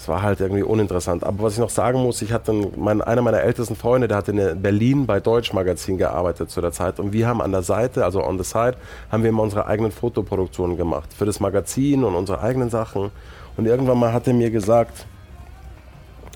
[0.00, 1.24] es war halt irgendwie uninteressant.
[1.24, 4.28] Aber was ich noch sagen muss, ich hatte mein, einer meiner ältesten Freunde, der hat
[4.30, 8.02] in Berlin bei Deutsch Magazin gearbeitet zu der Zeit und wir haben an der Seite,
[8.02, 8.76] also on the side,
[9.12, 13.10] haben wir immer unsere eigenen Fotoproduktionen gemacht für das Magazin und unsere eigenen Sachen.
[13.58, 15.04] Und irgendwann mal hat er mir gesagt,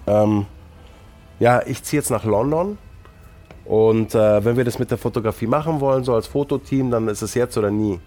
[0.06, 0.44] ähm,
[1.38, 2.76] ja, ich ziehe jetzt nach London
[3.64, 7.22] und äh, wenn wir das mit der Fotografie machen wollen, so als Fototeam, dann ist
[7.22, 7.98] es jetzt oder nie.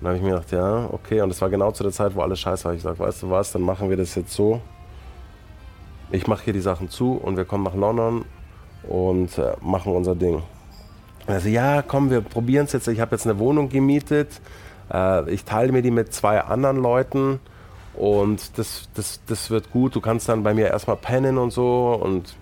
[0.00, 1.20] Dann habe ich mir gedacht, ja, okay.
[1.20, 2.72] Und es war genau zu der Zeit, wo alles scheiße war.
[2.72, 4.62] Ich sage, weißt du was, dann machen wir das jetzt so
[6.10, 8.24] ich mache hier die Sachen zu und wir kommen nach London
[8.88, 10.42] und äh, machen unser Ding.
[11.26, 12.86] Also ja, komm, wir probieren es jetzt.
[12.88, 14.40] Ich habe jetzt eine Wohnung gemietet.
[14.92, 17.40] Äh, ich teile mir die mit zwei anderen Leuten
[17.94, 19.96] und das, das, das wird gut.
[19.96, 22.36] Du kannst dann bei mir erstmal pennen und so und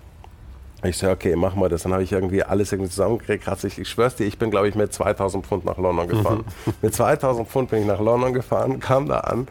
[0.83, 1.83] ich sage, okay, machen wir das.
[1.83, 3.47] Dann habe ich irgendwie alles irgendwie zusammengekriegt.
[3.63, 6.43] Ich, ich schwör's dir, ich bin, glaube ich, mit 2000 Pfund nach London gefahren.
[6.81, 9.47] mit 2000 Pfund bin ich nach London gefahren, kam da an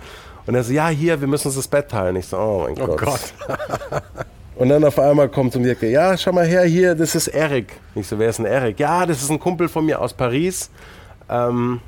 [0.46, 2.16] und er so, ja, hier, wir müssen uns das Bett teilen.
[2.16, 3.00] Ich so, oh mein oh Gott.
[3.00, 4.02] Gott.
[4.56, 7.28] Und dann auf einmal kommt um die Ecke, ja, schau mal her, hier, das ist
[7.28, 7.72] Eric.
[7.96, 8.78] Ich so, wer ist denn Eric?
[8.78, 10.70] Ja, das ist ein Kumpel von mir aus Paris.
[11.28, 11.80] Ähm,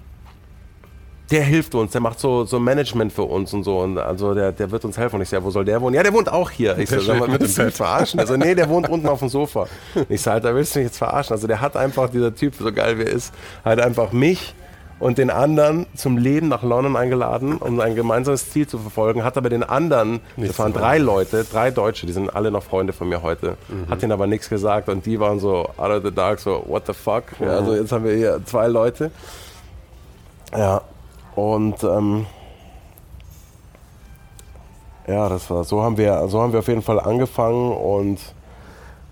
[1.31, 3.81] der hilft uns, der macht so, so Management für uns und so.
[3.81, 5.17] Und also der, der wird uns helfen.
[5.17, 5.95] Und ich so, ja, wo soll der wohnen?
[5.95, 6.77] Ja, der wohnt auch hier.
[6.79, 8.21] Ich so, sag mal, willst du mich verarschen?
[8.21, 9.67] Also, nee, der wohnt unten auf dem Sofa.
[10.09, 11.35] Ich so, Alter, willst du mich jetzt verarschen?
[11.35, 13.33] Also der hat einfach, dieser Typ, so geil wie er ist,
[13.65, 14.55] halt einfach mich
[14.99, 19.37] und den anderen zum Leben nach London eingeladen, um ein gemeinsames Ziel zu verfolgen, hat
[19.37, 22.93] aber den anderen, nichts das waren drei Leute, drei Deutsche, die sind alle noch Freunde
[22.93, 23.91] von mir heute, mhm.
[23.91, 26.87] hat ihnen aber nichts gesagt und die waren so out of the dark, so what
[26.87, 27.49] the fuck, mhm.
[27.49, 29.11] also jetzt haben wir hier zwei Leute.
[30.57, 30.81] Ja,
[31.35, 32.25] und ähm,
[35.07, 38.19] ja, das war, so haben wir, so haben wir auf jeden Fall angefangen und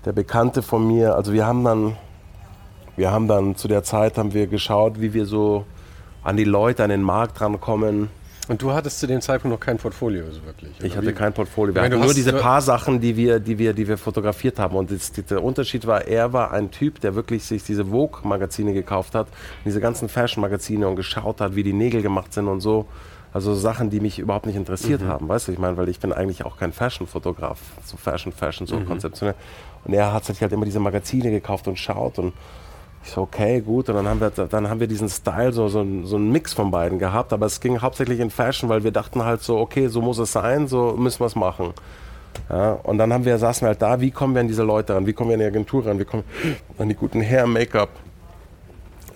[0.07, 1.97] der Bekannte von mir, also wir haben dann,
[2.97, 5.66] wir haben dann zu der Zeit haben wir geschaut, wie wir so
[6.24, 8.08] an die Leute, an den Markt rankommen.
[8.46, 10.72] Und du hattest zu dem Zeitpunkt noch kein Portfolio, so wirklich?
[10.82, 11.74] Ich hatte kein Portfolio.
[11.74, 14.76] Wir hatten nur diese paar Sachen, die wir, die wir, die wir fotografiert haben.
[14.76, 19.14] Und das, der Unterschied war, er war ein Typ, der wirklich sich diese Vogue-Magazine gekauft
[19.14, 19.28] hat,
[19.64, 22.86] diese ganzen Fashion-Magazine und geschaut hat, wie die Nägel gemacht sind und so.
[23.32, 25.08] Also Sachen, die mich überhaupt nicht interessiert mhm.
[25.08, 28.66] haben, weißt du, ich meine, weil ich bin eigentlich auch kein Fashion-Fotograf, so Fashion, Fashion,
[28.66, 28.86] so mhm.
[28.86, 29.34] konzeptionell.
[29.84, 32.34] Und er hat sich halt immer diese Magazine gekauft und schaut und
[33.05, 33.88] ich so, okay, gut.
[33.90, 36.70] Und dann haben wir, dann haben wir diesen Style, so, so, so einen Mix von
[36.70, 37.32] beiden gehabt.
[37.32, 40.32] Aber es ging hauptsächlich in Fashion, weil wir dachten halt so, okay, so muss es
[40.32, 41.74] sein, so müssen wir es machen.
[42.48, 44.94] Ja, und dann haben wir, saßen wir halt da, wie kommen wir an diese Leute
[44.94, 45.07] ran?
[45.07, 45.98] Wie kommen wir an die Agentur ran?
[45.98, 47.90] Wie kommen wir an die guten Hair, Make-up,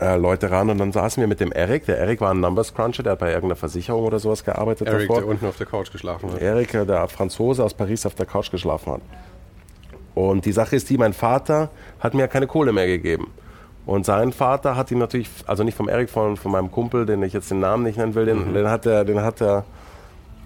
[0.00, 1.86] äh, Leute ran und dann saßen wir mit dem Eric.
[1.86, 4.86] Der Eric war ein Numbers Cruncher, der hat bei irgendeiner Versicherung oder sowas gearbeitet.
[4.86, 5.22] Eric, davor.
[5.22, 6.40] der unten auf der Couch geschlafen hat.
[6.40, 9.00] Eric, der Franzose aus Paris, auf der Couch geschlafen hat.
[10.14, 11.70] Und die Sache ist die, mein Vater
[12.00, 13.32] hat mir keine Kohle mehr gegeben.
[13.88, 17.22] Und sein Vater hat ihm natürlich, also nicht vom Eric, von, von meinem Kumpel, den
[17.22, 18.52] ich jetzt den Namen nicht nennen will, den, mhm.
[18.52, 19.64] den hat er, den hat er,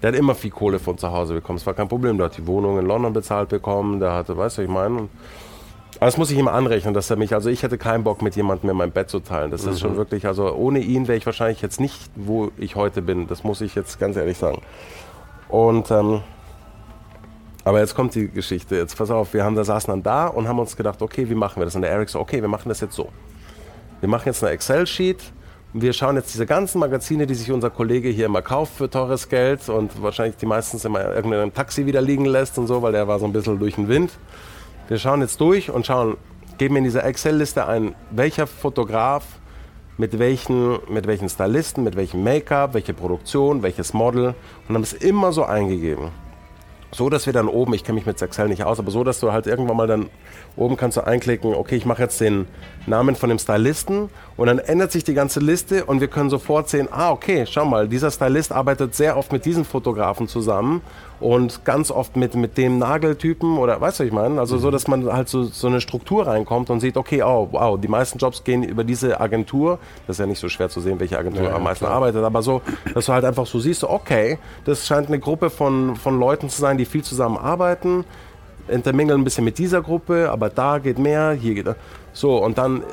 [0.01, 1.57] der hat immer viel Kohle von zu Hause bekommen.
[1.57, 4.59] Es war kein Problem, der hat die Wohnung in London bezahlt bekommen, der hatte, weißt
[4.59, 5.09] du, was ich meine?
[5.97, 8.33] Aber das muss ich ihm anrechnen, dass er mich, also ich hätte keinen Bock mit
[8.37, 9.51] jemandem in mein Bett zu teilen.
[9.51, 9.71] Das mhm.
[9.73, 13.27] ist schon wirklich, also ohne ihn wäre ich wahrscheinlich jetzt nicht, wo ich heute bin.
[13.27, 14.61] Das muss ich jetzt ganz ehrlich sagen.
[15.49, 16.21] Und, ähm,
[17.65, 18.77] aber jetzt kommt die Geschichte.
[18.77, 21.35] Jetzt pass auf, wir haben da saßen dann da und haben uns gedacht, okay, wie
[21.35, 21.75] machen wir das?
[21.75, 23.09] Und der Eric so, okay, wir machen das jetzt so.
[24.03, 25.31] Wir machen jetzt eine Excel-Sheet
[25.73, 28.89] und wir schauen jetzt diese ganzen Magazine, die sich unser Kollege hier immer kauft für
[28.89, 32.91] teures Geld und wahrscheinlich die meistens immer irgendeinem Taxi wieder liegen lässt und so, weil
[32.91, 34.11] der war so ein bisschen durch den Wind.
[34.89, 36.17] Wir schauen jetzt durch und schauen,
[36.57, 39.23] geben in dieser Excel-Liste ein, welcher Fotograf
[39.97, 44.35] mit welchen, mit welchen Stylisten, mit welchem Make-up, welche Produktion, welches Model
[44.67, 46.11] und haben es immer so eingegeben.
[46.93, 49.19] So, dass wir dann oben, ich kenne mich mit Excel nicht aus, aber so, dass
[49.19, 50.09] du halt irgendwann mal dann
[50.55, 52.47] oben kannst du einklicken, okay, ich mache jetzt den
[52.85, 56.69] Namen von dem Stylisten und dann ändert sich die ganze Liste und wir können sofort
[56.69, 60.81] sehen, ah, okay, schau mal, dieser Stylist arbeitet sehr oft mit diesen Fotografen zusammen
[61.23, 64.39] und ganz oft mit, mit dem Nageltypen oder weißt du, was ich meine?
[64.41, 64.59] Also mhm.
[64.59, 67.87] so, dass man halt so, so eine Struktur reinkommt und sieht, okay, oh, wow, die
[67.87, 69.79] meisten Jobs gehen über diese Agentur.
[70.05, 71.95] Das ist ja nicht so schwer zu sehen, welche Agentur ja, am meisten klar.
[71.95, 72.61] arbeitet, aber so,
[72.93, 76.59] dass du halt einfach so siehst, okay, das scheint eine Gruppe von, von Leuten zu
[76.59, 78.03] sein, die viel zusammen arbeiten,
[78.67, 81.73] intermingeln ein bisschen mit dieser Gruppe, aber da geht mehr, hier geht
[82.11, 82.83] so und dann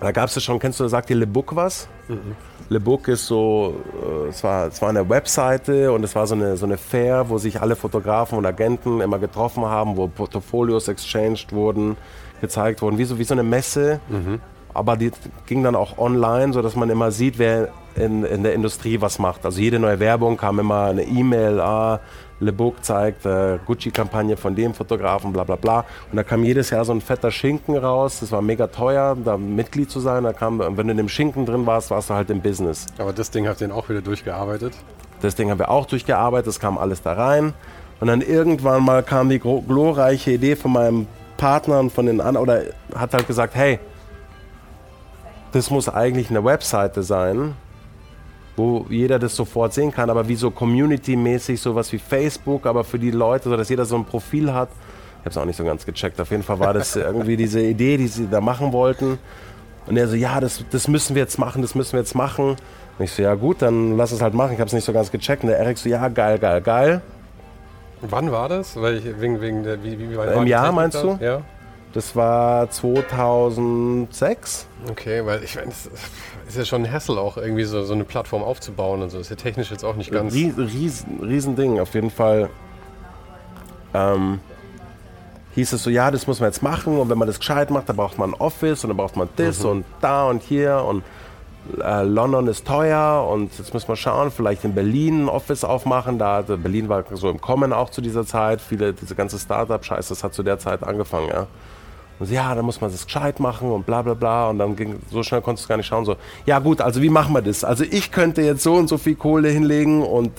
[0.00, 1.88] da gab es ja schon, kennst du, sagt dir Le Book was?
[2.08, 2.36] Mhm.
[2.68, 6.34] Le Book ist so, äh, es, war, es war eine Webseite und es war so
[6.34, 10.88] eine, so eine Fair, wo sich alle Fotografen und Agenten immer getroffen haben, wo Portfolios
[10.88, 11.96] exchanged wurden,
[12.40, 14.00] gezeigt wurden, wie so, wie so eine Messe.
[14.08, 14.40] Mhm.
[14.74, 15.10] Aber die
[15.46, 19.46] ging dann auch online, sodass man immer sieht, wer in, in der Industrie was macht.
[19.46, 22.00] Also jede neue Werbung kam immer eine E-Mail, ah,
[22.38, 25.84] Le Book zeigt äh, Gucci-Kampagne von dem Fotografen, bla bla bla.
[26.10, 28.20] Und da kam jedes Jahr so ein fetter Schinken raus.
[28.20, 30.24] Das war mega teuer, da Mitglied zu sein.
[30.24, 32.86] Da kam, wenn du in dem Schinken drin warst, warst du halt im Business.
[32.98, 34.74] Aber das Ding habt ihr auch wieder durchgearbeitet?
[35.22, 37.54] Das Ding haben wir auch durchgearbeitet, das kam alles da rein.
[38.00, 41.06] Und dann irgendwann mal kam die glorreiche Idee von meinem
[41.38, 42.62] Partner und von den anderen, oder
[42.94, 43.78] hat halt gesagt, hey,
[45.52, 47.54] das muss eigentlich eine Webseite sein,
[48.56, 52.98] wo jeder das sofort sehen kann, aber wie so community-mäßig, sowas wie Facebook, aber für
[52.98, 54.70] die Leute, so dass jeder so ein Profil hat.
[54.70, 56.20] Ich habe es auch nicht so ganz gecheckt.
[56.20, 59.18] Auf jeden Fall war das irgendwie diese Idee, die sie da machen wollten.
[59.86, 62.56] Und er so, ja, das, das müssen wir jetzt machen, das müssen wir jetzt machen.
[62.98, 64.52] Und ich so, ja gut, dann lass es halt machen.
[64.52, 65.42] Ich habe es nicht so ganz gecheckt.
[65.42, 67.02] Und der Erik so, ja, geil, geil, geil.
[68.00, 68.80] Wann war das?
[68.80, 71.18] Weil ich, wegen, wegen der, wie, wie war Im Jahr meinst du?
[71.20, 71.42] Ja.
[71.96, 74.66] Das war 2006.
[74.90, 75.88] Okay, weil ich meine, es
[76.46, 79.18] ist ja schon ein Hassel auch irgendwie so, so eine Plattform aufzubauen und so.
[79.18, 80.34] Ist ja technisch jetzt auch nicht ganz.
[80.34, 82.50] Riesen, riesen auf jeden Fall.
[83.94, 84.40] Ähm,
[85.54, 87.88] hieß es so, ja, das muss man jetzt machen und wenn man das gescheit macht,
[87.88, 89.70] dann braucht man ein Office und dann braucht man das mhm.
[89.70, 91.02] und da und hier und
[91.82, 96.18] äh, London ist teuer und jetzt müssen wir schauen, vielleicht in Berlin ein Office aufmachen.
[96.18, 98.60] Da Berlin war so im Kommen auch zu dieser Zeit.
[98.60, 101.46] Viele, diese ganze Startup-Scheiße, das hat zu der Zeit angefangen, ja.
[102.18, 104.48] Und so, ja, dann muss man das gescheit machen und bla bla bla.
[104.48, 106.04] Und dann ging, so schnell konntest du gar nicht schauen.
[106.04, 107.64] So, ja gut, also wie machen wir das?
[107.64, 110.32] Also ich könnte jetzt so und so viel Kohle hinlegen und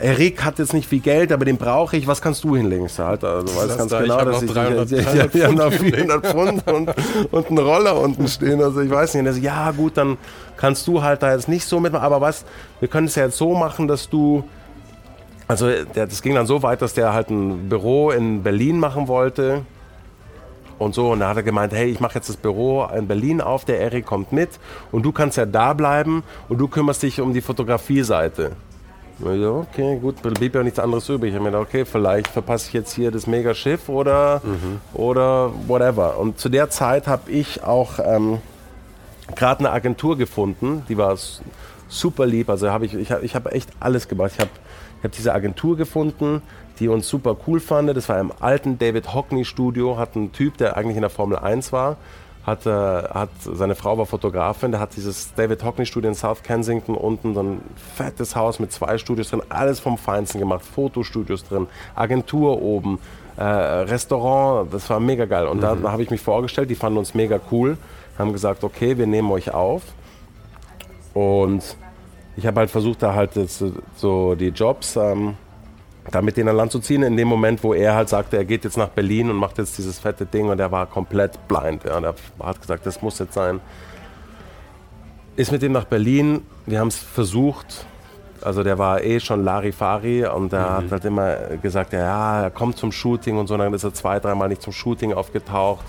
[0.00, 2.06] Erik hat jetzt nicht viel Geld, aber den brauche ich.
[2.06, 2.86] Was kannst du hinlegen?
[2.86, 6.26] Ich sag, Alter, du weißt ganz genau, dass ich 300, ich, 300 ja, noch 400
[6.26, 6.94] Pfund und,
[7.32, 8.62] und einen Roller unten stehen.
[8.62, 9.20] Also ich weiß nicht.
[9.20, 10.16] Und er so, ja gut, dann
[10.56, 12.04] kannst du halt da jetzt nicht so mitmachen.
[12.04, 12.44] Aber was,
[12.78, 14.44] wir können es ja jetzt so machen, dass du
[15.48, 19.08] also der, das ging dann so weit, dass der halt ein Büro in Berlin machen
[19.08, 19.62] wollte
[20.78, 21.10] und so.
[21.10, 23.80] Und da hat er gemeint, hey, ich mache jetzt das Büro in Berlin auf, der
[23.80, 24.50] Erik kommt mit
[24.92, 28.52] und du kannst ja da bleiben und du kümmerst dich um die Fotografie-Seite.
[29.24, 31.30] Ja, okay, gut, blieb ja nichts anderes übrig.
[31.30, 34.80] Ich habe mir gedacht, okay, vielleicht verpasse ich jetzt hier das Mega-Schiff oder, mhm.
[34.94, 36.18] oder whatever.
[36.18, 38.38] Und zu der Zeit habe ich auch ähm,
[39.34, 41.16] gerade eine Agentur gefunden, die war
[41.88, 42.48] super lieb.
[42.48, 44.32] Also habe ich, ich, ich habe echt alles gemacht.
[44.34, 44.50] Ich habe
[44.98, 46.42] ich hab diese Agentur gefunden,
[46.80, 47.94] die uns super cool fand.
[47.96, 51.38] Das war im alten David Hockney Studio, hat ein Typ, der eigentlich in der Formel
[51.38, 51.96] 1 war
[52.48, 56.42] hat, äh, hat, seine Frau war Fotografin, der hat dieses David Hockney Studio in South
[56.42, 61.44] Kensington unten, so ein fettes Haus mit zwei Studios drin, alles vom Feinsten gemacht, Fotostudios
[61.44, 62.98] drin, Agentur oben,
[63.36, 65.46] äh, Restaurant, das war mega geil.
[65.46, 65.62] Und mhm.
[65.62, 67.76] da, da habe ich mich vorgestellt, die fanden uns mega cool,
[68.18, 69.82] haben gesagt, okay, wir nehmen euch auf.
[71.14, 71.76] Und
[72.36, 73.32] ich habe halt versucht, da halt
[73.96, 75.36] so die Jobs ähm,
[76.10, 78.44] da mit denen an Land zu ziehen, in dem Moment, wo er halt sagte, er
[78.44, 81.84] geht jetzt nach Berlin und macht jetzt dieses fette Ding und er war komplett blind.
[81.84, 83.60] Ja, der hat gesagt, das muss jetzt sein.
[85.36, 87.86] Ist mit ihm nach Berlin, wir haben es versucht,
[88.42, 90.74] also der war eh schon Larifari und der mhm.
[90.76, 94.20] hat halt immer gesagt, ja, er kommt zum Shooting und so, dann ist er zwei,
[94.20, 95.84] dreimal nicht zum Shooting aufgetaucht.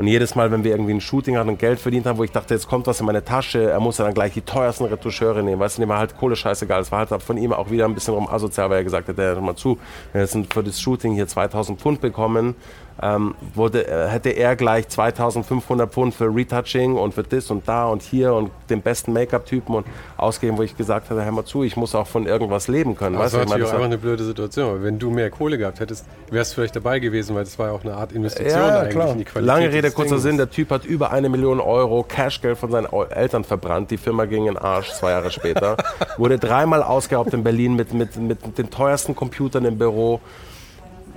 [0.00, 2.32] Und jedes Mal, wenn wir irgendwie ein Shooting hatten und Geld verdient haben, wo ich
[2.32, 5.42] dachte, jetzt kommt was in meine Tasche, er muss ja dann gleich die teuersten Retuscheure
[5.42, 5.60] nehmen.
[5.60, 6.80] Weißt du, dem war halt Kohle scheißegal.
[6.80, 9.18] Es war halt von ihm auch wieder ein bisschen rum asozial, weil er gesagt hat,
[9.18, 9.76] der mal zu,
[10.14, 12.54] wir sind für das Shooting hier 2000 Pfund bekommen
[13.02, 17.86] ähm, wurde, äh, hätte er gleich 2500 Pfund für Retouching und für das und da
[17.86, 19.86] und hier und den besten Make-up-Typen und
[20.16, 23.16] ausgeben, wo ich gesagt hatte, hör mal zu, ich muss auch von irgendwas leben können.
[23.16, 24.68] Das war natürlich auch einfach eine blöde Situation.
[24.70, 27.68] Aber wenn du mehr Kohle gehabt hättest, wärst du vielleicht dabei gewesen, weil das war
[27.68, 29.12] ja auch eine Art Investition ja, eigentlich klar.
[29.12, 29.46] in die Qualität.
[29.46, 33.44] Lange Rede, kurzer Sinn, der Typ hat über eine Million Euro Cashgeld von seinen Eltern
[33.44, 33.90] verbrannt.
[33.90, 35.76] Die Firma ging in den Arsch zwei Jahre später.
[36.18, 40.20] wurde dreimal ausgeraubt in Berlin mit, mit, mit den teuersten Computern im Büro.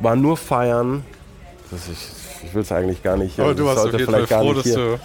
[0.02, 1.04] War nur feiern,
[1.74, 3.40] das ich ich will es eigentlich gar nicht.
[3.40, 5.00] Aber du warst auf jeden Fall froh, dass du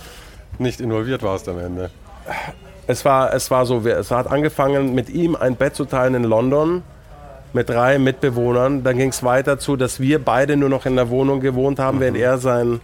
[0.59, 1.91] nicht involviert warst am Ende.
[2.87, 6.25] Es war, es war so, es hat angefangen mit ihm ein Bett zu teilen in
[6.25, 6.83] London
[7.53, 8.83] mit drei Mitbewohnern.
[8.83, 11.99] Dann ging es weiter zu, dass wir beide nur noch in der Wohnung gewohnt haben,
[11.99, 12.03] mhm.
[12.03, 12.81] während er sein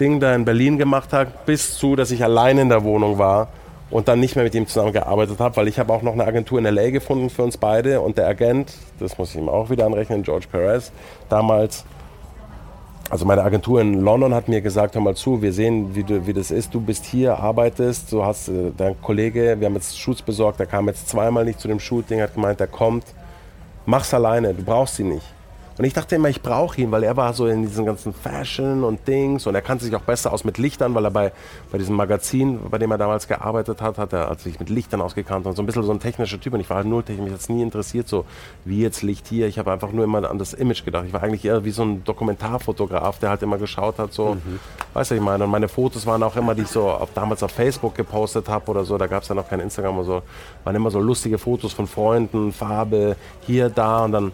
[0.00, 3.48] Ding da in Berlin gemacht hat, bis zu, dass ich allein in der Wohnung war
[3.90, 6.58] und dann nicht mehr mit ihm zusammengearbeitet habe, weil ich habe auch noch eine Agentur
[6.58, 9.86] in LA gefunden für uns beide und der Agent, das muss ich ihm auch wieder
[9.86, 10.90] anrechnen, George Perez,
[11.28, 11.84] damals
[13.14, 16.26] also meine Agentur in London hat mir gesagt, hör mal zu, wir sehen, wie, du,
[16.26, 16.74] wie das ist.
[16.74, 20.66] Du bist hier, arbeitest, du hast äh, dein Kollege, wir haben jetzt Shoots besorgt, der
[20.66, 23.04] kam jetzt zweimal nicht zu dem Shooting, hat gemeint, der kommt,
[23.86, 25.33] mach's alleine, du brauchst ihn nicht.
[25.76, 28.84] Und ich dachte immer, ich brauche ihn, weil er war so in diesen ganzen Fashion
[28.84, 31.32] und Dings und er kannte sich auch besser aus mit Lichtern, weil er bei,
[31.72, 35.46] bei diesem Magazin, bei dem er damals gearbeitet hat, hat er sich mit Lichtern ausgekannt
[35.46, 36.54] und so ein bisschen so ein technischer Typ.
[36.54, 38.24] Und ich war halt null technisch, mich jetzt nie interessiert, so
[38.64, 39.48] wie jetzt Licht hier.
[39.48, 41.06] Ich habe einfach nur immer an das Image gedacht.
[41.08, 44.60] Ich war eigentlich eher wie so ein Dokumentarfotograf, der halt immer geschaut hat, so, mhm.
[44.92, 45.44] weißt du, ich meine.
[45.44, 48.70] Und meine Fotos waren auch immer, die ich so auf, damals auf Facebook gepostet habe
[48.70, 50.22] oder so, da gab es ja noch kein Instagram oder so,
[50.62, 54.32] waren immer so lustige Fotos von Freunden, Farbe, hier, da und dann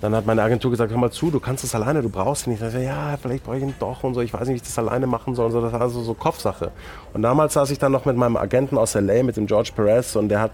[0.00, 2.50] dann hat meine Agentur gesagt, hör mal zu, du kannst das alleine, du brauchst ihn
[2.50, 2.62] nicht.
[2.62, 4.20] Ich dachte, ja, vielleicht brauche ich ihn doch und so.
[4.20, 5.50] Ich weiß nicht, wie ich das alleine machen soll.
[5.50, 6.70] So, das war also so Kopfsache.
[7.14, 10.14] Und damals saß ich dann noch mit meinem Agenten aus L.A., mit dem George Perez
[10.16, 10.50] und der hat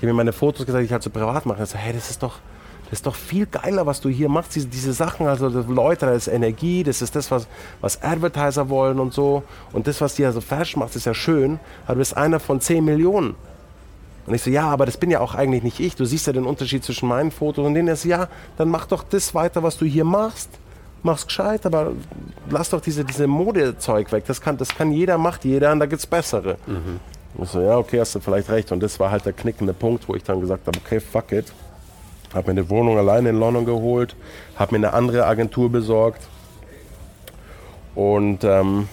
[0.00, 1.62] hier mir meine Fotos gesagt, ich halt so privat machen.
[1.62, 2.38] Ich so, hey, das ist doch,
[2.84, 6.28] das ist doch viel geiler, was du hier machst, diese, diese Sachen, also Leute, das
[6.28, 7.48] ist Energie, das ist das, was,
[7.80, 9.42] was Advertiser wollen und so.
[9.72, 12.60] Und das, was dir also Fashion macht, ist ja schön, aber du bist einer von
[12.60, 13.34] 10 Millionen.
[14.26, 15.94] Und ich so, ja, aber das bin ja auch eigentlich nicht ich.
[15.94, 17.88] Du siehst ja den Unterschied zwischen meinen Fotos und denen.
[17.88, 20.50] Er so, ja, dann mach doch das weiter, was du hier machst.
[21.02, 21.92] Mach's gescheit, aber
[22.50, 24.24] lass doch diese, diese Modezeug weg.
[24.26, 26.56] Das kann, das kann jeder, macht jeder und da gibt's bessere.
[26.66, 26.98] Mhm.
[27.40, 28.72] Ich so, ja, okay, hast du vielleicht recht.
[28.72, 31.52] Und das war halt der knickende Punkt, wo ich dann gesagt habe, okay, fuck it.
[32.34, 34.16] Hab mir eine Wohnung alleine in London geholt,
[34.56, 36.22] hab mir eine andere Agentur besorgt.
[37.94, 38.88] Und ähm,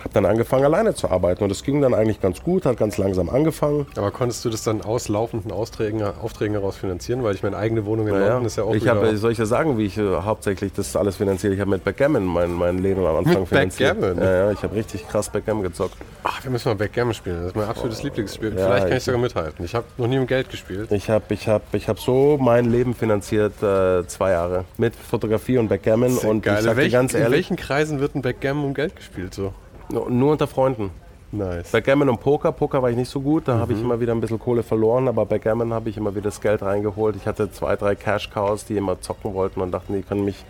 [0.00, 1.44] habe dann angefangen, alleine zu arbeiten.
[1.44, 3.86] Und es ging dann eigentlich ganz gut, hat ganz langsam angefangen.
[3.96, 7.22] Aber konntest du das dann aus laufenden Aufträgen, Aufträgen heraus finanzieren?
[7.22, 9.38] Weil ich meine, eigene Wohnung in naja, London ist ja auch Ich habe, soll ich
[9.38, 11.54] ja sagen, wie ich äh, hauptsächlich das alles finanziere?
[11.54, 14.00] Ich habe mit Backgammon mein, mein Leben am Anfang mit finanziert.
[14.00, 14.24] Backgammon?
[14.24, 15.96] Ja, ja, ich habe richtig krass Backgammon gezockt.
[16.24, 17.38] Ach, wir müssen mal Backgammon spielen.
[17.38, 18.04] Das ist mein absolutes oh.
[18.04, 18.56] Lieblingsspiel.
[18.56, 19.64] Ja, Vielleicht kann ich sogar mithalten.
[19.64, 20.90] Ich habe noch nie um Geld gespielt.
[20.92, 24.64] Ich habe ich hab, ich hab so mein Leben finanziert, äh, zwei Jahre.
[24.76, 26.18] Mit Fotografie und Backgammon.
[26.18, 26.58] Und geil.
[26.58, 29.52] ich sag dir ganz ehrlich, in welchen Kreisen wird ein Backgammon um Geld gespielt so?
[29.90, 30.90] Nur unter Freunden.
[31.30, 31.72] Nice.
[31.72, 32.52] Backgammon und Poker.
[32.52, 33.60] Poker war ich nicht so gut, da mhm.
[33.60, 36.40] habe ich immer wieder ein bisschen Kohle verloren, aber Backgammon habe ich immer wieder das
[36.40, 37.16] Geld reingeholt.
[37.16, 40.44] Ich hatte zwei, drei Cash-Cows, die immer zocken wollten und dachten, die können mich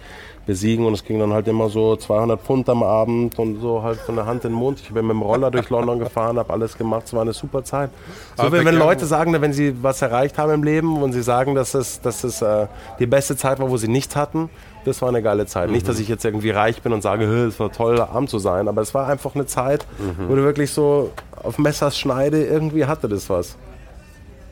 [0.46, 3.98] besiegen und es ging dann halt immer so 200 Pfund am Abend und so halt
[3.98, 4.80] von der Hand in den Mund.
[4.80, 7.64] Ich bin mit dem Roller durch London gefahren, habe alles gemacht, es war eine super
[7.64, 7.90] Zeit.
[8.36, 11.54] So wie wenn Leute sagen, wenn sie was erreicht haben im Leben und sie sagen,
[11.54, 12.66] dass es, dass es äh,
[12.98, 14.48] die beste Zeit war, wo sie nichts hatten,
[14.88, 15.68] das war eine geile Zeit.
[15.68, 15.74] Mhm.
[15.74, 18.68] Nicht, dass ich jetzt irgendwie reich bin und sage, es war toll, arm zu sein,
[18.68, 20.28] aber es war einfach eine Zeit, mhm.
[20.28, 23.56] wo du wirklich so auf Messers Schneide irgendwie hatte das was.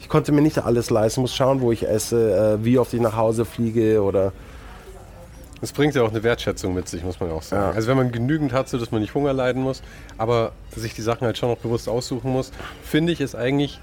[0.01, 1.21] ich konnte mir nicht alles leisten.
[1.21, 4.33] Muss schauen, wo ich esse, äh, wie oft ich nach Hause fliege oder.
[5.63, 7.71] Es bringt ja auch eine Wertschätzung mit sich, muss man auch sagen.
[7.71, 7.71] Ja.
[7.71, 9.83] Also wenn man genügend hat, so dass man nicht Hunger leiden muss,
[10.19, 13.81] aber sich die Sachen halt schon noch bewusst aussuchen muss, finde ich, ist eigentlich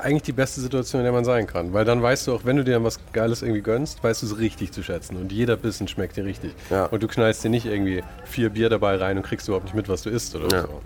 [0.00, 1.72] eigentlich die beste Situation, in der man sein kann.
[1.72, 4.26] Weil dann weißt du auch, wenn du dir dann was Geiles irgendwie gönnst, weißt du
[4.26, 5.16] es richtig zu schätzen.
[5.16, 6.52] Und jeder Bissen schmeckt dir richtig.
[6.70, 6.86] Ja.
[6.86, 9.88] Und du knallst dir nicht irgendwie vier Bier dabei rein und kriegst überhaupt nicht mit,
[9.88, 10.62] was du isst oder ja.
[10.62, 10.80] so.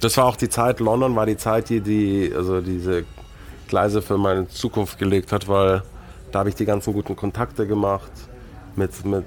[0.00, 3.04] Das war auch die Zeit, London war die Zeit, die, die also diese
[3.68, 5.82] Gleise für meine Zukunft gelegt hat, weil
[6.32, 8.10] da habe ich die ganzen guten Kontakte gemacht
[8.74, 9.24] mit, mit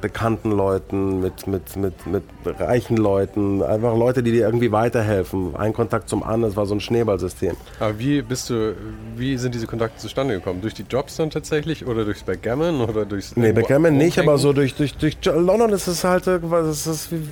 [0.00, 5.56] bekannten Leuten, mit, mit, mit, mit reichen Leuten, einfach Leute, die dir irgendwie weiterhelfen.
[5.56, 7.56] Ein Kontakt zum anderen, das war so ein Schneeballsystem.
[7.80, 8.74] Aber wie bist du,
[9.16, 10.60] wie sind diese Kontakte zustande gekommen?
[10.60, 14.52] Durch die Jobs dann tatsächlich oder durchs Backgammon oder durchs Nee, Backgammon nicht, aber so
[14.52, 17.28] durch, durch, durch London ist es halt, das ist wie,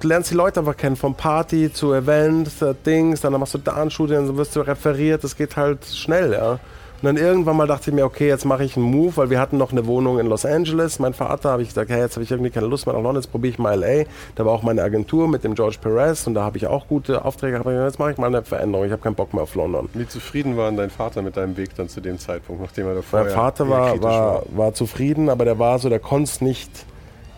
[0.00, 2.50] du lernst die Leute einfach kennen, vom Party zu Event,
[2.86, 6.32] Dings, dann machst du da ein Shooting, dann wirst du referiert, das geht halt schnell,
[6.32, 6.58] ja.
[7.00, 9.38] Und dann irgendwann mal dachte ich mir, okay, jetzt mache ich einen Move, weil wir
[9.38, 10.98] hatten noch eine Wohnung in Los Angeles.
[10.98, 13.22] Mein Vater habe ich gesagt, hey, jetzt habe ich irgendwie keine Lust mehr nach London,
[13.22, 14.04] jetzt probiere ich mal LA.
[14.34, 17.24] Da war auch meine Agentur mit dem George Perez und da habe ich auch gute
[17.24, 17.70] Aufträge gehabt.
[17.70, 18.84] Jetzt mache ich mal eine Veränderung.
[18.84, 19.88] Ich habe keinen Bock mehr auf London.
[19.94, 23.20] Wie zufrieden war dein Vater mit deinem Weg dann zu dem Zeitpunkt, nachdem er davor
[23.20, 26.84] Mein Vater war, war, war zufrieden, aber der war so, der konnte es nicht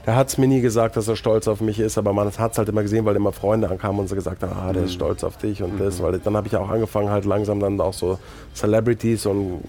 [0.07, 2.53] er hat es mir nie gesagt, dass er stolz auf mich ist, aber man hat
[2.53, 4.93] es halt immer gesehen, weil immer Freunde ankamen und so gesagt haben, ah, der ist
[4.93, 4.95] mhm.
[4.95, 5.79] stolz auf dich und mhm.
[5.79, 8.19] das, weil dann habe ich auch angefangen, halt langsam dann auch so
[8.55, 9.61] Celebrities und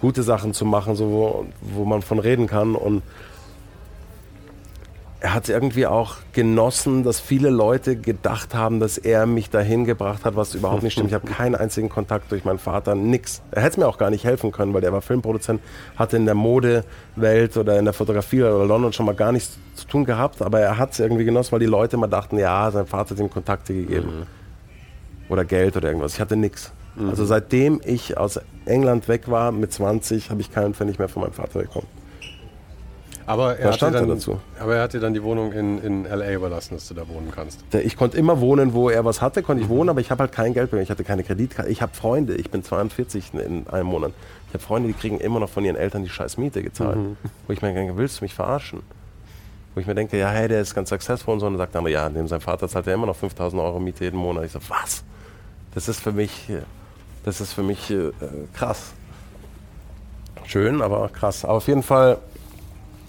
[0.00, 3.02] gute Sachen zu machen, so wo, wo man von reden kann und
[5.20, 10.24] er hat irgendwie auch genossen, dass viele Leute gedacht haben, dass er mich dahin gebracht
[10.24, 11.08] hat, was überhaupt nicht stimmt.
[11.08, 13.40] Ich habe keinen einzigen Kontakt durch meinen Vater, nix.
[13.50, 15.62] Er hätte mir auch gar nicht helfen können, weil der war Filmproduzent,
[15.96, 19.86] hatte in der Modewelt oder in der Fotografie oder London schon mal gar nichts zu
[19.86, 22.86] tun gehabt, aber er hat es irgendwie genossen, weil die Leute immer dachten, ja, sein
[22.86, 24.20] Vater hat ihm Kontakte gegeben.
[24.20, 24.26] Mhm.
[25.32, 26.14] Oder Geld oder irgendwas.
[26.14, 26.72] Ich hatte nichts.
[26.94, 27.08] Mhm.
[27.08, 31.22] Also seitdem ich aus England weg war mit 20, habe ich keinen Pfennig mehr von
[31.22, 31.86] meinem Vater bekommen.
[33.26, 34.40] Aber er, stand dann, dazu.
[34.60, 36.32] aber er hat dir dann die Wohnung in, in L.A.
[36.32, 37.64] überlassen, dass du da wohnen kannst.
[37.74, 40.32] Ich konnte immer wohnen, wo er was hatte, konnte ich wohnen, aber ich habe halt
[40.32, 40.80] kein Geld mehr.
[40.80, 41.70] Ich hatte keine Kreditkarte.
[41.70, 44.12] Ich habe Freunde, ich bin 42 in einem Monat.
[44.46, 46.98] Ich habe Freunde, die kriegen immer noch von ihren Eltern die scheiß Miete gezahlt.
[46.98, 47.16] Mhm.
[47.48, 48.82] Wo ich mir denke, willst du mich verarschen?
[49.74, 51.46] Wo ich mir denke, ja, hey, der ist ganz successful und so.
[51.46, 54.04] Und dann sagt er, ja, neben seinem Vater zahlt er immer noch 5000 Euro Miete
[54.04, 54.44] jeden Monat.
[54.44, 55.02] Ich so, was?
[55.74, 56.48] Das ist für mich,
[57.24, 58.12] das ist für mich äh,
[58.54, 58.92] krass.
[60.44, 61.44] Schön, aber krass.
[61.44, 62.18] Aber auf jeden Fall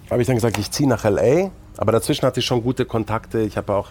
[0.09, 1.51] habe ich dann gesagt, ich ziehe nach LA.
[1.77, 3.41] Aber dazwischen hatte ich schon gute Kontakte.
[3.41, 3.89] Ich habe auch,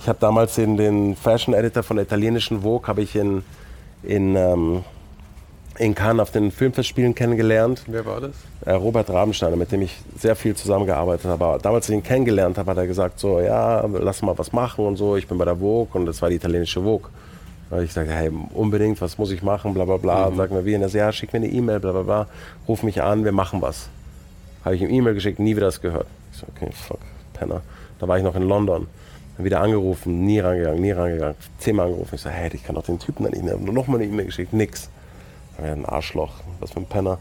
[0.00, 3.44] ich habe damals den, den Fashion Editor von der italienischen Vogue, habe ich in,
[4.02, 4.84] in, ähm,
[5.78, 7.84] in Cannes auf den Filmfestspielen kennengelernt.
[7.86, 8.32] Wer war das?
[8.64, 11.44] Äh, Robert Rabensteiner, mit dem ich sehr viel zusammengearbeitet habe.
[11.44, 14.52] Aber damals, als ich ihn kennengelernt habe, hat er gesagt so, ja, lass mal was
[14.52, 15.16] machen und so.
[15.16, 17.08] Ich bin bei der Vogue und das war die italienische Vogue.
[17.70, 20.30] Da ich sagte, hey, unbedingt, was muss ich machen, bla bla bla.
[20.30, 20.36] Mhm.
[20.36, 22.26] Sag mir wie, und er sagt, ja, schick mir eine E-Mail, bla bla bla,
[22.66, 23.88] ruf mich an, wir machen was.
[24.64, 26.06] Habe ich ihm E-Mail geschickt, nie wieder das gehört.
[26.32, 27.00] Ich so, okay, fuck,
[27.34, 27.62] Penner.
[27.98, 28.86] Da war ich noch in London.
[29.36, 31.36] Dann wieder angerufen, nie rangegangen, nie rangegangen.
[31.58, 32.14] Zehnmal angerufen.
[32.14, 33.56] Ich so, hey, ich kann doch den Typen dann nicht mehr.
[33.56, 34.90] Nur noch mal eine E-Mail geschickt, nix.
[35.56, 37.18] War ein Arschloch, was für ein Penner.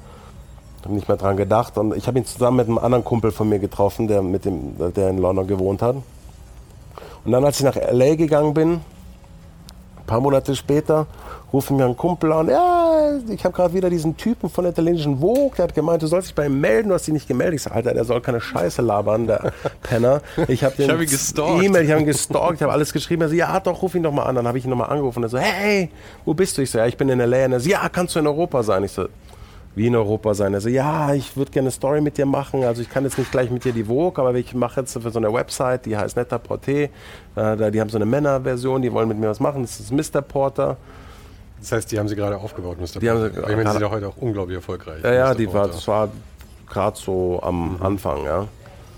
[0.88, 1.78] Habe nicht mehr dran gedacht.
[1.78, 4.76] Und ich habe ihn zusammen mit einem anderen Kumpel von mir getroffen, der, mit dem,
[4.94, 5.98] der in London gewohnt hat.
[7.26, 8.16] Und dann, als ich nach L.A.
[8.16, 11.08] gegangen bin, ein paar Monate später,
[11.54, 15.20] rufen mir ein Kumpel an, ja, ich habe gerade wieder diesen Typen von der italienischen
[15.20, 17.56] Vogue, der hat gemeint, du sollst dich bei ihm melden, du hast dich nicht gemeldet.
[17.56, 20.22] Ich sage, Alter, der soll keine Scheiße labern, der Penner.
[20.48, 20.76] Ich habe
[21.06, 21.64] gestalkt.
[21.64, 23.22] E-Mail, ich habe ihn gestalkt, ich habe alles geschrieben.
[23.22, 24.36] Er so, ja, doch, ruf ihn doch mal an.
[24.36, 25.24] Dann habe ich ihn nochmal angerufen.
[25.24, 25.90] Er so, hey,
[26.26, 26.62] wo bist du?
[26.62, 27.46] Ich so, ja, ich bin in L.A.
[27.46, 28.84] Und er so, ja, kannst du in Europa sein?
[28.84, 29.08] Ich so,
[29.76, 30.54] wie in Europa sein.
[30.54, 32.64] Er so, ja, ich würde gerne eine Story mit dir machen.
[32.64, 35.12] Also ich kann jetzt nicht gleich mit dir die Vogue, aber ich mache jetzt für
[35.12, 36.90] so eine Website, die heißt Netta Porté.
[37.36, 39.62] Äh, die haben so eine Männerversion, die wollen mit mir was machen.
[39.62, 40.22] Das ist Mr.
[40.22, 40.78] Porter.
[41.60, 43.00] Das heißt, die haben sie gerade aufgebaut, Mr.
[43.00, 45.04] Die haben sie, ich meine, sie sind ja heute auch unglaublich erfolgreich.
[45.04, 46.10] Ja, ja, die war, das war
[46.70, 47.82] gerade so am mhm.
[47.82, 48.48] Anfang, ja.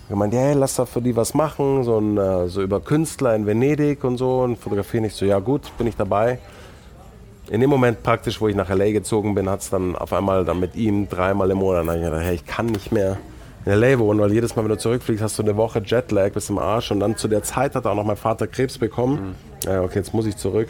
[0.10, 3.36] Ich meinte, hey, lass da für die was machen, so, ein, äh, so über Künstler
[3.36, 5.06] in Venedig und so und fotografieren.
[5.06, 6.40] Ich so, ja gut, bin ich dabei.
[7.50, 8.92] In dem Moment praktisch, wo ich nach L.A.
[8.92, 12.04] gezogen bin, hat es dann auf einmal dann mit ihm dreimal im Monat, dann ich
[12.04, 13.18] gedacht, hey, ich kann nicht mehr
[13.66, 14.00] in L.A.
[14.00, 16.92] wohnen, weil jedes Mal, wenn du zurückfliegst, hast du eine Woche Jetlag bis zum Arsch
[16.92, 19.36] und dann zu der Zeit hat auch noch mein Vater Krebs bekommen.
[19.66, 19.70] Mhm.
[19.70, 20.70] Ja, okay, jetzt muss ich zurück.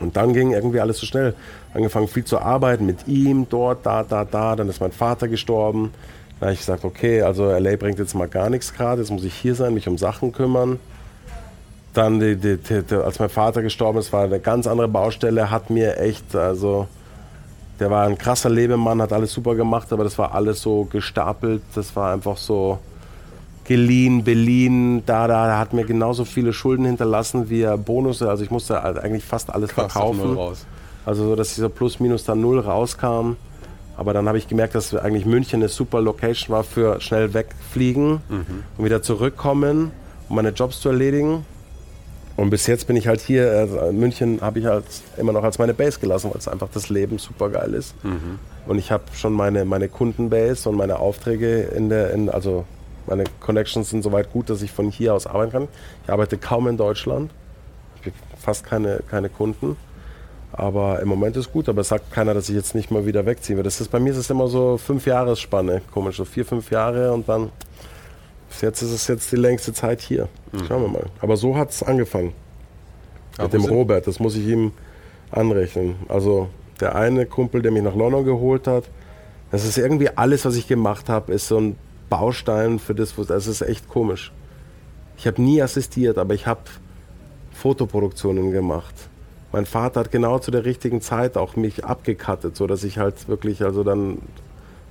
[0.00, 1.34] Und dann ging irgendwie alles so schnell.
[1.72, 4.56] Angefangen viel zu arbeiten mit ihm, dort, da, da, da.
[4.56, 5.92] Dann ist mein Vater gestorben.
[6.40, 9.00] Da habe ich gesagt, okay, also LA bringt jetzt mal gar nichts gerade.
[9.00, 10.78] Jetzt muss ich hier sein, mich um Sachen kümmern.
[11.92, 15.50] Dann, die, die, die, als mein Vater gestorben ist, war eine ganz andere Baustelle.
[15.50, 16.88] Hat mir echt, also,
[17.78, 21.62] der war ein krasser Lebemann, hat alles super gemacht, aber das war alles so gestapelt.
[21.74, 22.78] Das war einfach so,
[23.64, 28.22] geliehen, beliehen, da, da, da hat mir genauso viele Schulden hinterlassen wie Bonus.
[28.22, 30.36] Also ich musste eigentlich fast alles Krass, verkaufen.
[31.06, 33.36] Also so, dass dieser Plus Minus dann null rauskam.
[33.96, 38.20] Aber dann habe ich gemerkt, dass eigentlich München eine super Location war für schnell wegfliegen
[38.28, 38.64] mhm.
[38.76, 39.92] und wieder zurückkommen,
[40.28, 41.46] um meine Jobs zu erledigen.
[42.36, 44.84] Und bis jetzt bin ich halt hier, also München habe ich halt
[45.16, 47.94] immer noch als meine Base gelassen, weil es einfach das Leben super geil ist.
[48.04, 48.40] Mhm.
[48.66, 52.64] Und ich habe schon meine, meine Kundenbase und meine Aufträge in der, in, also
[53.06, 55.68] meine Connections sind soweit gut, dass ich von hier aus arbeiten kann.
[56.04, 57.30] Ich arbeite kaum in Deutschland.
[58.00, 59.76] Ich habe fast keine, keine Kunden.
[60.52, 63.26] Aber im Moment ist gut, aber es sagt keiner, dass ich jetzt nicht mal wieder
[63.26, 63.60] wegziehe.
[63.62, 67.12] Das ist, bei mir ist es immer so fünf Jahresspanne, komisch, so vier, fünf Jahre
[67.12, 67.50] und dann
[68.48, 70.28] bis jetzt ist es jetzt die längste Zeit hier.
[70.52, 70.64] Mhm.
[70.68, 71.06] Schauen wir mal.
[71.20, 72.32] Aber so hat es angefangen.
[73.36, 74.70] Aber mit dem Robert, das muss ich ihm
[75.32, 75.96] anrechnen.
[76.08, 76.48] Also
[76.80, 78.84] der eine Kumpel, der mich nach London geholt hat,
[79.50, 81.76] das ist irgendwie alles, was ich gemacht habe, ist so ein
[82.18, 84.32] Baustein für das, das ist echt komisch.
[85.16, 86.60] Ich habe nie assistiert, aber ich habe
[87.52, 88.94] Fotoproduktionen gemacht.
[89.50, 93.28] Mein Vater hat genau zu der richtigen Zeit auch mich abgekattet, so dass ich halt
[93.28, 94.18] wirklich also dann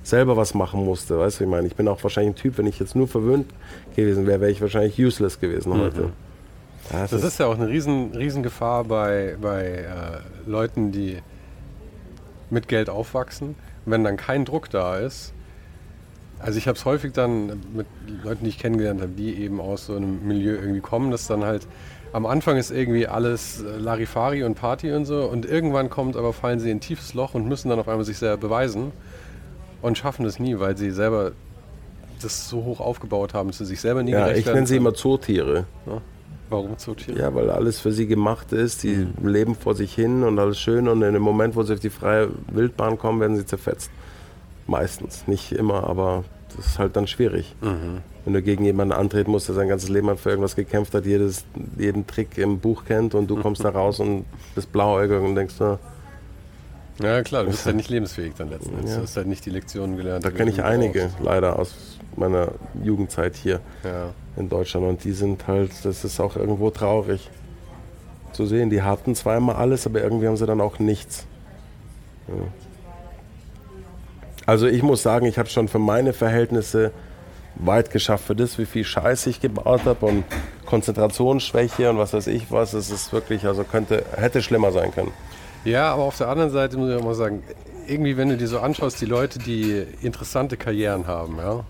[0.02, 1.18] selber was machen musste.
[1.18, 3.46] Weißt du, ich meine, ich bin auch wahrscheinlich ein Typ, wenn ich jetzt nur verwöhnt
[3.96, 5.80] gewesen wäre, wäre ich wahrscheinlich useless gewesen mhm.
[5.80, 6.12] heute.
[6.92, 11.22] Das, das ist, ist, ja auch eine riesen, riesen Gefahr bei, bei äh, Leuten, die
[12.50, 13.54] mit Geld aufwachsen.
[13.86, 15.32] Wenn dann kein Druck da ist,
[16.38, 17.86] also ich habe es häufig dann mit
[18.22, 21.44] Leuten, die ich kennengelernt habe, die eben aus so einem Milieu irgendwie kommen, dass dann
[21.44, 21.66] halt
[22.12, 26.32] am Anfang ist irgendwie alles äh, Larifari und Party und so und irgendwann kommt aber
[26.32, 28.92] fallen sie in ein tiefes Loch und müssen dann auf einmal sich selber beweisen
[29.82, 31.32] und schaffen es nie, weil sie selber
[32.22, 34.94] das so hoch aufgebaut haben, dass sie sich selber nie ja, Ich nenne sie immer
[34.94, 35.66] Zootiere.
[35.86, 36.00] Ja.
[36.50, 37.18] Warum Zootiere?
[37.18, 38.82] Ja, weil alles für sie gemacht ist.
[38.82, 39.26] Die mhm.
[39.26, 41.90] leben vor sich hin und alles schön und in dem Moment, wo sie auf die
[41.90, 43.90] freie Wildbahn kommen, werden sie zerfetzt.
[44.66, 46.24] Meistens, nicht immer, aber
[46.56, 47.54] das ist halt dann schwierig.
[47.60, 48.00] Mhm.
[48.24, 51.44] Wenn du gegen jemanden antreten musst, der sein ganzes Leben für irgendwas gekämpft hat, jedes,
[51.76, 55.56] jeden Trick im Buch kennt und du kommst da raus und bist blauäugig und denkst,
[55.58, 55.78] na,
[57.02, 58.90] ja, klar, du bist halt nicht lebensfähig dann letzten Endes.
[58.90, 58.96] Ja.
[58.98, 60.24] Du hast halt nicht die Lektionen gelernt.
[60.24, 61.24] Da kenne ich einige, brauchst.
[61.24, 61.74] leider, aus
[62.16, 62.52] meiner
[62.82, 64.10] Jugendzeit hier ja.
[64.36, 64.86] in Deutschland.
[64.86, 67.30] Und die sind halt, das ist auch irgendwo traurig
[68.32, 68.70] zu sehen.
[68.70, 71.26] Die hatten zweimal alles, aber irgendwie haben sie dann auch nichts.
[72.28, 72.34] Ja.
[74.46, 76.92] Also ich muss sagen, ich habe schon für meine Verhältnisse
[77.56, 80.24] weit geschafft für das, wie viel Scheiße ich gebaut habe und
[80.66, 82.72] Konzentrationsschwäche und was weiß ich was.
[82.72, 85.12] Es ist wirklich, also könnte, hätte schlimmer sein können.
[85.64, 87.42] Ja, aber auf der anderen Seite muss ich auch mal sagen,
[87.86, 91.64] irgendwie, wenn du dir so anschaust, die Leute, die interessante Karrieren haben, ja,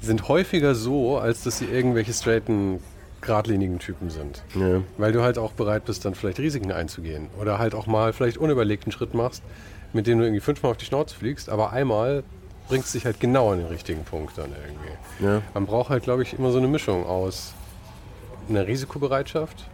[0.00, 2.80] sind häufiger so, als dass sie irgendwelche straighten,
[3.20, 4.42] geradlinigen Typen sind.
[4.54, 4.82] Ja.
[4.98, 7.28] Weil du halt auch bereit bist, dann vielleicht Risiken einzugehen.
[7.40, 9.42] Oder halt auch mal vielleicht unüberlegten Schritt machst,
[9.92, 12.24] mit dem du irgendwie fünfmal auf die Schnauze fliegst, aber einmal
[12.68, 15.26] bringst du dich halt genau an den richtigen Punkt dann irgendwie.
[15.26, 15.42] Ja.
[15.54, 17.54] Man braucht halt, glaube ich, immer so eine Mischung aus
[18.48, 19.68] einer Risikobereitschaft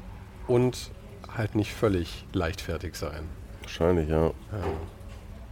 [0.46, 0.90] und
[1.36, 3.28] halt nicht völlig leichtfertig sein.
[3.62, 4.26] Wahrscheinlich, ja.
[4.26, 4.32] ja.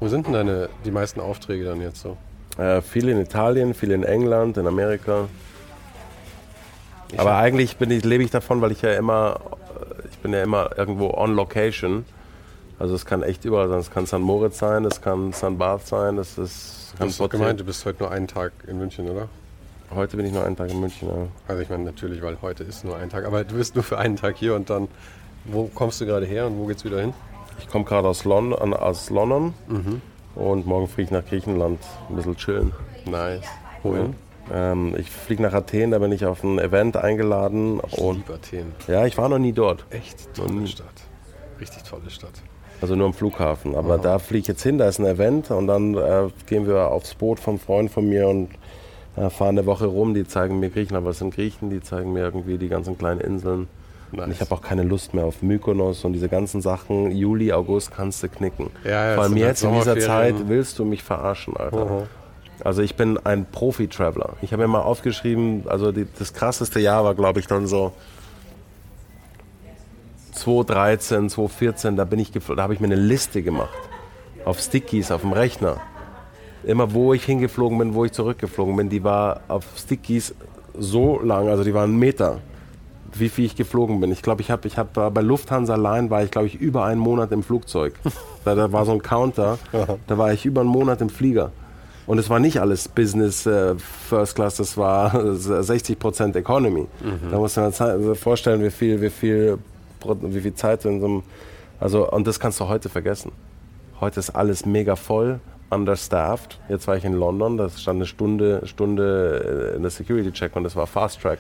[0.01, 2.17] Wo sind denn deine, die meisten Aufträge dann jetzt so?
[2.59, 5.29] Äh, viele in Italien, viele in England, in Amerika.
[7.13, 9.41] Ich Aber eigentlich ich, lebe ich davon, weil ich ja immer,
[9.79, 12.05] äh, ich bin ja immer irgendwo on location.
[12.79, 13.79] Also es kann echt überall sein.
[13.79, 14.19] Es kann St.
[14.19, 15.59] Moritz sein, es kann St.
[15.59, 16.95] Barth sein, das ist.
[16.99, 19.29] Du hast doch gemeint, du bist heute nur einen Tag in München, oder?
[19.95, 21.29] Heute bin ich nur einen Tag in München, ja.
[21.47, 23.99] Also ich meine natürlich, weil heute ist nur ein Tag, aber du bist nur für
[23.99, 24.89] einen Tag hier und dann
[25.49, 27.15] wo kommst du gerade her und wo geht's wieder hin?
[27.59, 30.03] Ich komme gerade aus London, aus London mhm.
[30.35, 32.73] und morgen fliege ich nach Griechenland, ein bisschen chillen.
[33.05, 33.47] Nice.
[33.83, 34.15] Wohin?
[34.51, 34.73] Ja.
[34.73, 37.81] Ähm, ich fliege nach Athen, da bin ich auf ein Event eingeladen.
[37.87, 38.75] Ich und liebe Athen.
[38.89, 39.87] Ja, ich war noch nie dort.
[39.91, 40.67] Echt tolle.
[40.67, 40.87] Stadt.
[41.61, 42.43] Richtig tolle Stadt.
[42.81, 43.75] Also nur am Flughafen.
[43.75, 44.03] Aber Aha.
[44.03, 47.15] da fliege ich jetzt hin, da ist ein Event und dann äh, gehen wir aufs
[47.15, 48.51] Boot vom Freund von mir und
[49.17, 50.15] äh, fahren eine Woche rum.
[50.15, 53.69] Die zeigen mir Griechenland, was sind Griechen, die zeigen mir irgendwie die ganzen kleinen Inseln.
[54.13, 54.27] Nice.
[54.27, 57.11] Und ich habe auch keine Lust mehr auf Mykonos und diese ganzen Sachen.
[57.11, 58.71] Juli, August kannst du knicken.
[58.85, 61.77] Ja, ja, Vor allem jetzt in dieser Zeit willst du mich verarschen, Alter.
[61.77, 62.03] -huh.
[62.65, 64.35] Also ich bin ein Profi-Traveler.
[64.43, 67.93] Ich habe mir mal aufgeschrieben, also die, das krasseste Jahr war, glaube ich, dann so
[70.37, 73.79] 2013, 2014, da bin ich da habe ich mir eine Liste gemacht.
[74.45, 75.81] Auf Stickies, auf dem Rechner.
[76.65, 80.35] Immer wo ich hingeflogen bin, wo ich zurückgeflogen bin, die war auf Stickies
[80.79, 82.41] so lang, also die waren einen Meter
[83.19, 84.11] wie viel ich geflogen bin.
[84.13, 87.01] Ich glaube, ich habe ich hab, bei Lufthansa allein war ich, glaube ich, über einen
[87.01, 87.95] Monat im Flugzeug.
[88.45, 89.59] da, da war so ein Counter,
[90.07, 91.53] da war ich über einen Monat im Flieger.
[92.07, 96.87] Und es war nicht alles Business äh, First Class, das war 60 Prozent Economy.
[97.03, 97.31] Mhm.
[97.31, 99.59] Da muss man sich vorstellen, wie viel, wie viel,
[100.21, 101.23] wie viel Zeit in so einem,
[101.81, 103.33] also, und das kannst du heute vergessen.
[104.01, 105.41] Heute ist alles mega voll.
[105.71, 106.61] understaffed.
[106.69, 110.65] Jetzt war ich in London, da stand eine Stunde, Stunde äh, in der Security-Check und
[110.65, 111.39] das war Fast Track.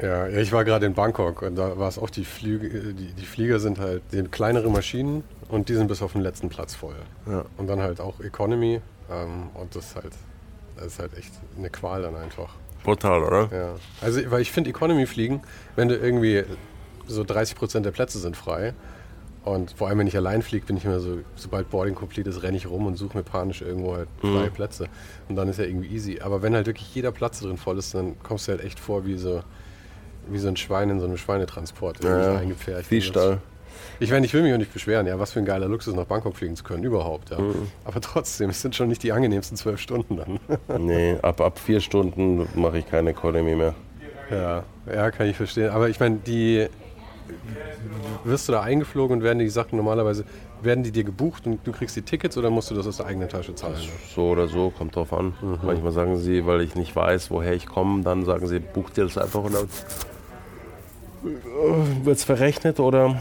[0.00, 3.26] Ja, ich war gerade in Bangkok und da war es auch, die, Flüge, die, die
[3.26, 6.96] Flieger sind halt die kleinere Maschinen und die sind bis auf den letzten Platz voll.
[7.26, 7.44] Ja.
[7.58, 8.80] Und dann halt auch Economy
[9.10, 10.12] ähm, und das ist halt,
[10.76, 12.54] das ist halt echt eine Qual dann einfach.
[12.82, 13.48] Brutal, oder?
[13.52, 13.74] Ja.
[14.00, 15.42] Also, weil ich finde Economy fliegen,
[15.76, 16.42] wenn du irgendwie
[17.06, 18.74] so 30 Prozent der Plätze sind frei
[19.44, 22.42] und vor allem, wenn ich allein fliege, bin ich immer so, sobald Boarding complete ist,
[22.42, 24.52] renne ich rum und suche mir panisch irgendwo halt freie mhm.
[24.52, 24.86] Plätze.
[25.28, 26.20] Und dann ist ja irgendwie easy.
[26.20, 29.04] Aber wenn halt wirklich jeder Platz drin voll ist, dann kommst du halt echt vor
[29.04, 29.42] wie so,
[30.28, 32.04] wie so ein Schwein in so einem Schweinetransport.
[32.04, 32.86] Ja, eingepfercht.
[32.86, 33.38] Viehstall.
[33.98, 36.04] Ich meine, ich will mich auch nicht beschweren, ja, was für ein geiler Luxus nach
[36.04, 37.38] Bangkok fliegen zu können, überhaupt, ja.
[37.38, 37.68] Mhm.
[37.84, 40.38] Aber trotzdem, es sind schon nicht die angenehmsten zwölf Stunden dann.
[40.78, 43.74] nee, ab, ab vier Stunden mache ich keine Economy mehr.
[44.30, 45.70] Ja, ja, kann ich verstehen.
[45.70, 46.68] Aber ich meine, die
[48.24, 50.24] wirst du da eingeflogen und werden die Sachen normalerweise,
[50.62, 53.06] werden die dir gebucht und du kriegst die Tickets oder musst du das aus der
[53.06, 53.76] eigenen Tasche zahlen?
[54.14, 55.34] So oder so, kommt drauf an.
[55.40, 55.58] Mhm.
[55.62, 59.04] Manchmal sagen sie, weil ich nicht weiß, woher ich komme, dann sagen sie, buch dir
[59.04, 59.68] das einfach und dann
[62.04, 63.16] wird es verrechnet oder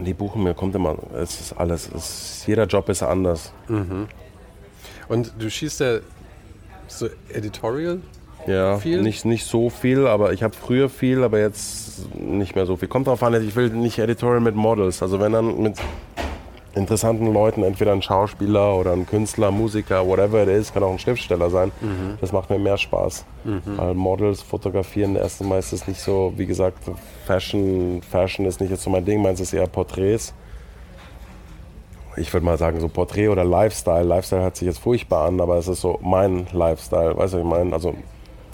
[0.00, 3.52] die buchen mir, kommt immer, es ist alles, es ist, jeder Job ist anders.
[3.68, 4.06] Mhm.
[5.08, 5.98] Und du schießt ja
[6.86, 8.00] so Editorial?
[8.48, 9.02] Ja, viel?
[9.02, 12.88] Nicht, nicht so viel, aber ich habe früher viel, aber jetzt nicht mehr so viel.
[12.88, 15.02] Kommt drauf an, ich will nicht Editorial mit Models.
[15.02, 15.78] Also wenn dann mit
[16.74, 20.98] interessanten Leuten, entweder ein Schauspieler oder ein Künstler, Musiker, whatever it is, kann auch ein
[20.98, 21.72] Schriftsteller sein.
[21.80, 22.18] Mhm.
[22.20, 23.24] Das macht mir mehr Spaß.
[23.44, 23.62] Mhm.
[23.64, 26.78] Weil Models fotografieren erst meistens nicht so, wie gesagt,
[27.26, 30.32] Fashion, Fashion ist nicht jetzt so mein Ding, meins ist eher Porträts.
[32.16, 34.04] Ich würde mal sagen, so Porträt oder Lifestyle.
[34.04, 37.44] Lifestyle hört sich jetzt furchtbar an, aber es ist so mein Lifestyle, weißt du, was
[37.44, 37.72] ich meine?
[37.72, 37.94] Also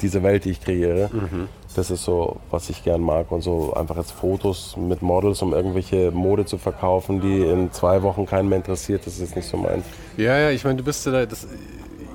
[0.01, 1.11] diese Welt, die ich kreiere.
[1.13, 1.49] Mhm.
[1.75, 3.33] Das ist so, was ich gern mag.
[3.33, 8.03] Und so einfach jetzt Fotos mit Models, um irgendwelche Mode zu verkaufen, die in zwei
[8.03, 9.85] Wochen keinen mehr interessiert, das ist jetzt nicht so meins.
[10.17, 11.47] Ja, ja, ich meine, du bist ja, das,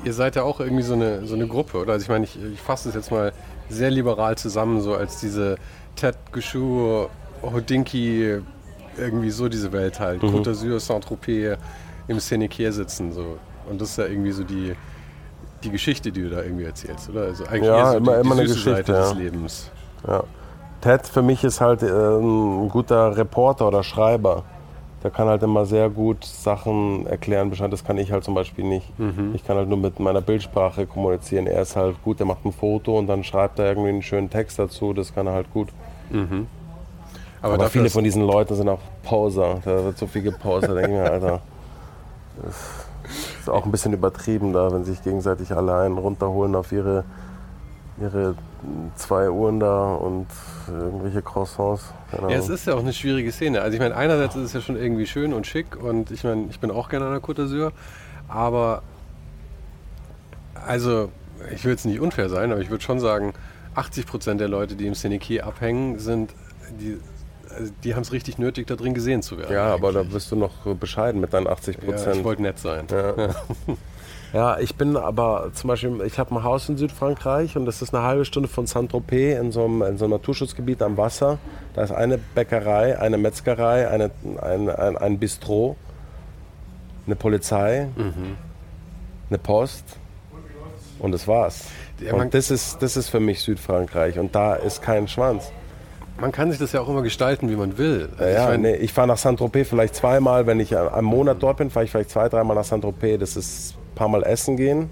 [0.03, 1.93] ihr seid ja auch irgendwie so eine, so eine Gruppe, oder?
[1.93, 3.33] Also ich meine, ich, ich fasse es jetzt mal
[3.69, 5.57] sehr liberal zusammen, so als diese
[5.95, 7.07] Ted Geschu,
[7.41, 8.39] Hodinki,
[8.97, 10.23] irgendwie so diese Welt halt.
[10.23, 10.29] Mhm.
[10.29, 11.57] Côte d'Azur, Saint-Tropez,
[12.07, 13.37] im Sénéquier sitzen, so.
[13.69, 14.73] Und das ist ja irgendwie so die,
[15.63, 17.21] die Geschichte, die du da irgendwie erzählst, oder?
[17.21, 19.01] Also eigentlich ja, so immer, die, immer die eine Geschichte Seite ja.
[19.01, 19.71] des Lebens.
[20.07, 20.23] Ja.
[20.81, 24.43] Ted für mich ist halt äh, ein guter Reporter oder Schreiber.
[25.03, 27.51] Der kann halt immer sehr gut Sachen erklären.
[27.71, 28.99] Das kann ich halt zum Beispiel nicht.
[28.99, 29.31] Mhm.
[29.33, 31.47] Ich kann halt nur mit meiner Bildsprache kommunizieren.
[31.47, 34.29] Er ist halt gut, der macht ein Foto und dann schreibt er irgendwie einen schönen
[34.29, 34.91] Text dazu.
[34.91, 35.69] Das kann er halt gut.
[36.09, 36.47] Mhm.
[37.41, 39.59] Aber, Aber viele von diesen Leuten sind auch Poser.
[39.63, 41.41] Da wird so viel gepostet, denke ich mir, Alter.
[42.43, 42.55] Das
[43.49, 47.03] ist auch ein bisschen übertrieben da, wenn sich gegenseitig alle einen runterholen auf ihre,
[47.99, 48.35] ihre
[48.95, 50.27] zwei Uhren da und
[50.67, 51.93] irgendwelche Croissants.
[52.11, 53.61] Ja, es ist ja auch eine schwierige Szene.
[53.61, 56.47] Also ich meine, einerseits ist es ja schon irgendwie schön und schick und ich meine,
[56.49, 57.71] ich bin auch gerne an der Côte d'Azur,
[58.27, 58.83] aber
[60.65, 61.09] also
[61.53, 63.33] ich will jetzt nicht unfair sein, aber ich würde schon sagen,
[63.75, 66.33] 80 Prozent der Leute, die im Senekier abhängen, sind
[66.79, 66.99] die
[67.83, 69.53] die haben es richtig nötig, da drin gesehen zu werden.
[69.53, 69.83] Ja, eigentlich.
[69.83, 72.05] aber da bist du noch bescheiden mit deinen 80 Prozent.
[72.05, 72.85] Ja, ich wollte nett sein.
[72.89, 73.13] Ja.
[74.33, 74.59] ja.
[74.59, 78.03] ich bin aber zum Beispiel, ich habe ein Haus in Südfrankreich und das ist eine
[78.03, 81.37] halbe Stunde von Saint-Tropez in, so einem, in so einem Naturschutzgebiet am Wasser.
[81.73, 85.75] Da ist eine Bäckerei, eine Metzgerei, eine, ein, ein, ein Bistro,
[87.05, 88.37] eine Polizei, mhm.
[89.29, 89.83] eine Post
[90.99, 91.65] und das war's.
[91.99, 95.51] Ja, und das ist, das ist für mich Südfrankreich und da ist kein Schwanz
[96.19, 98.09] man kann sich das ja auch immer gestalten, wie man will.
[98.17, 100.47] Also ja, ich, mein, nee, ich fahre nach Saint-Tropez vielleicht zweimal.
[100.47, 103.19] Wenn ich einen Monat dort bin, fahre ich vielleicht zwei, dreimal nach Saint-Tropez.
[103.19, 104.89] Das ist ein paar Mal essen gehen.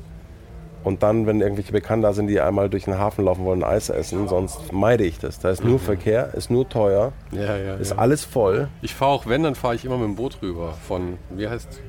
[0.84, 3.90] Und dann, wenn irgendwelche Bekannte da sind, die einmal durch den Hafen laufen wollen, Eis
[3.90, 5.40] essen, sonst meide ich das.
[5.40, 5.80] Da ist nur mhm.
[5.80, 7.98] Verkehr, ist nur teuer, ja, ja, ist ja.
[7.98, 8.70] alles voll.
[8.82, 10.76] Ich fahre auch, wenn, dann fahre ich immer mit dem Boot rüber.
[10.88, 11.82] Von, wie heißt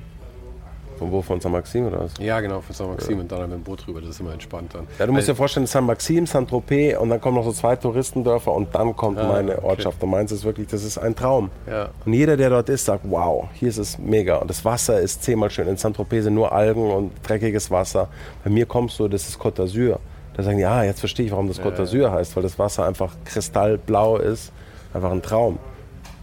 [0.99, 1.23] von wo?
[1.23, 2.13] Von San Maxim oder was?
[2.19, 3.21] Ja, genau, von San Maxim ja.
[3.23, 4.01] und dann mit dem Boot rüber.
[4.01, 4.87] Das ist immer entspannt dann.
[4.99, 7.77] Ja, du musst dir vorstellen, San Maxim, San Tropez und dann kommen noch so zwei
[7.77, 9.99] Touristendörfer und dann kommt ah, meine Ortschaft.
[9.99, 10.05] Okay.
[10.05, 11.51] Und meins ist wirklich, das ist ein Traum.
[11.67, 11.89] Ja.
[12.05, 14.37] Und jeder, der dort ist, sagt, wow, hier ist es mega.
[14.37, 15.69] Und das Wasser ist zehnmal schön.
[15.69, 18.09] In San Tropez sind nur Algen und dreckiges Wasser.
[18.45, 19.99] Bei mir kommst du, das ist Côte d'Azur.
[20.35, 22.87] Da sagen die, ah, jetzt verstehe ich, warum das Côte d'Azur heißt, weil das Wasser
[22.87, 24.53] einfach kristallblau ist.
[24.95, 25.59] Einfach ein Traum.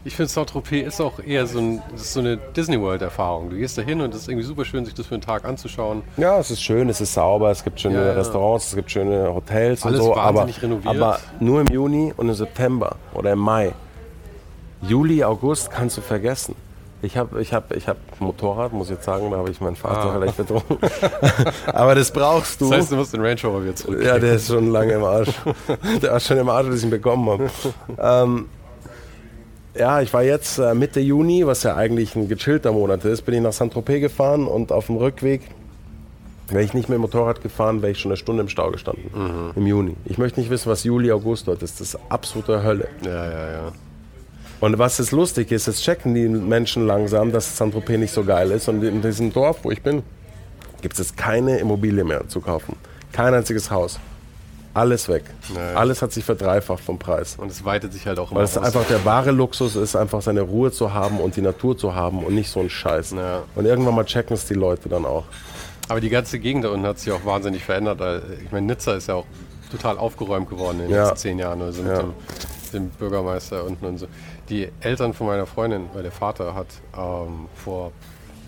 [0.07, 3.49] Ich finde, Saint-Tropez ist auch eher so, ein, so eine Disney World-Erfahrung.
[3.49, 5.45] Du gehst da hin und es ist irgendwie super schön, sich das für einen Tag
[5.45, 6.03] anzuschauen.
[6.15, 8.13] Ja, es ist schön, es ist sauber, es gibt schöne ja, ja.
[8.13, 10.15] Restaurants, es gibt schöne Hotels Alles und so.
[10.15, 10.85] Aber, renoviert.
[10.85, 13.73] aber nur im Juni und im September oder im Mai.
[14.83, 16.53] Juli, August kannst du vergessen.
[17.01, 19.75] Ich habe ich hab, ich hab Motorrad, muss ich jetzt sagen, da habe ich meinen
[19.75, 20.13] Vater ah.
[20.13, 20.77] vielleicht betrunken.
[21.65, 22.69] Aber das brauchst du.
[22.69, 24.03] Das heißt, du musst den Range Rover wieder zurück.
[24.03, 25.29] Ja, der ist schon lange im Arsch.
[26.01, 27.49] der war schon im Arsch, als ich ihn bekommen habe.
[27.99, 28.45] ähm,
[29.77, 33.35] Ja, ich war jetzt äh, Mitte Juni, was ja eigentlich ein gechillter Monat ist, bin
[33.35, 35.41] ich nach Saint-Tropez gefahren und auf dem Rückweg
[36.47, 39.09] wäre ich nicht mit dem Motorrad gefahren, wäre ich schon eine Stunde im Stau gestanden.
[39.13, 39.51] Mhm.
[39.55, 39.95] Im Juni.
[40.05, 41.81] Ich möchte nicht wissen, was Juli, August dort ist.
[41.81, 42.87] Das ist absolute Hölle.
[43.03, 43.71] Ja, ja, ja.
[44.61, 48.51] Und was jetzt lustig ist, jetzt checken die Menschen langsam, dass Saint-Tropez nicht so geil
[48.51, 48.69] ist.
[48.69, 50.03] Und in diesem Dorf, wo ich bin,
[50.81, 52.77] gibt es jetzt keine Immobilie mehr zu kaufen.
[53.11, 53.99] Kein einziges Haus.
[54.75, 55.23] Alles weg.
[55.53, 55.77] Naja.
[55.77, 57.37] Alles hat sich verdreifacht vom Preis.
[57.37, 60.21] Und es weitet sich halt auch immer Weil es einfach der wahre Luxus ist, einfach
[60.21, 63.13] seine Ruhe zu haben und die Natur zu haben und nicht so ein Scheiß.
[63.13, 63.43] Naja.
[63.55, 65.23] Und irgendwann mal checken es die Leute dann auch.
[65.87, 68.01] Aber die ganze Gegend da unten hat sich auch wahnsinnig verändert.
[68.43, 69.25] Ich meine, Nizza ist ja auch
[69.71, 71.03] total aufgeräumt geworden in den ja.
[71.03, 71.61] letzten zehn Jahren.
[71.61, 71.99] Also mit ja.
[71.99, 72.13] dem,
[72.73, 74.07] dem, Bürgermeister unten und so.
[74.49, 76.67] Die Eltern von meiner Freundin, weil der Vater hat
[76.97, 77.93] ähm, vor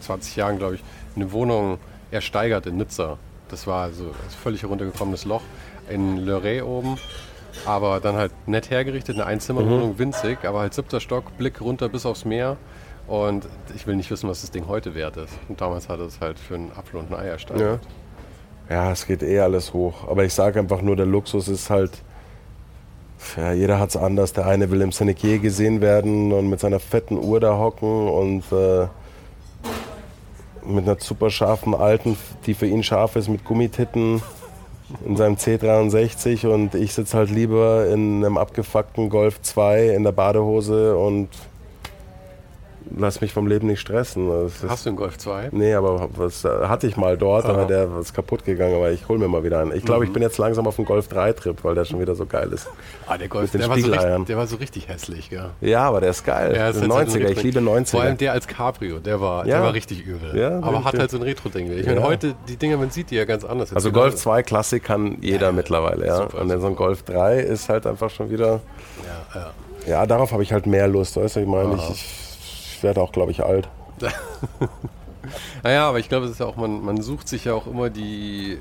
[0.02, 0.84] 20 Jahren, glaube ich,
[1.16, 1.78] eine Wohnung
[2.12, 3.18] ersteigert in Nizza.
[3.48, 5.42] Das war also ein völlig heruntergekommenes Loch
[5.90, 6.98] in Le Ray oben.
[7.66, 10.00] Aber dann halt nett hergerichtet, eine Einzimmerwohnung, mhm.
[10.00, 12.58] winzig, aber halt siebter Stock, Blick runter bis aufs Meer.
[13.08, 15.34] Und ich will nicht wissen, was das Ding heute wert ist.
[15.48, 17.82] Und damals hat es halt für einen Apfel und ein Ei ersteigert.
[18.70, 18.76] Ja.
[18.76, 20.08] ja, es geht eh alles hoch.
[20.08, 21.92] Aber ich sage einfach nur, der Luxus ist halt.
[23.36, 24.34] Ja, jeder hat es anders.
[24.34, 28.44] Der eine will im Senekier gesehen werden und mit seiner fetten Uhr da hocken und
[28.52, 28.88] äh,
[30.66, 34.22] mit einer super scharfen alten, die für ihn scharf ist, mit Gummititten
[35.06, 40.12] in seinem C63 und ich sitze halt lieber in einem abgefuckten Golf 2 in der
[40.12, 41.30] Badehose und
[42.96, 44.30] lass mich vom Leben nicht stressen.
[44.68, 45.50] Hast du einen Golf 2?
[45.52, 47.54] Nee, aber was hatte ich mal dort, Aha.
[47.54, 49.76] aber der ist kaputt gegangen, aber ich hole mir mal wieder einen.
[49.76, 50.08] Ich glaube, mhm.
[50.08, 52.52] ich bin jetzt langsam auf dem Golf 3 Trip, weil der schon wieder so geil
[52.52, 52.68] ist.
[53.08, 55.50] Ah, der Golf, der war, so richtig, der war so richtig hässlich, gell?
[55.62, 56.56] Ja, aber der ist geil.
[56.56, 57.92] Ja, ist 90er, halt ich liebe 90er.
[57.92, 59.56] Vor allem der als Cabrio, der war, ja.
[59.56, 60.38] der war richtig übel.
[60.38, 61.72] Ja, aber hat halt so ein Retro-Ding.
[61.72, 63.74] Ich meine, heute, die Dinger, man sieht die ja ganz anders.
[63.74, 66.18] also Golf 2 Klassik kann jeder mittlerweile, ja.
[66.18, 68.62] Super, Und so ein Golf 3 ist halt einfach schon wieder...
[69.06, 69.52] Ja, ja.
[69.88, 72.27] Ja, darauf habe ich halt mehr Lust, weißt du, ich meine, ich
[72.78, 73.68] ich werde auch, glaube ich, alt.
[75.64, 77.90] naja, aber ich glaube, es ist ja auch, man, man sucht sich ja auch immer
[77.90, 78.60] die,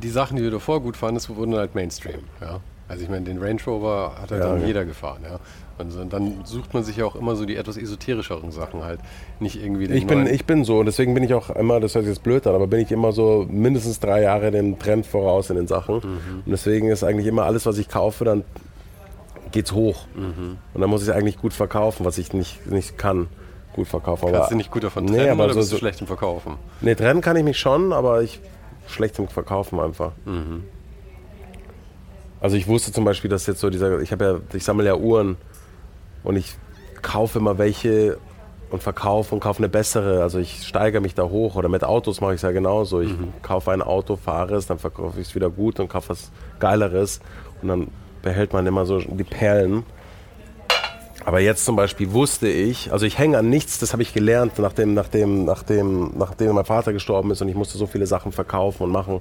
[0.00, 2.20] die Sachen, die du davor gut fandest, wurden halt Mainstream.
[2.40, 2.60] Ja?
[2.86, 4.66] Also ich meine, den Range Rover hat halt ja, dann ja.
[4.68, 5.40] jeder gefahren, ja.
[5.78, 9.00] Und, dann sucht man sich ja auch immer so die etwas esoterischeren Sachen halt.
[9.40, 11.96] Nicht irgendwie den ich bin, ich bin so, und deswegen bin ich auch immer, das
[11.96, 15.06] hört sich jetzt blöd an, aber bin ich immer so mindestens drei Jahre dem Trend
[15.06, 15.96] voraus in den Sachen.
[15.96, 16.42] Mhm.
[16.44, 18.44] Und deswegen ist eigentlich immer alles, was ich kaufe, dann
[19.52, 20.06] geht's hoch.
[20.14, 20.58] Mhm.
[20.74, 23.28] Und dann muss ich es eigentlich gut verkaufen, was ich nicht, nicht kann.
[23.74, 24.26] Gut verkaufen.
[24.26, 26.06] Kannst aber, du nicht gut davon trennen nee, aber oder so, bist du schlecht im
[26.06, 26.56] Verkaufen?
[26.82, 28.40] Nee, trennen kann ich mich schon, aber ich
[28.86, 30.12] schlecht im Verkaufen einfach.
[30.26, 30.64] Mhm.
[32.40, 34.96] Also ich wusste zum Beispiel, dass jetzt so dieser, ich habe ja, ich sammle ja
[34.96, 35.36] Uhren
[36.24, 36.54] und ich
[37.00, 38.18] kaufe immer welche
[38.70, 40.22] und verkaufe und kaufe eine bessere.
[40.22, 43.00] Also ich steigere mich da hoch oder mit Autos mache ich es ja genauso.
[43.00, 43.32] Ich mhm.
[43.42, 47.20] kaufe ein Auto, fahre es, dann verkaufe ich es wieder gut und kaufe was Geileres
[47.60, 47.88] und dann
[48.22, 49.84] behält man immer so die Perlen.
[51.24, 54.58] Aber jetzt zum Beispiel wusste ich, also ich hänge an nichts, das habe ich gelernt,
[54.58, 58.84] nachdem, nachdem, nachdem, nachdem mein Vater gestorben ist und ich musste so viele Sachen verkaufen
[58.84, 59.20] und machen,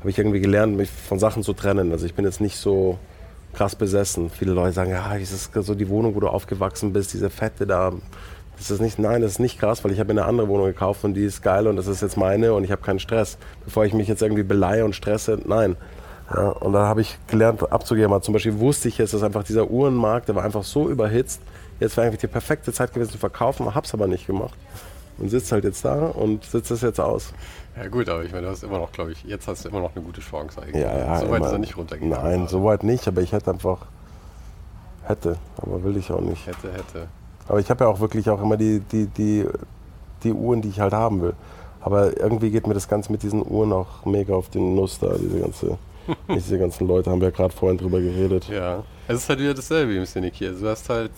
[0.00, 1.92] habe ich irgendwie gelernt, mich von Sachen zu trennen.
[1.92, 2.98] Also ich bin jetzt nicht so
[3.52, 4.30] krass besessen.
[4.30, 7.66] Viele Leute sagen, ja, das ist so die Wohnung, wo du aufgewachsen bist, diese Fette
[7.66, 7.92] da.
[8.56, 11.04] Das ist nicht, nein, das ist nicht krass, weil ich habe eine andere Wohnung gekauft
[11.04, 13.36] und die ist geil und das ist jetzt meine und ich habe keinen Stress.
[13.64, 15.76] Bevor ich mich jetzt irgendwie beleihe und stresse, nein.
[16.34, 18.12] Ja, und da habe ich gelernt abzugeben.
[18.12, 21.40] Aber zum Beispiel wusste ich jetzt, dass einfach dieser Uhrenmarkt, der war einfach so überhitzt.
[21.78, 24.54] Jetzt wäre eigentlich die perfekte Zeit gewesen zu verkaufen, habe es aber nicht gemacht.
[25.18, 27.32] Und sitze halt jetzt da und sitze es jetzt aus.
[27.76, 29.80] Ja gut, aber ich meine, du hast immer noch, glaube ich, jetzt hast du immer
[29.80, 30.82] noch eine gute Chance eigentlich.
[30.82, 32.24] Ja, ja, so weit ist er nicht runtergegangen.
[32.24, 33.86] Nein, so weit nicht, aber ich hätte einfach,
[35.04, 36.46] hätte, aber will ich auch nicht.
[36.46, 37.06] Hätte, hätte.
[37.48, 39.46] Aber ich habe ja auch wirklich auch immer die, die, die,
[40.22, 41.34] die Uhren, die ich halt haben will.
[41.80, 45.14] Aber irgendwie geht mir das Ganze mit diesen Uhren auch mega auf den Nuss da,
[45.18, 45.78] diese ganze
[46.34, 48.48] diese ganzen Leute haben wir ja gerade vorhin drüber geredet.
[48.48, 50.52] Ja, es ist halt wieder dasselbe im Cynic hier.
[50.52, 51.10] Du hast halt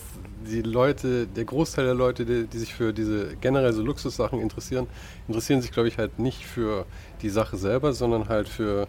[0.45, 4.87] die Leute, der Großteil der Leute, die, die, sich für diese generell so Luxussachen interessieren,
[5.27, 6.85] interessieren sich, glaube ich, halt nicht für
[7.21, 8.87] die Sache selber, sondern halt für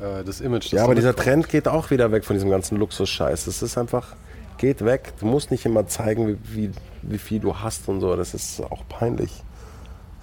[0.00, 0.66] äh, das Image.
[0.66, 3.46] Das ja, aber dieser Trend geht auch wieder weg von diesem ganzen Luxus-Scheiß.
[3.46, 4.14] Das ist einfach,
[4.58, 5.14] geht weg.
[5.20, 6.70] Du musst nicht immer zeigen, wie, wie,
[7.02, 8.14] wie viel du hast und so.
[8.16, 9.42] Das ist auch peinlich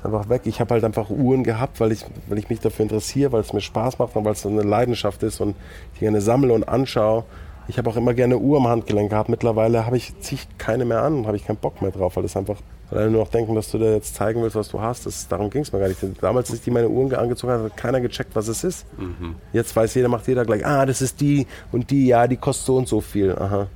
[0.03, 0.41] einfach weg.
[0.45, 3.53] Ich habe halt einfach Uhren gehabt, weil ich, weil ich mich dafür interessiere, weil es
[3.53, 5.55] mir Spaß macht und weil es eine Leidenschaft ist und
[5.93, 7.23] ich gerne sammle und anschaue.
[7.67, 9.29] Ich habe auch immer gerne Uhr am Handgelenk gehabt.
[9.29, 12.35] Mittlerweile habe ich ziehe keine mehr an, habe ich keinen Bock mehr drauf, weil das
[12.35, 12.57] einfach,
[12.89, 15.05] weil alle nur noch denken, dass du dir jetzt zeigen willst, was du hast.
[15.05, 15.99] Das, darum ging es mir gar nicht.
[16.21, 18.85] Damals, als ich die meine Uhren angezogen habe, hat keiner gecheckt, was es ist.
[18.99, 19.35] Mhm.
[19.53, 22.65] Jetzt weiß jeder, macht jeder gleich, ah, das ist die und die, ja, die kostet
[22.65, 23.36] so und so viel.
[23.37, 23.67] Aha.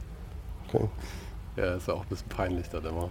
[0.67, 0.85] Okay.
[1.57, 3.09] Ja, ist auch ein bisschen peinlich dann immer.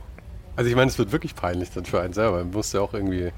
[0.57, 2.39] Also ich meine, es wird wirklich peinlich dann für einen selber.
[2.39, 3.33] Man muss ja auch irgendwie.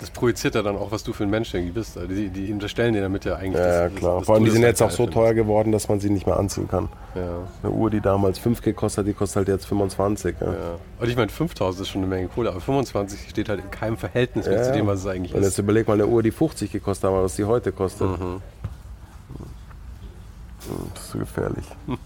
[0.00, 1.96] das projiziert ja dann auch, was du für ein Mensch irgendwie bist.
[1.98, 3.60] Also die, die unterstellen dir damit ja eigentlich.
[3.62, 4.18] Ja, das, klar.
[4.18, 6.26] das, Vor allem, die sind jetzt auch so geil teuer geworden, dass man sie nicht
[6.26, 6.88] mehr anziehen kann.
[7.12, 7.32] findest.
[7.32, 7.48] Ja.
[7.68, 10.36] Eine Uhr, die damals 5 gekostet hat, die kostet halt jetzt 25.
[10.40, 10.46] Ja.
[10.46, 10.52] Ja.
[10.98, 13.96] Und ich meine, 5000 ist schon eine Menge Kohle, aber 25 steht halt in keinem
[13.96, 15.58] Verhältnis mehr zu dem, was es eigentlich Und jetzt ist.
[15.58, 18.08] überleg mal eine Uhr, die 50 gekostet hat, was die heute kostet.
[18.20, 18.40] Mhm.
[20.94, 21.64] Das ist so gefährlich.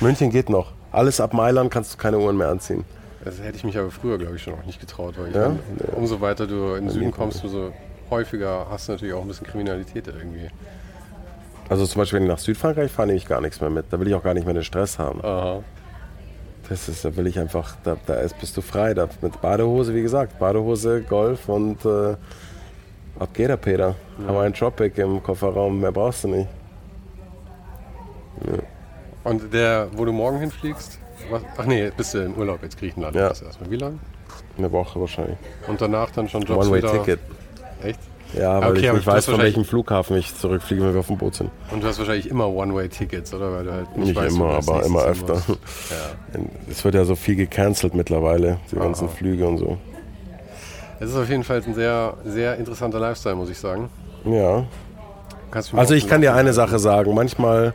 [0.00, 0.72] München geht noch.
[0.94, 2.84] Alles ab Mailand kannst du keine Uhren mehr anziehen.
[3.24, 5.14] Das hätte ich mich aber früher, glaube ich, schon auch nicht getraut.
[5.18, 5.48] Weil ich Ja?
[5.48, 5.58] meine,
[5.96, 7.72] umso weiter du in den Süden kommst, umso
[8.10, 10.48] häufiger hast du natürlich auch ein bisschen Kriminalität irgendwie.
[11.68, 13.86] Also zum Beispiel, wenn ich nach Südfrankreich fahre, nehme ich gar nichts mehr mit.
[13.90, 15.24] Da will ich auch gar nicht mehr den Stress haben.
[15.24, 15.62] Aha.
[16.68, 18.94] Das ist, da will ich einfach, da, da ist, bist du frei.
[18.94, 22.16] Da, mit Badehose, wie gesagt, Badehose, Golf und äh,
[23.18, 23.94] ab geht der Peter.
[24.26, 26.48] Haben wir einen Tropic im Kofferraum, mehr brauchst du nicht.
[29.24, 30.98] Und der, wo du morgen hinfliegst,
[31.30, 33.28] was, ach nee, bist du in Urlaub jetzt Griechenland Ja.
[33.28, 33.70] jetzt erstmal.
[33.70, 33.98] Wie lang?
[34.58, 35.36] Eine Woche wahrscheinlich.
[35.66, 36.88] Und danach dann schon Jobs wieder.
[36.90, 37.20] One-Way-Ticket.
[37.82, 37.98] Echt?
[38.34, 41.18] Ja, weil Okay, ich nicht weiß, von welchem Flughafen ich zurückfliege, wenn wir auf dem
[41.18, 41.50] Boot sind.
[41.70, 43.52] Und du hast wahrscheinlich immer One-Way-Tickets, oder?
[43.52, 45.34] Weil du halt nicht, Nicht weißt, immer, aber immer öfter.
[45.34, 46.40] Ja.
[46.68, 49.14] Es wird ja so viel gecancelt mittlerweile, die ganzen Aha.
[49.14, 49.78] Flüge und so.
[51.00, 53.88] Es ist auf jeden Fall ein sehr, sehr interessanter Lifestyle, muss ich sagen.
[54.24, 54.64] Ja.
[55.72, 57.14] Also ich kann dir eine Sache sagen.
[57.14, 57.74] Manchmal,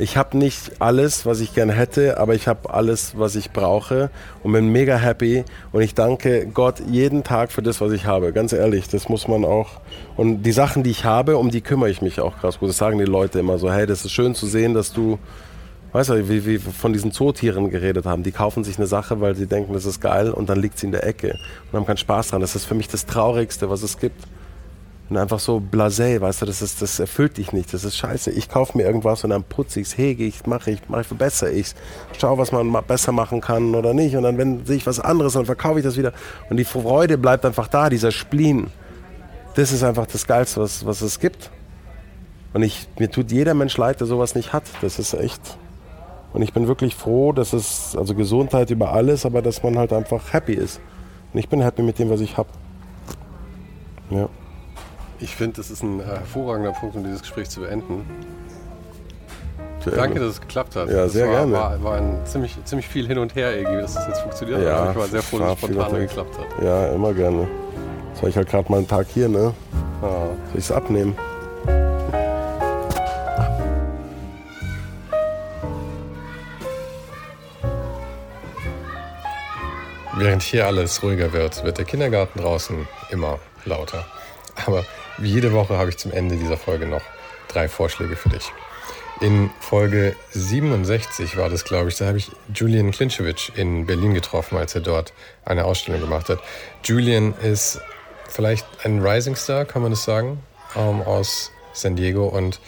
[0.00, 4.10] ich habe nicht alles, was ich gerne hätte, aber ich habe alles, was ich brauche
[4.42, 5.44] und bin mega happy.
[5.72, 8.32] Und ich danke Gott jeden Tag für das, was ich habe.
[8.32, 9.80] Ganz ehrlich, das muss man auch.
[10.16, 12.70] Und die Sachen, die ich habe, um die kümmere ich mich auch krass gut.
[12.70, 15.18] Das sagen die Leute immer so, hey, das ist schön zu sehen, dass du,
[15.92, 18.22] weißt du, wie wir von diesen Zootieren geredet haben.
[18.22, 20.86] Die kaufen sich eine Sache, weil sie denken, das ist geil und dann liegt sie
[20.86, 21.38] in der Ecke
[21.70, 22.40] und haben keinen Spaß dran.
[22.40, 24.24] Das ist für mich das Traurigste, was es gibt.
[25.10, 28.30] Und einfach so blasé, weißt du, das, ist, das erfüllt dich nicht, das ist scheiße.
[28.30, 31.06] Ich kaufe mir irgendwas und dann putze ich es, hege ich, mache ich, mache ich,
[31.08, 31.74] verbessere ich
[32.16, 34.14] Schau, was man ma- besser machen kann oder nicht.
[34.14, 36.12] Und dann wenn, sehe ich was anderes, dann verkaufe ich das wieder.
[36.48, 38.68] Und die Freude bleibt einfach da, dieser Spleen.
[39.56, 41.50] Das ist einfach das Geilste, was, was es gibt.
[42.52, 44.62] Und ich, mir tut jeder Mensch leid, der sowas nicht hat.
[44.80, 45.58] Das ist echt.
[46.32, 49.92] Und ich bin wirklich froh, dass es, also Gesundheit über alles, aber dass man halt
[49.92, 50.80] einfach happy ist.
[51.32, 52.48] Und ich bin happy mit dem, was ich habe.
[54.10, 54.28] Ja.
[55.22, 58.08] Ich finde, das ist ein hervorragender Punkt, um dieses Gespräch zu beenden.
[59.84, 60.88] Sehr Danke, dass es geklappt hat.
[60.88, 61.52] Ja, das sehr war, gerne.
[61.52, 64.84] War, war ein ziemlich, ziemlich viel hin und her irgendwie, dass das jetzt funktioniert Ja,
[64.84, 64.90] hat.
[64.90, 66.62] Ich war sehr froh, dass war es spontan geklappt hat.
[66.62, 67.48] Ja, immer gerne.
[68.08, 69.54] Jetzt habe ich halt gerade mal einen Tag hier, ne?
[70.02, 70.26] Ah.
[70.48, 71.16] Soll ich es abnehmen?
[80.16, 84.04] Während hier alles ruhiger wird, wird der Kindergarten draußen immer lauter.
[84.66, 84.84] Aber
[85.20, 87.02] wie jede Woche habe ich zum Ende dieser Folge noch
[87.48, 88.52] drei Vorschläge für dich.
[89.20, 94.56] In Folge 67 war das, glaube ich, da habe ich Julian Klinchewitsch in Berlin getroffen,
[94.56, 95.12] als er dort
[95.44, 96.38] eine Ausstellung gemacht hat.
[96.84, 97.80] Julian ist
[98.28, 100.40] vielleicht ein Rising Star, kann man das sagen,
[100.74, 102.60] ähm, aus San Diego und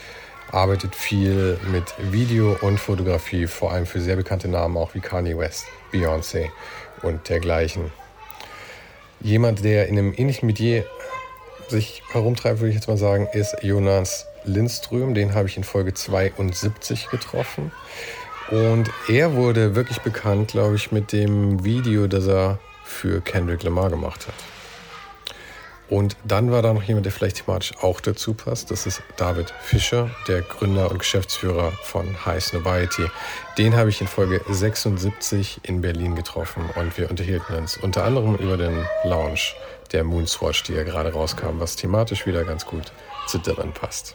[0.50, 5.38] arbeitet viel mit Video und Fotografie, vor allem für sehr bekannte Namen auch wie Kanye
[5.38, 6.50] West, Beyoncé
[7.00, 7.90] und dergleichen.
[9.20, 10.84] Jemand, der in einem ähnlichen Metier
[11.72, 15.14] sich herumtreibt, würde ich jetzt mal sagen, ist Jonas Lindström.
[15.14, 17.72] Den habe ich in Folge 72 getroffen.
[18.50, 23.90] Und er wurde wirklich bekannt, glaube ich, mit dem Video, das er für Kendrick Lamar
[23.90, 24.34] gemacht hat.
[25.88, 28.70] Und dann war da noch jemand, der vielleicht thematisch auch dazu passt.
[28.70, 33.06] Das ist David Fischer, der Gründer und Geschäftsführer von High Snobiety.
[33.58, 38.36] Den habe ich in Folge 76 in Berlin getroffen und wir unterhielten uns unter anderem
[38.36, 39.54] über den Launch
[39.92, 42.92] der Moonswatch, die ja gerade rauskam, was thematisch wieder ganz gut
[43.26, 44.14] zu Dylan passt.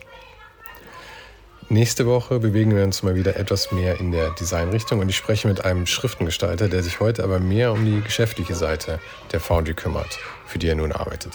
[1.70, 5.50] Nächste Woche bewegen wir uns mal wieder etwas mehr in der Designrichtung und ich spreche
[5.50, 9.00] mit einem Schriftengestalter, der sich heute aber mehr um die geschäftliche Seite
[9.34, 11.34] der Foundry kümmert, für die er nun arbeitet.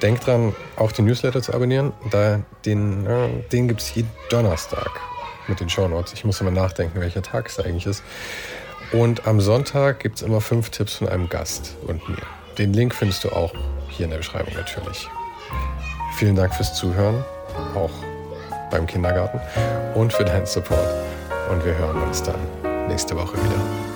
[0.00, 1.92] Denkt dran, auch den Newsletter zu abonnieren.
[2.10, 3.06] Da den,
[3.52, 4.90] den gibt es jeden Donnerstag
[5.46, 6.14] mit den Shownotes.
[6.14, 8.02] Ich muss immer nachdenken, welcher Tag es eigentlich ist.
[8.92, 12.45] Und am Sonntag gibt es immer fünf Tipps von einem Gast und mir.
[12.58, 13.52] Den Link findest du auch
[13.90, 15.08] hier in der Beschreibung natürlich.
[16.16, 17.22] Vielen Dank fürs Zuhören,
[17.74, 17.90] auch
[18.70, 19.40] beim Kindergarten
[19.94, 20.88] und für deinen Support.
[21.50, 22.40] Und wir hören uns dann
[22.88, 23.95] nächste Woche wieder.